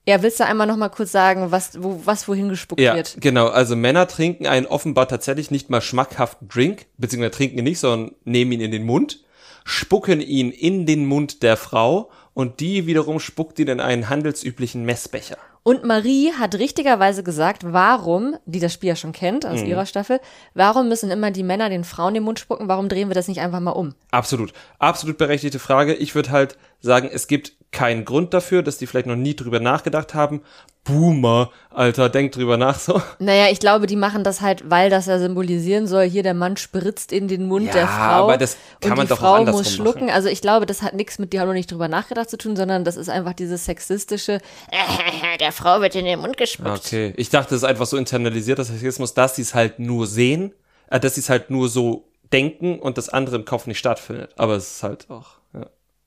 Ja, 0.07 0.22
willst 0.22 0.38
du 0.40 0.44
einmal 0.44 0.66
noch 0.66 0.76
mal 0.76 0.90
kurz 0.90 1.12
sagen, 1.12 1.50
was, 1.50 1.83
wo, 1.83 2.00
was 2.04 2.28
wohin 2.28 2.48
gespuckt 2.50 2.80
Ja, 2.80 2.94
wird? 2.94 3.16
genau. 3.20 3.46
Also 3.48 3.74
Männer 3.76 4.07
trinken 4.07 4.46
einen 4.46 4.66
offenbar 4.66 5.09
tatsächlich 5.09 5.50
nicht 5.50 5.70
mal 5.70 5.80
schmackhaften 5.80 6.48
Drink, 6.48 6.87
beziehungsweise 6.98 7.30
trinken 7.30 7.59
ihn 7.59 7.64
nicht, 7.64 7.78
sondern 7.78 8.14
nehmen 8.24 8.52
ihn 8.52 8.61
in 8.61 8.70
den 8.70 8.85
Mund, 8.85 9.22
spucken 9.64 10.20
ihn 10.20 10.50
in 10.50 10.85
den 10.85 11.07
Mund 11.07 11.42
der 11.42 11.57
Frau 11.57 12.11
und 12.35 12.61
die 12.61 12.87
wiederum 12.87 13.18
spuckt 13.18 13.59
ihn 13.59 13.68
in 13.68 13.80
einen 13.80 14.11
handelsüblichen 14.11 14.85
Messbecher. 14.85 15.38
Und 15.66 15.83
Marie 15.83 16.31
hat 16.38 16.55
richtigerweise 16.57 17.22
gesagt, 17.22 17.62
warum, 17.64 18.37
die 18.44 18.61
das 18.61 18.72
Spiel 18.74 18.90
ja 18.90 18.96
schon 18.96 19.12
kennt 19.12 19.44
Mhm. 19.44 19.50
aus 19.50 19.62
ihrer 19.62 19.87
Staffel, 19.87 20.20
warum 20.53 20.88
müssen 20.90 21.11
immer 21.11 21.31
die 21.31 21.42
Männer 21.42 21.70
den 21.70 21.85
Frauen 21.85 22.12
den 22.14 22.22
Mund 22.22 22.38
spucken? 22.38 22.68
Warum 22.68 22.88
drehen 22.90 23.09
wir 23.09 23.14
das 23.14 23.29
nicht 23.29 23.40
einfach 23.40 23.61
mal 23.61 23.70
um? 23.70 23.94
Absolut. 24.11 24.53
Absolut 24.79 25.16
berechtigte 25.16 25.59
Frage. 25.59 25.94
Ich 25.94 26.14
würde 26.14 26.31
halt 26.31 26.59
sagen, 26.81 27.09
es 27.11 27.27
gibt 27.29 27.53
keinen 27.74 28.06
Grund 28.06 28.32
dafür, 28.32 28.62
dass 28.62 28.78
die 28.78 28.87
vielleicht 28.87 29.06
noch 29.06 29.16
nie 29.16 29.37
drüber 29.37 29.60
nachgedacht 29.60 30.14
haben. 30.14 30.40
Boomer, 30.84 31.50
Alter, 31.70 32.08
denk 32.10 32.32
drüber 32.32 32.56
nach 32.58 32.78
so. 32.78 33.00
Naja, 33.18 33.46
ich 33.50 33.58
glaube, 33.58 33.87
die 33.87 33.96
machen 33.96 34.22
das 34.22 34.40
halt, 34.42 34.70
weil 34.70 34.90
das 34.90 35.06
ja 35.06 35.18
symbolisieren 35.18 35.87
soll, 35.87 36.04
hier 36.04 36.22
der 36.22 36.34
Mann 36.34 36.56
spritzt 36.58 37.10
in 37.12 37.26
den 37.26 37.46
Mund 37.46 37.66
Ja, 37.68 37.72
der 37.72 37.88
Frau. 37.88 38.24
aber 38.24 38.37
das 38.37 38.56
kann 38.80 38.92
und 38.92 38.98
man 38.98 39.06
die 39.06 39.10
doch 39.10 39.18
Frau 39.18 39.44
muss 39.44 39.72
schlucken. 39.74 40.06
machen. 40.06 40.14
Also 40.14 40.28
ich 40.28 40.40
glaube, 40.42 40.66
das 40.66 40.82
hat 40.82 40.94
nichts 40.94 41.18
mit, 41.18 41.32
die 41.32 41.40
haben 41.40 41.46
noch 41.48 41.54
nicht 41.54 41.70
drüber 41.72 41.88
nachgedacht 41.88 42.28
zu 42.30 42.37
tun, 42.37 42.54
sondern 42.54 42.84
das 42.84 42.96
ist 42.96 43.08
einfach 43.08 43.32
dieses 43.32 43.64
sexistische, 43.64 44.40
der 45.40 45.52
Frau 45.52 45.80
wird 45.80 45.94
in 45.94 46.04
den 46.04 46.20
Mund 46.20 46.37
gespuckt. 46.37 46.68
Okay. 46.87 47.14
Ich 47.16 47.30
dachte, 47.30 47.54
es 47.54 47.62
ist 47.62 47.68
einfach 47.68 47.87
so 47.87 47.96
internalisiert, 47.96 48.58
das 48.58 48.68
Sexismus, 48.68 49.14
dass 49.14 49.37
sie 49.37 49.42
es 49.42 49.54
halt 49.54 49.78
nur 49.78 50.06
sehen, 50.06 50.52
äh, 50.90 51.00
dass 51.00 51.14
sie 51.14 51.20
es 51.22 51.30
halt 51.30 51.50
nur 51.50 51.68
so 51.68 52.04
denken 52.32 52.78
und 52.78 52.98
das 52.98 53.08
andere 53.08 53.37
im 53.37 53.44
Kopf 53.46 53.66
nicht 53.66 53.78
stattfindet. 53.78 54.32
Aber 54.37 54.54
es 54.56 54.76
ist 54.76 54.82
halt 54.82 55.08
auch, 55.08 55.38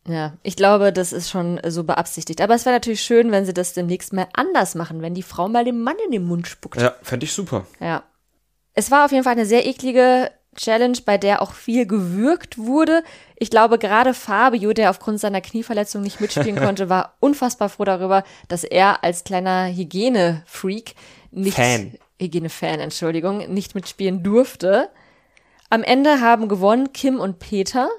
ja. 0.07 0.33
Ich 0.43 0.55
glaube, 0.55 0.93
das 0.93 1.13
ist 1.13 1.29
schon 1.29 1.57
äh, 1.59 1.71
so 1.71 1.83
beabsichtigt. 1.83 2.41
Aber 2.41 2.55
es 2.55 2.65
wäre 2.65 2.75
natürlich 2.75 3.01
schön, 3.01 3.31
wenn 3.31 3.45
sie 3.45 3.53
das 3.53 3.73
demnächst 3.73 4.13
mal 4.13 4.27
anders 4.33 4.75
machen, 4.75 5.01
wenn 5.01 5.13
die 5.13 5.23
Frau 5.23 5.47
mal 5.47 5.65
dem 5.65 5.81
Mann 5.81 5.97
in 6.05 6.11
den 6.11 6.25
Mund 6.25 6.47
spuckt. 6.47 6.81
Ja, 6.81 6.95
fände 7.01 7.25
ich 7.25 7.33
super. 7.33 7.65
Ja. 7.79 8.03
Es 8.73 8.91
war 8.91 9.05
auf 9.05 9.11
jeden 9.11 9.23
Fall 9.23 9.33
eine 9.33 9.45
sehr 9.45 9.65
eklige 9.65 10.31
Challenge, 10.55 10.97
bei 11.05 11.17
der 11.17 11.41
auch 11.41 11.53
viel 11.53 11.85
gewürgt 11.85 12.57
wurde. 12.57 13.03
Ich 13.35 13.49
glaube, 13.49 13.77
gerade 13.77 14.13
Fabio, 14.13 14.73
der 14.73 14.89
aufgrund 14.89 15.19
seiner 15.19 15.41
Knieverletzung 15.41 16.01
nicht 16.01 16.19
mitspielen 16.19 16.55
konnte, 16.63 16.89
war 16.89 17.15
unfassbar 17.19 17.69
froh 17.69 17.85
darüber, 17.85 18.23
dass 18.47 18.63
er 18.63 19.03
als 19.03 19.23
kleiner 19.23 19.67
Hygiene-Freak 19.67 20.95
nicht, 21.31 21.55
Fan. 21.55 21.97
Hygiene-Fan, 22.19 22.79
Entschuldigung, 22.79 23.53
nicht 23.53 23.75
mitspielen 23.75 24.23
durfte. 24.23 24.89
Am 25.69 25.83
Ende 25.83 26.21
haben 26.21 26.47
gewonnen 26.47 26.93
Kim 26.93 27.19
und 27.19 27.39
Peter 27.39 27.89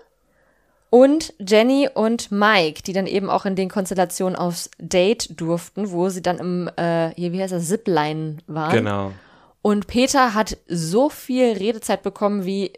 und 0.90 1.34
Jenny 1.38 1.88
und 1.92 2.30
Mike, 2.30 2.82
die 2.82 2.92
dann 2.92 3.06
eben 3.06 3.28
auch 3.30 3.44
in 3.44 3.56
den 3.56 3.68
Konstellationen 3.68 4.36
aufs 4.36 4.70
Date 4.78 5.40
durften, 5.40 5.90
wo 5.90 6.08
sie 6.08 6.22
dann 6.22 6.38
im, 6.38 6.70
äh, 6.76 7.10
hier, 7.14 7.32
wie 7.32 7.42
heißt 7.42 7.52
das, 7.52 7.68
Zipline 7.68 8.38
waren. 8.46 8.72
Genau. 8.72 9.12
Und 9.60 9.86
Peter 9.86 10.34
hat 10.34 10.56
so 10.66 11.10
viel 11.10 11.52
Redezeit 11.52 12.02
bekommen 12.02 12.44
wie 12.44 12.72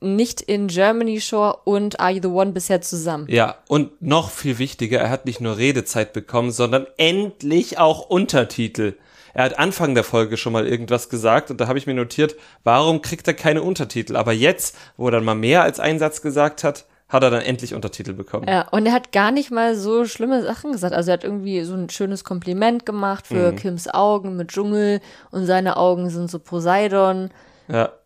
nicht 0.00 0.40
in 0.40 0.66
Germany 0.66 1.20
Shore 1.20 1.60
und 1.64 2.00
Are 2.00 2.10
You 2.10 2.20
the 2.22 2.28
One 2.28 2.52
bisher 2.52 2.82
zusammen. 2.82 3.26
Ja, 3.28 3.56
und 3.68 4.02
noch 4.02 4.30
viel 4.30 4.58
wichtiger, 4.58 4.98
er 4.98 5.10
hat 5.10 5.26
nicht 5.26 5.40
nur 5.40 5.56
Redezeit 5.56 6.12
bekommen, 6.12 6.50
sondern 6.50 6.86
endlich 6.98 7.78
auch 7.78 8.10
Untertitel. 8.10 8.96
Er 9.32 9.44
hat 9.44 9.58
Anfang 9.58 9.94
der 9.94 10.04
Folge 10.04 10.36
schon 10.36 10.52
mal 10.52 10.66
irgendwas 10.66 11.08
gesagt 11.08 11.50
und 11.50 11.60
da 11.60 11.68
habe 11.68 11.78
ich 11.78 11.86
mir 11.86 11.94
notiert, 11.94 12.36
warum 12.64 13.00
kriegt 13.00 13.26
er 13.28 13.34
keine 13.34 13.62
Untertitel? 13.62 14.16
Aber 14.16 14.32
jetzt, 14.32 14.76
wo 14.96 15.06
er 15.06 15.12
dann 15.12 15.24
mal 15.24 15.34
mehr 15.34 15.62
als 15.62 15.80
einen 15.80 15.98
Satz 15.98 16.20
gesagt 16.20 16.64
hat, 16.64 16.84
hat 17.12 17.22
er 17.22 17.30
dann 17.30 17.42
endlich 17.42 17.74
Untertitel 17.74 18.14
bekommen. 18.14 18.46
Ja, 18.48 18.68
und 18.70 18.86
er 18.86 18.92
hat 18.92 19.12
gar 19.12 19.30
nicht 19.30 19.50
mal 19.50 19.76
so 19.76 20.06
schlimme 20.06 20.42
Sachen 20.42 20.72
gesagt. 20.72 20.94
Also 20.94 21.10
er 21.10 21.14
hat 21.14 21.24
irgendwie 21.24 21.62
so 21.62 21.74
ein 21.74 21.90
schönes 21.90 22.24
Kompliment 22.24 22.86
gemacht 22.86 23.26
für 23.26 23.52
Kims 23.52 23.86
Augen 23.86 24.36
mit 24.36 24.48
Dschungel 24.48 25.00
und 25.30 25.44
seine 25.46 25.76
Augen 25.76 26.08
sind 26.08 26.30
so 26.30 26.38
Poseidon. 26.38 27.30
Ja. 27.68 27.92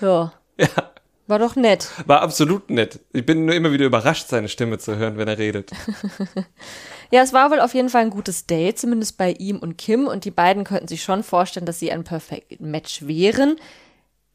Ja. 0.00 0.32
War 1.28 1.38
doch 1.38 1.54
nett. 1.54 1.90
War 2.06 2.22
absolut 2.22 2.70
nett. 2.70 3.00
Ich 3.12 3.24
bin 3.26 3.44
nur 3.44 3.54
immer 3.54 3.70
wieder 3.70 3.84
überrascht, 3.84 4.28
seine 4.28 4.48
Stimme 4.48 4.78
zu 4.78 4.96
hören, 4.96 5.18
wenn 5.18 5.28
er 5.28 5.38
redet. 5.38 5.70
Ja, 7.10 7.22
es 7.22 7.32
war 7.32 7.50
wohl 7.50 7.60
auf 7.60 7.72
jeden 7.72 7.88
Fall 7.88 8.02
ein 8.02 8.10
gutes 8.10 8.46
Date, 8.46 8.78
zumindest 8.78 9.16
bei 9.16 9.32
ihm 9.32 9.58
und 9.60 9.78
Kim. 9.78 10.06
Und 10.06 10.26
die 10.26 10.30
beiden 10.30 10.64
könnten 10.64 10.88
sich 10.88 11.02
schon 11.02 11.22
vorstellen, 11.22 11.64
dass 11.64 11.78
sie 11.78 11.90
ein 11.90 12.04
Perfect 12.04 12.60
Match 12.60 13.06
wären. 13.06 13.56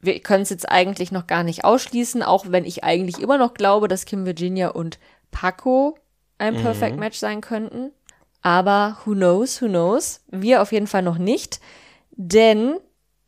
Wir 0.04 0.20
können 0.20 0.42
es 0.42 0.50
jetzt 0.50 0.68
eigentlich 0.68 1.12
noch 1.12 1.26
gar 1.26 1.42
nicht 1.42 1.64
ausschließen, 1.64 2.22
auch 2.22 2.46
wenn 2.48 2.64
ich 2.64 2.84
eigentlich 2.84 3.20
immer 3.20 3.38
noch 3.38 3.54
glaube, 3.54 3.88
dass 3.88 4.04
Kim 4.04 4.26
Virginia 4.26 4.68
und 4.68 4.98
Paco 5.30 5.98
ein 6.38 6.56
Perfect 6.56 6.98
Match 6.98 7.18
sein 7.18 7.40
könnten. 7.40 7.90
Aber 8.42 8.98
who 9.04 9.12
knows, 9.12 9.62
who 9.62 9.66
knows? 9.66 10.20
Wir 10.30 10.60
auf 10.60 10.72
jeden 10.72 10.86
Fall 10.86 11.02
noch 11.02 11.16
nicht. 11.16 11.60
Denn 12.10 12.76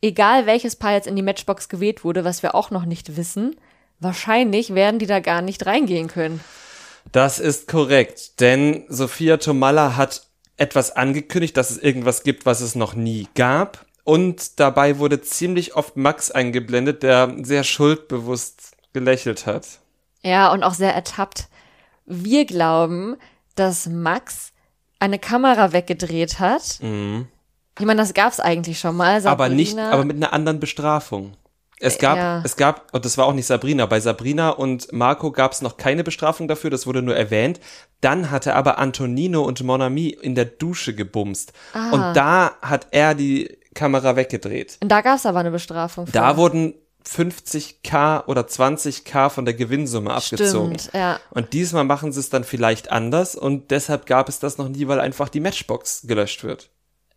egal 0.01 0.45
welches 0.45 0.75
Paar 0.75 0.93
jetzt 0.93 1.07
in 1.07 1.15
die 1.15 1.23
Matchbox 1.23 1.69
gewählt 1.69 2.03
wurde, 2.03 2.23
was 2.23 2.43
wir 2.43 2.53
auch 2.53 2.69
noch 2.69 2.85
nicht 2.85 3.17
wissen, 3.17 3.55
wahrscheinlich 3.99 4.75
werden 4.75 4.99
die 4.99 5.07
da 5.07 5.19
gar 5.19 5.41
nicht 5.41 5.65
reingehen 5.65 6.07
können. 6.07 6.39
Das 7.11 7.39
ist 7.39 7.67
korrekt, 7.67 8.39
denn 8.39 8.85
Sophia 8.89 9.37
Tomalla 9.37 9.95
hat 9.95 10.27
etwas 10.57 10.95
angekündigt, 10.95 11.57
dass 11.57 11.71
es 11.71 11.77
irgendwas 11.77 12.23
gibt, 12.23 12.45
was 12.45 12.61
es 12.61 12.75
noch 12.75 12.93
nie 12.93 13.27
gab. 13.33 13.86
Und 14.07 14.61
dabei 14.61 14.99
wurde 14.99 15.19
ziemlich 15.19 15.75
oft 15.75 15.97
Max 15.97 16.31
eingeblendet, 16.31 17.03
der 17.03 17.35
sehr 17.41 17.65
schuldbewusst 17.65 18.71
gelächelt 18.93 19.45
hat. 19.45 19.67
Ja, 20.23 20.49
und 20.53 20.63
auch 20.63 20.75
sehr 20.75 20.95
ertappt. 20.95 21.49
Wir 22.05 22.45
glauben, 22.45 23.17
dass 23.55 23.85
Max 23.85 24.53
eine 24.99 25.19
Kamera 25.19 25.73
weggedreht 25.73 26.39
hat. 26.39 26.79
Ich 26.79 27.85
meine, 27.85 27.99
das 27.99 28.13
gab's 28.13 28.39
eigentlich 28.39 28.79
schon 28.79 28.95
mal. 28.95 29.19
Mhm. 29.19 29.27
aber 29.27 29.49
nicht, 29.49 29.71
Sabrina- 29.71 29.91
aber 29.91 30.05
mit 30.05 30.15
einer 30.15 30.31
anderen 30.31 30.61
Bestrafung. 30.61 31.33
Es 31.81 31.97
gab, 31.99 32.15
ja. 32.17 32.41
es 32.45 32.55
gab, 32.55 32.93
und 32.93 33.03
das 33.03 33.17
war 33.17 33.25
auch 33.25 33.33
nicht 33.33 33.45
Sabrina, 33.45 33.87
bei 33.87 33.99
Sabrina 33.99 34.51
und 34.51 34.93
Marco 34.93 35.33
gab 35.33 35.51
es 35.51 35.61
noch 35.61 35.75
keine 35.75 36.05
Bestrafung 36.05 36.47
dafür, 36.47 36.69
das 36.69 36.87
wurde 36.87 37.01
nur 37.01 37.17
erwähnt. 37.17 37.59
Dann 37.99 38.31
hatte 38.31 38.55
aber 38.55 38.77
Antonino 38.79 39.43
und 39.43 39.61
Monami 39.63 40.07
in 40.09 40.33
der 40.33 40.45
Dusche 40.45 40.95
gebumst. 40.95 41.51
Ah. 41.73 41.89
Und 41.91 42.15
da 42.15 42.53
hat 42.61 42.87
er 42.91 43.13
die 43.13 43.57
Kamera 43.77 44.15
weggedreht. 44.15 44.77
Und 44.81 44.89
da 44.89 45.01
gab's 45.01 45.25
aber 45.25 45.39
eine 45.39 45.51
Bestrafung. 45.51 46.07
Für. 46.07 46.11
Da 46.11 46.35
wurden 46.35 46.73
50k 47.07 48.25
oder 48.25 48.41
20k 48.41 49.29
von 49.29 49.45
der 49.45 49.53
Gewinnsumme 49.53 50.13
abgezogen. 50.13 50.77
Stimmt, 50.77 50.93
ja. 50.93 51.19
Und 51.29 51.53
diesmal 51.53 51.85
machen 51.85 52.11
sie 52.11 52.19
es 52.19 52.29
dann 52.29 52.43
vielleicht 52.43 52.91
anders 52.91 53.35
und 53.35 53.71
deshalb 53.71 54.05
gab 54.05 54.27
es 54.27 54.39
das 54.39 54.57
noch 54.57 54.67
nie, 54.67 54.87
weil 54.87 54.99
einfach 54.99 55.29
die 55.29 55.39
Matchbox 55.39 56.01
gelöscht 56.05 56.43
wird. 56.43 56.69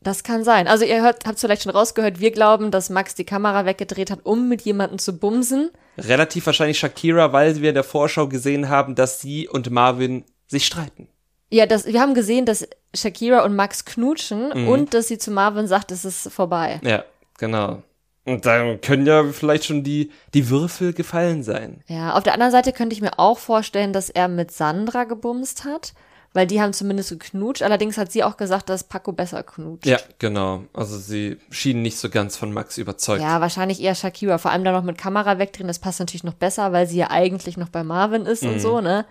Das 0.02 0.22
kann 0.22 0.44
sein. 0.44 0.66
Also 0.66 0.84
ihr 0.86 1.02
hört, 1.02 1.26
habt 1.26 1.38
vielleicht 1.38 1.64
schon 1.64 1.72
rausgehört, 1.72 2.20
wir 2.20 2.30
glauben, 2.30 2.70
dass 2.70 2.88
Max 2.88 3.14
die 3.14 3.24
Kamera 3.24 3.66
weggedreht 3.66 4.10
hat, 4.10 4.20
um 4.22 4.48
mit 4.48 4.62
jemandem 4.62 4.98
zu 4.98 5.18
bumsen. 5.18 5.70
Relativ 5.98 6.46
wahrscheinlich 6.46 6.78
Shakira, 6.78 7.32
weil 7.34 7.60
wir 7.60 7.68
in 7.70 7.74
der 7.74 7.84
Vorschau 7.84 8.26
gesehen 8.26 8.70
haben, 8.70 8.94
dass 8.94 9.20
sie 9.20 9.46
und 9.46 9.70
Marvin 9.70 10.24
sich 10.46 10.66
streiten. 10.66 11.08
Ja, 11.50 11.66
das, 11.66 11.86
wir 11.86 12.00
haben 12.00 12.14
gesehen, 12.14 12.46
dass 12.46 12.66
Shakira 12.94 13.44
und 13.44 13.56
Max 13.56 13.84
knutschen 13.84 14.50
Mhm. 14.54 14.68
und 14.68 14.94
dass 14.94 15.08
sie 15.08 15.18
zu 15.18 15.30
Marvin 15.30 15.66
sagt, 15.66 15.90
es 15.92 16.04
ist 16.04 16.30
vorbei. 16.32 16.80
Ja, 16.84 17.04
genau. 17.38 17.82
Und 18.24 18.46
dann 18.46 18.80
können 18.80 19.06
ja 19.06 19.24
vielleicht 19.32 19.64
schon 19.64 19.82
die, 19.82 20.10
die 20.34 20.48
Würfel 20.50 20.92
gefallen 20.92 21.42
sein. 21.42 21.82
Ja, 21.88 22.14
auf 22.14 22.22
der 22.22 22.34
anderen 22.34 22.52
Seite 22.52 22.72
könnte 22.72 22.94
ich 22.94 23.00
mir 23.00 23.18
auch 23.18 23.38
vorstellen, 23.38 23.92
dass 23.92 24.10
er 24.10 24.28
mit 24.28 24.52
Sandra 24.52 25.04
gebumst 25.04 25.64
hat, 25.64 25.94
weil 26.34 26.46
die 26.46 26.60
haben 26.60 26.72
zumindest 26.72 27.10
geknutscht. 27.10 27.62
Allerdings 27.62 27.96
hat 27.98 28.12
sie 28.12 28.22
auch 28.22 28.36
gesagt, 28.36 28.68
dass 28.68 28.84
Paco 28.84 29.10
besser 29.12 29.42
knutscht. 29.42 29.86
Ja, 29.86 29.98
genau. 30.20 30.62
Also 30.72 30.96
sie 30.98 31.38
schienen 31.50 31.82
nicht 31.82 31.98
so 31.98 32.10
ganz 32.10 32.36
von 32.36 32.52
Max 32.52 32.78
überzeugt. 32.78 33.22
Ja, 33.22 33.40
wahrscheinlich 33.40 33.80
eher 33.82 33.96
Shakira. 33.96 34.38
Vor 34.38 34.52
allem 34.52 34.62
dann 34.62 34.74
noch 34.74 34.84
mit 34.84 34.98
Kamera 34.98 35.38
wegdrehen, 35.38 35.66
das 35.66 35.80
passt 35.80 35.98
natürlich 35.98 36.22
noch 36.22 36.34
besser, 36.34 36.70
weil 36.72 36.86
sie 36.86 36.98
ja 36.98 37.10
eigentlich 37.10 37.56
noch 37.56 37.70
bei 37.70 37.82
Marvin 37.82 38.26
ist 38.26 38.44
Mhm. 38.44 38.50
und 38.50 38.60
so, 38.60 38.80
ne? 38.80 39.06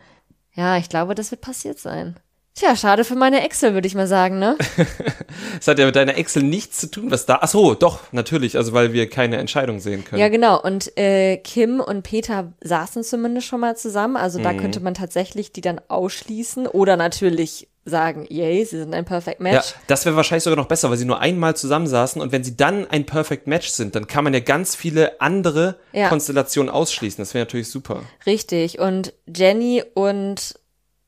Ja, 0.54 0.78
ich 0.78 0.88
glaube, 0.88 1.16
das 1.16 1.32
wird 1.32 1.42
passiert 1.42 1.80
sein. 1.80 2.16
Tja, 2.60 2.76
schade 2.76 3.06
für 3.06 3.16
meine 3.16 3.44
Excel, 3.46 3.74
würde 3.74 3.88
ich 3.88 3.96
mal 3.96 4.08
sagen, 4.08 4.38
ne? 4.38 4.58
Es 5.62 5.68
hat 5.68 5.80
ja 5.80 5.86
mit 5.86 5.96
deiner 5.96 6.18
Excel 6.18 6.44
nichts 6.44 6.80
zu 6.80 6.92
tun, 6.92 7.10
was 7.10 7.26
da. 7.26 7.40
Ach 7.42 7.48
so, 7.48 7.74
doch, 7.74 8.00
natürlich, 8.12 8.58
also 8.58 8.74
weil 8.74 8.92
wir 8.92 9.10
keine 9.10 9.38
Entscheidung 9.38 9.80
sehen 9.80 10.04
können. 10.04 10.20
Ja, 10.20 10.28
genau. 10.28 10.62
Und 10.62 10.98
äh, 10.98 11.38
Kim 11.38 11.80
und 11.80 12.04
Peter 12.04 12.52
saßen 12.62 13.04
zumindest 13.04 13.48
schon 13.48 13.62
mal 13.62 13.78
zusammen. 13.78 14.18
Also 14.18 14.40
Mhm. 14.40 14.44
da 14.44 14.54
könnte 14.54 14.80
man 14.82 14.94
tatsächlich 14.94 15.52
die 15.54 15.62
dann 15.62 15.80
ausschließen 15.88 16.68
oder 16.68 16.98
natürlich 16.98 17.70
sagen, 17.86 18.26
yay, 18.30 18.66
sie 18.66 18.78
sind 18.80 18.94
ein 18.94 19.06
Perfect 19.06 19.40
Ja, 19.40 19.44
Match. 19.44 19.74
das 19.88 20.06
wäre 20.06 20.16
wahrscheinlich 20.18 20.44
sogar 20.44 20.58
noch 20.58 20.68
besser, 20.68 20.90
weil 20.90 20.98
sie 20.98 21.06
nur 21.06 21.20
einmal 21.22 21.56
zusammensaßen 21.56 22.22
und 22.22 22.32
wenn 22.34 22.44
sie 22.44 22.58
dann 22.58 22.86
ein 22.90 23.06
Perfect 23.06 23.48
Match 23.48 23.70
sind, 23.70 23.96
dann 23.96 24.06
kann 24.08 24.24
man 24.26 24.34
ja 24.34 24.42
ganz 24.42 24.76
viele 24.76 25.20
andere 25.22 25.78
Ja. 25.94 26.10
Konstellationen 26.10 26.70
ausschließen. 26.70 27.22
Das 27.22 27.34
wäre 27.34 27.46
natürlich 27.46 27.70
super. 27.70 28.02
Richtig. 28.26 28.80
Und 28.80 29.14
Jenny 29.34 29.82
und 29.94 30.60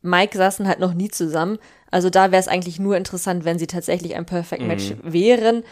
Mike 0.02 0.38
saßen 0.38 0.68
halt 0.68 0.80
noch 0.80 0.94
nie 0.94 1.10
zusammen. 1.10 1.58
Also 1.92 2.10
da 2.10 2.32
wäre 2.32 2.40
es 2.40 2.48
eigentlich 2.48 2.80
nur 2.80 2.98
interessant, 2.98 3.46
wenn 3.46 3.60
sie 3.60 3.68
tatsächlich 3.68 4.16
ein 4.16 4.26
Perfect 4.26 4.64
Match 4.64 4.94
wären. 5.04 5.64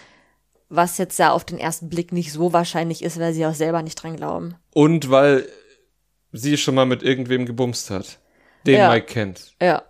Was 0.70 0.98
jetzt 1.00 1.18
ja 1.18 1.32
auf 1.32 1.44
den 1.46 1.58
ersten 1.58 1.90
Blick 1.90 2.12
nicht 2.12 2.32
so 2.32 2.54
wahrscheinlich 2.54 3.04
ist, 3.04 3.20
weil 3.20 3.34
sie 3.34 3.46
auch 3.46 3.56
selber 3.56 3.82
nicht 3.82 3.96
dran 3.96 4.16
glauben. 4.18 4.54
Und 4.74 5.10
weil 5.10 5.48
sie 6.32 6.58
schon 6.58 6.76
mal 6.76 6.86
mit 6.86 7.02
irgendwem 7.02 7.48
gebumst 7.48 7.90
hat, 7.90 8.20
den 8.68 8.76
Ja. 8.76 8.90
Mike 8.92 9.08
kennt. 9.08 9.56
Ja. 9.60 9.82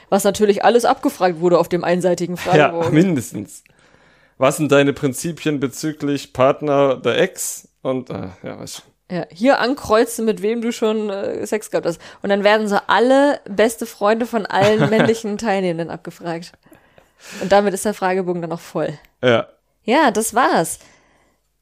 Was 0.09 0.23
natürlich 0.23 0.63
alles 0.65 0.85
abgefragt 0.85 1.39
wurde 1.39 1.59
auf 1.59 1.69
dem 1.69 1.83
einseitigen 1.83 2.35
Ja, 2.35 2.41
Fragebogen. 2.41 2.93
mindestens. 2.93 3.63
Was 4.37 4.57
sind 4.57 4.71
deine 4.71 4.93
Prinzipien 4.93 5.59
bezüglich 5.59 6.33
Partner 6.33 6.95
der 6.97 7.19
Ex? 7.19 7.67
Und, 7.81 8.09
äh, 8.09 8.29
ja, 8.43 8.59
was. 8.59 8.83
Ja, 9.11 9.25
hier 9.31 9.59
ankreuzen, 9.59 10.25
mit 10.25 10.41
wem 10.41 10.61
du 10.61 10.71
schon 10.71 11.09
äh, 11.09 11.45
Sex 11.47 11.71
gehabt 11.71 11.87
hast. 11.87 11.99
Und 12.21 12.29
dann 12.29 12.43
werden 12.43 12.67
so 12.67 12.77
alle 12.87 13.39
beste 13.49 13.85
Freunde 13.85 14.25
von 14.25 14.45
allen 14.45 14.89
männlichen 14.89 15.37
Teilnehmenden 15.37 15.89
abgefragt. 15.89 16.51
Und 17.41 17.51
damit 17.51 17.73
ist 17.73 17.85
der 17.85 17.93
Fragebogen 17.93 18.41
dann 18.41 18.51
auch 18.51 18.59
voll. 18.59 18.97
Ja. 19.23 19.47
Ja, 19.83 20.11
das 20.11 20.35
war's. 20.35 20.79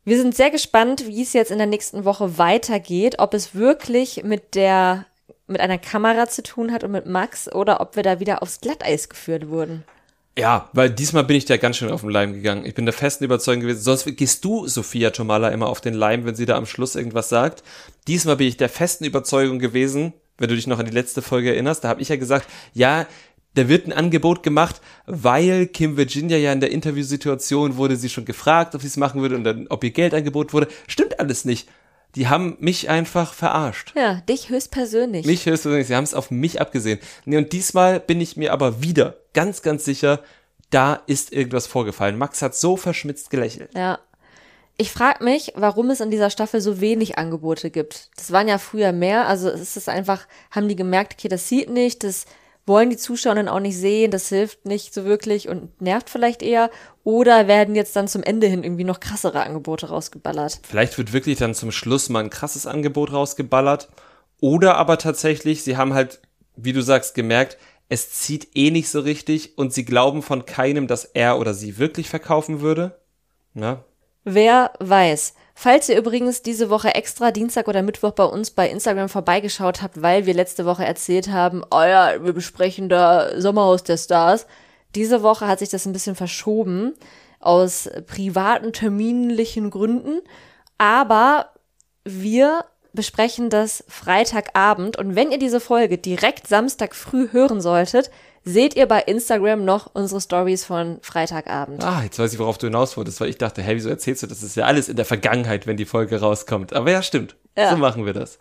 Wir 0.03 0.17
sind 0.17 0.35
sehr 0.35 0.51
gespannt, 0.51 1.07
wie 1.07 1.21
es 1.21 1.33
jetzt 1.33 1.51
in 1.51 1.57
der 1.57 1.67
nächsten 1.67 2.05
Woche 2.05 2.37
weitergeht, 2.37 3.19
ob 3.19 3.33
es 3.33 3.55
wirklich 3.55 4.23
mit 4.23 4.55
der 4.55 5.05
mit 5.47 5.61
einer 5.61 5.77
Kamera 5.77 6.27
zu 6.27 6.43
tun 6.43 6.73
hat 6.73 6.83
und 6.83 6.91
mit 6.91 7.05
Max 7.05 7.51
oder 7.53 7.79
ob 7.79 7.95
wir 7.95 8.03
da 8.03 8.19
wieder 8.19 8.43
aufs 8.43 8.59
Glatteis 8.59 9.07
geführt 9.07 9.49
wurden. 9.49 9.85
Ja, 10.37 10.69
weil 10.73 10.91
diesmal 10.91 11.23
bin 11.23 11.35
ich 11.35 11.45
da 11.45 11.57
ganz 11.57 11.77
schön 11.77 11.89
auf 11.89 12.01
den 12.01 12.11
Leim 12.11 12.33
gegangen. 12.33 12.63
Ich 12.63 12.75
bin 12.75 12.85
der 12.85 12.93
festen 12.93 13.23
Überzeugung 13.23 13.61
gewesen. 13.61 13.81
Sonst 13.81 14.05
gehst 14.05 14.45
du, 14.45 14.67
Sophia 14.67 15.09
Tomala, 15.09 15.49
immer 15.49 15.67
auf 15.67 15.81
den 15.81 15.95
Leim, 15.95 16.25
wenn 16.25 16.35
sie 16.35 16.45
da 16.45 16.57
am 16.57 16.67
Schluss 16.67 16.95
irgendwas 16.95 17.29
sagt. 17.29 17.63
Diesmal 18.07 18.35
bin 18.35 18.47
ich 18.47 18.55
der 18.55 18.69
festen 18.69 19.03
Überzeugung 19.03 19.57
gewesen, 19.57 20.13
wenn 20.37 20.49
du 20.49 20.55
dich 20.55 20.67
noch 20.67 20.77
an 20.77 20.85
die 20.85 20.91
letzte 20.91 21.23
Folge 21.23 21.49
erinnerst, 21.49 21.83
da 21.83 21.89
habe 21.89 22.03
ich 22.03 22.09
ja 22.09 22.17
gesagt, 22.17 22.47
ja, 22.73 23.07
da 23.55 23.67
wird 23.67 23.87
ein 23.87 23.93
Angebot 23.93 24.43
gemacht, 24.43 24.79
weil 25.07 25.65
Kim 25.65 25.97
Virginia 25.97 26.37
ja 26.37 26.53
in 26.53 26.59
der 26.59 26.71
Interviewsituation 26.71 27.77
wurde 27.77 27.95
sie 27.95 28.09
schon 28.09 28.25
gefragt, 28.25 28.75
ob 28.75 28.81
sie 28.81 28.87
es 28.87 28.97
machen 28.97 29.21
würde 29.21 29.35
und 29.35 29.43
dann, 29.43 29.65
ob 29.69 29.83
ihr 29.83 29.89
Geld 29.89 30.13
angeboten 30.13 30.53
wurde. 30.53 30.67
Stimmt 30.87 31.19
alles 31.19 31.43
nicht. 31.45 31.67
Die 32.17 32.27
haben 32.27 32.57
mich 32.59 32.89
einfach 32.89 33.31
verarscht. 33.31 33.93
Ja, 33.95 34.15
dich 34.21 34.49
höchstpersönlich. 34.49 35.27
Mich 35.27 35.45
höchstpersönlich, 35.45 35.85
sie 35.85 35.95
haben 35.95 36.03
es 36.03 36.15
auf 36.15 36.31
mich 36.31 36.59
abgesehen. 36.59 36.99
Nee, 37.25 37.37
und 37.37 37.53
diesmal 37.53 37.99
bin 37.99 38.19
ich 38.19 38.35
mir 38.35 38.53
aber 38.53 38.81
wieder 38.81 39.17
ganz, 39.33 39.61
ganz 39.61 39.85
sicher, 39.85 40.21
da 40.71 40.95
ist 41.05 41.31
irgendwas 41.31 41.67
vorgefallen. 41.67 42.17
Max 42.17 42.41
hat 42.41 42.55
so 42.55 42.75
verschmitzt 42.75 43.29
gelächelt. 43.29 43.69
Ja. 43.75 43.99
Ich 44.77 44.91
frage 44.91 45.23
mich, 45.23 45.53
warum 45.55 45.91
es 45.91 46.01
in 46.01 46.09
dieser 46.09 46.31
Staffel 46.31 46.59
so 46.59 46.81
wenig 46.81 47.19
Angebote 47.19 47.69
gibt. 47.69 48.09
Das 48.15 48.31
waren 48.31 48.47
ja 48.47 48.57
früher 48.57 48.93
mehr, 48.93 49.27
also 49.27 49.49
es 49.49 49.77
ist 49.77 49.87
einfach, 49.87 50.27
haben 50.49 50.67
die 50.67 50.75
gemerkt, 50.75 51.13
okay, 51.13 51.27
das 51.27 51.47
sieht 51.47 51.69
nicht, 51.69 52.03
das 52.03 52.25
wollen 52.67 52.89
die 52.89 52.97
Zuschauer 52.97 53.35
dann 53.35 53.47
auch 53.47 53.59
nicht 53.59 53.77
sehen, 53.77 54.11
das 54.11 54.29
hilft 54.29 54.65
nicht 54.65 54.93
so 54.93 55.05
wirklich 55.05 55.49
und 55.49 55.81
nervt 55.81 56.09
vielleicht 56.09 56.43
eher. 56.43 56.69
Oder 57.03 57.47
werden 57.47 57.75
jetzt 57.75 57.95
dann 57.95 58.07
zum 58.07 58.23
Ende 58.23 58.47
hin 58.47 58.63
irgendwie 58.63 58.83
noch 58.83 58.99
krassere 58.99 59.41
Angebote 59.41 59.87
rausgeballert? 59.87 60.59
Vielleicht 60.67 60.97
wird 60.97 61.13
wirklich 61.13 61.37
dann 61.37 61.55
zum 61.55 61.71
Schluss 61.71 62.09
mal 62.09 62.23
ein 62.23 62.29
krasses 62.29 62.67
Angebot 62.67 63.13
rausgeballert. 63.13 63.89
Oder 64.41 64.75
aber 64.75 64.97
tatsächlich, 64.97 65.63
sie 65.63 65.77
haben 65.77 65.93
halt, 65.93 66.19
wie 66.55 66.73
du 66.73 66.81
sagst, 66.81 67.15
gemerkt, 67.15 67.57
es 67.89 68.11
zieht 68.11 68.49
eh 68.55 68.69
nicht 68.69 68.89
so 68.89 68.99
richtig 68.99 69.57
und 69.57 69.73
sie 69.73 69.85
glauben 69.85 70.21
von 70.21 70.45
keinem, 70.45 70.87
dass 70.87 71.05
er 71.05 71.39
oder 71.39 71.53
sie 71.53 71.77
wirklich 71.77 72.09
verkaufen 72.09 72.59
würde. 72.59 72.99
Ja, 73.55 73.85
Wer 74.29 74.73
weiß. 74.79 75.35
Falls 75.59 75.89
ihr 75.89 75.97
übrigens 75.97 76.43
diese 76.43 76.69
Woche 76.69 76.93
extra 76.93 77.31
Dienstag 77.31 77.67
oder 77.67 77.81
Mittwoch 77.81 78.11
bei 78.11 78.25
uns 78.25 78.51
bei 78.51 78.69
Instagram 78.69 79.09
vorbeigeschaut 79.09 79.81
habt, 79.81 80.03
weil 80.03 80.27
wir 80.27 80.35
letzte 80.35 80.67
Woche 80.67 80.85
erzählt 80.85 81.29
haben, 81.31 81.63
oh 81.71 81.81
ja, 81.81 82.23
wir 82.23 82.33
besprechen 82.33 82.89
da 82.89 83.41
Sommerhaus 83.41 83.81
der 83.81 83.97
Stars. 83.97 84.45
Diese 84.93 85.23
Woche 85.23 85.47
hat 85.47 85.57
sich 85.57 85.69
das 85.69 85.87
ein 85.87 85.93
bisschen 85.93 86.13
verschoben 86.13 86.93
aus 87.39 87.89
privaten, 88.05 88.71
terminlichen 88.71 89.71
Gründen. 89.71 90.21
Aber 90.77 91.49
wir 92.03 92.63
besprechen 92.97 93.49
das 93.49 93.85
Freitagabend 93.87 94.97
und 94.97 95.15
wenn 95.15 95.31
ihr 95.31 95.39
diese 95.39 95.61
Folge 95.61 95.97
direkt 95.97 96.47
Samstag 96.47 96.95
früh 96.95 97.29
hören 97.31 97.61
solltet, 97.61 98.09
seht 98.43 98.75
ihr 98.75 98.87
bei 98.87 99.01
Instagram 99.01 99.63
noch 99.63 99.91
unsere 99.93 100.19
Stories 100.19 100.65
von 100.65 100.97
Freitagabend. 101.01 101.83
Ah, 101.83 102.01
jetzt 102.03 102.17
weiß 102.17 102.33
ich, 102.33 102.39
worauf 102.39 102.57
du 102.57 102.67
hinaus 102.67 102.97
wolltest, 102.97 103.21
weil 103.21 103.29
ich 103.29 103.37
dachte, 103.37 103.61
hey, 103.61 103.75
wieso 103.75 103.89
erzählst 103.89 104.23
du 104.23 104.27
das? 104.27 104.39
Das 104.39 104.49
ist 104.49 104.55
ja 104.55 104.65
alles 104.65 104.89
in 104.89 104.95
der 104.95 105.05
Vergangenheit, 105.05 105.67
wenn 105.67 105.77
die 105.77 105.85
Folge 105.85 106.19
rauskommt. 106.19 106.73
Aber 106.73 106.89
ja, 106.89 107.03
stimmt. 107.03 107.35
Ja. 107.55 107.69
So 107.69 107.77
machen 107.77 108.05
wir 108.05 108.13
das. 108.13 108.39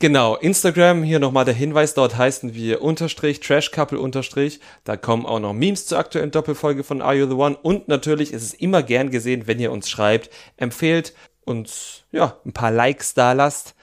Genau, 0.00 0.36
Instagram, 0.36 1.02
hier 1.02 1.18
nochmal 1.18 1.44
der 1.44 1.54
Hinweis, 1.54 1.94
dort 1.94 2.16
heißen 2.16 2.54
wir 2.54 2.82
unterstrich, 2.82 3.40
Trashcouple 3.40 3.98
unterstrich. 3.98 4.60
Da 4.84 4.96
kommen 4.96 5.26
auch 5.26 5.40
noch 5.40 5.54
Memes 5.54 5.86
zur 5.86 5.98
aktuellen 5.98 6.30
Doppelfolge 6.30 6.84
von 6.84 7.02
Are 7.02 7.16
You 7.16 7.26
The 7.26 7.34
One. 7.34 7.56
Und 7.56 7.88
natürlich 7.88 8.32
ist 8.32 8.42
es 8.42 8.54
immer 8.54 8.82
gern 8.82 9.10
gesehen, 9.10 9.46
wenn 9.46 9.58
ihr 9.58 9.72
uns 9.72 9.88
schreibt, 9.88 10.30
empfehlt 10.56 11.14
uns, 11.46 12.04
ja, 12.12 12.36
ein 12.44 12.52
paar 12.52 12.70
Likes 12.70 13.14
da 13.14 13.32
lasst. 13.32 13.74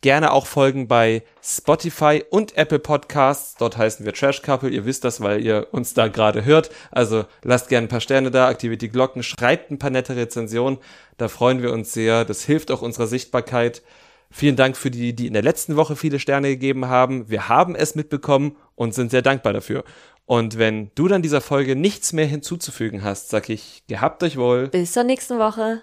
Gerne 0.00 0.32
auch 0.32 0.46
folgen 0.46 0.86
bei 0.86 1.24
Spotify 1.42 2.22
und 2.30 2.56
Apple 2.56 2.78
Podcasts. 2.78 3.56
Dort 3.58 3.76
heißen 3.76 4.06
wir 4.06 4.12
Trash 4.12 4.42
Couple. 4.42 4.68
Ihr 4.70 4.84
wisst 4.84 5.04
das, 5.04 5.20
weil 5.20 5.44
ihr 5.44 5.68
uns 5.72 5.92
da 5.92 6.06
gerade 6.06 6.44
hört. 6.44 6.70
Also 6.92 7.24
lasst 7.42 7.68
gerne 7.68 7.86
ein 7.86 7.90
paar 7.90 8.00
Sterne 8.00 8.30
da, 8.30 8.46
aktiviert 8.46 8.82
die 8.82 8.90
Glocken, 8.90 9.24
schreibt 9.24 9.70
ein 9.70 9.78
paar 9.78 9.90
nette 9.90 10.14
Rezensionen. 10.14 10.78
Da 11.16 11.26
freuen 11.28 11.62
wir 11.62 11.72
uns 11.72 11.92
sehr. 11.92 12.24
Das 12.24 12.44
hilft 12.44 12.70
auch 12.70 12.82
unserer 12.82 13.08
Sichtbarkeit. 13.08 13.82
Vielen 14.30 14.56
Dank 14.56 14.76
für 14.76 14.90
die, 14.90 15.16
die 15.16 15.26
in 15.26 15.32
der 15.32 15.42
letzten 15.42 15.74
Woche 15.74 15.96
viele 15.96 16.20
Sterne 16.20 16.48
gegeben 16.48 16.86
haben. 16.86 17.28
Wir 17.28 17.48
haben 17.48 17.74
es 17.74 17.94
mitbekommen 17.94 18.56
und 18.76 18.94
sind 18.94 19.10
sehr 19.10 19.22
dankbar 19.22 19.52
dafür. 19.52 19.84
Und 20.26 20.58
wenn 20.58 20.90
du 20.94 21.08
dann 21.08 21.22
dieser 21.22 21.40
Folge 21.40 21.74
nichts 21.74 22.12
mehr 22.12 22.26
hinzuzufügen 22.26 23.02
hast, 23.02 23.30
sag 23.30 23.48
ich, 23.48 23.82
gehabt 23.88 24.22
euch 24.22 24.36
wohl. 24.36 24.68
Bis 24.68 24.92
zur 24.92 25.04
nächsten 25.04 25.38
Woche. 25.38 25.82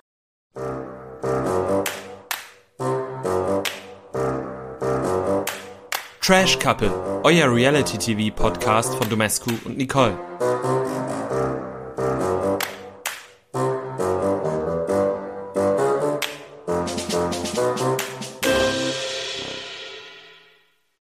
Trash 6.25 6.57
Couple, 6.57 6.89
euer 7.23 7.53
Reality 7.53 7.99
TV 7.99 8.35
Podcast 8.35 8.95
von 8.95 9.07
Domescu 9.07 9.51
und 9.63 9.77
Nicole. 9.77 10.17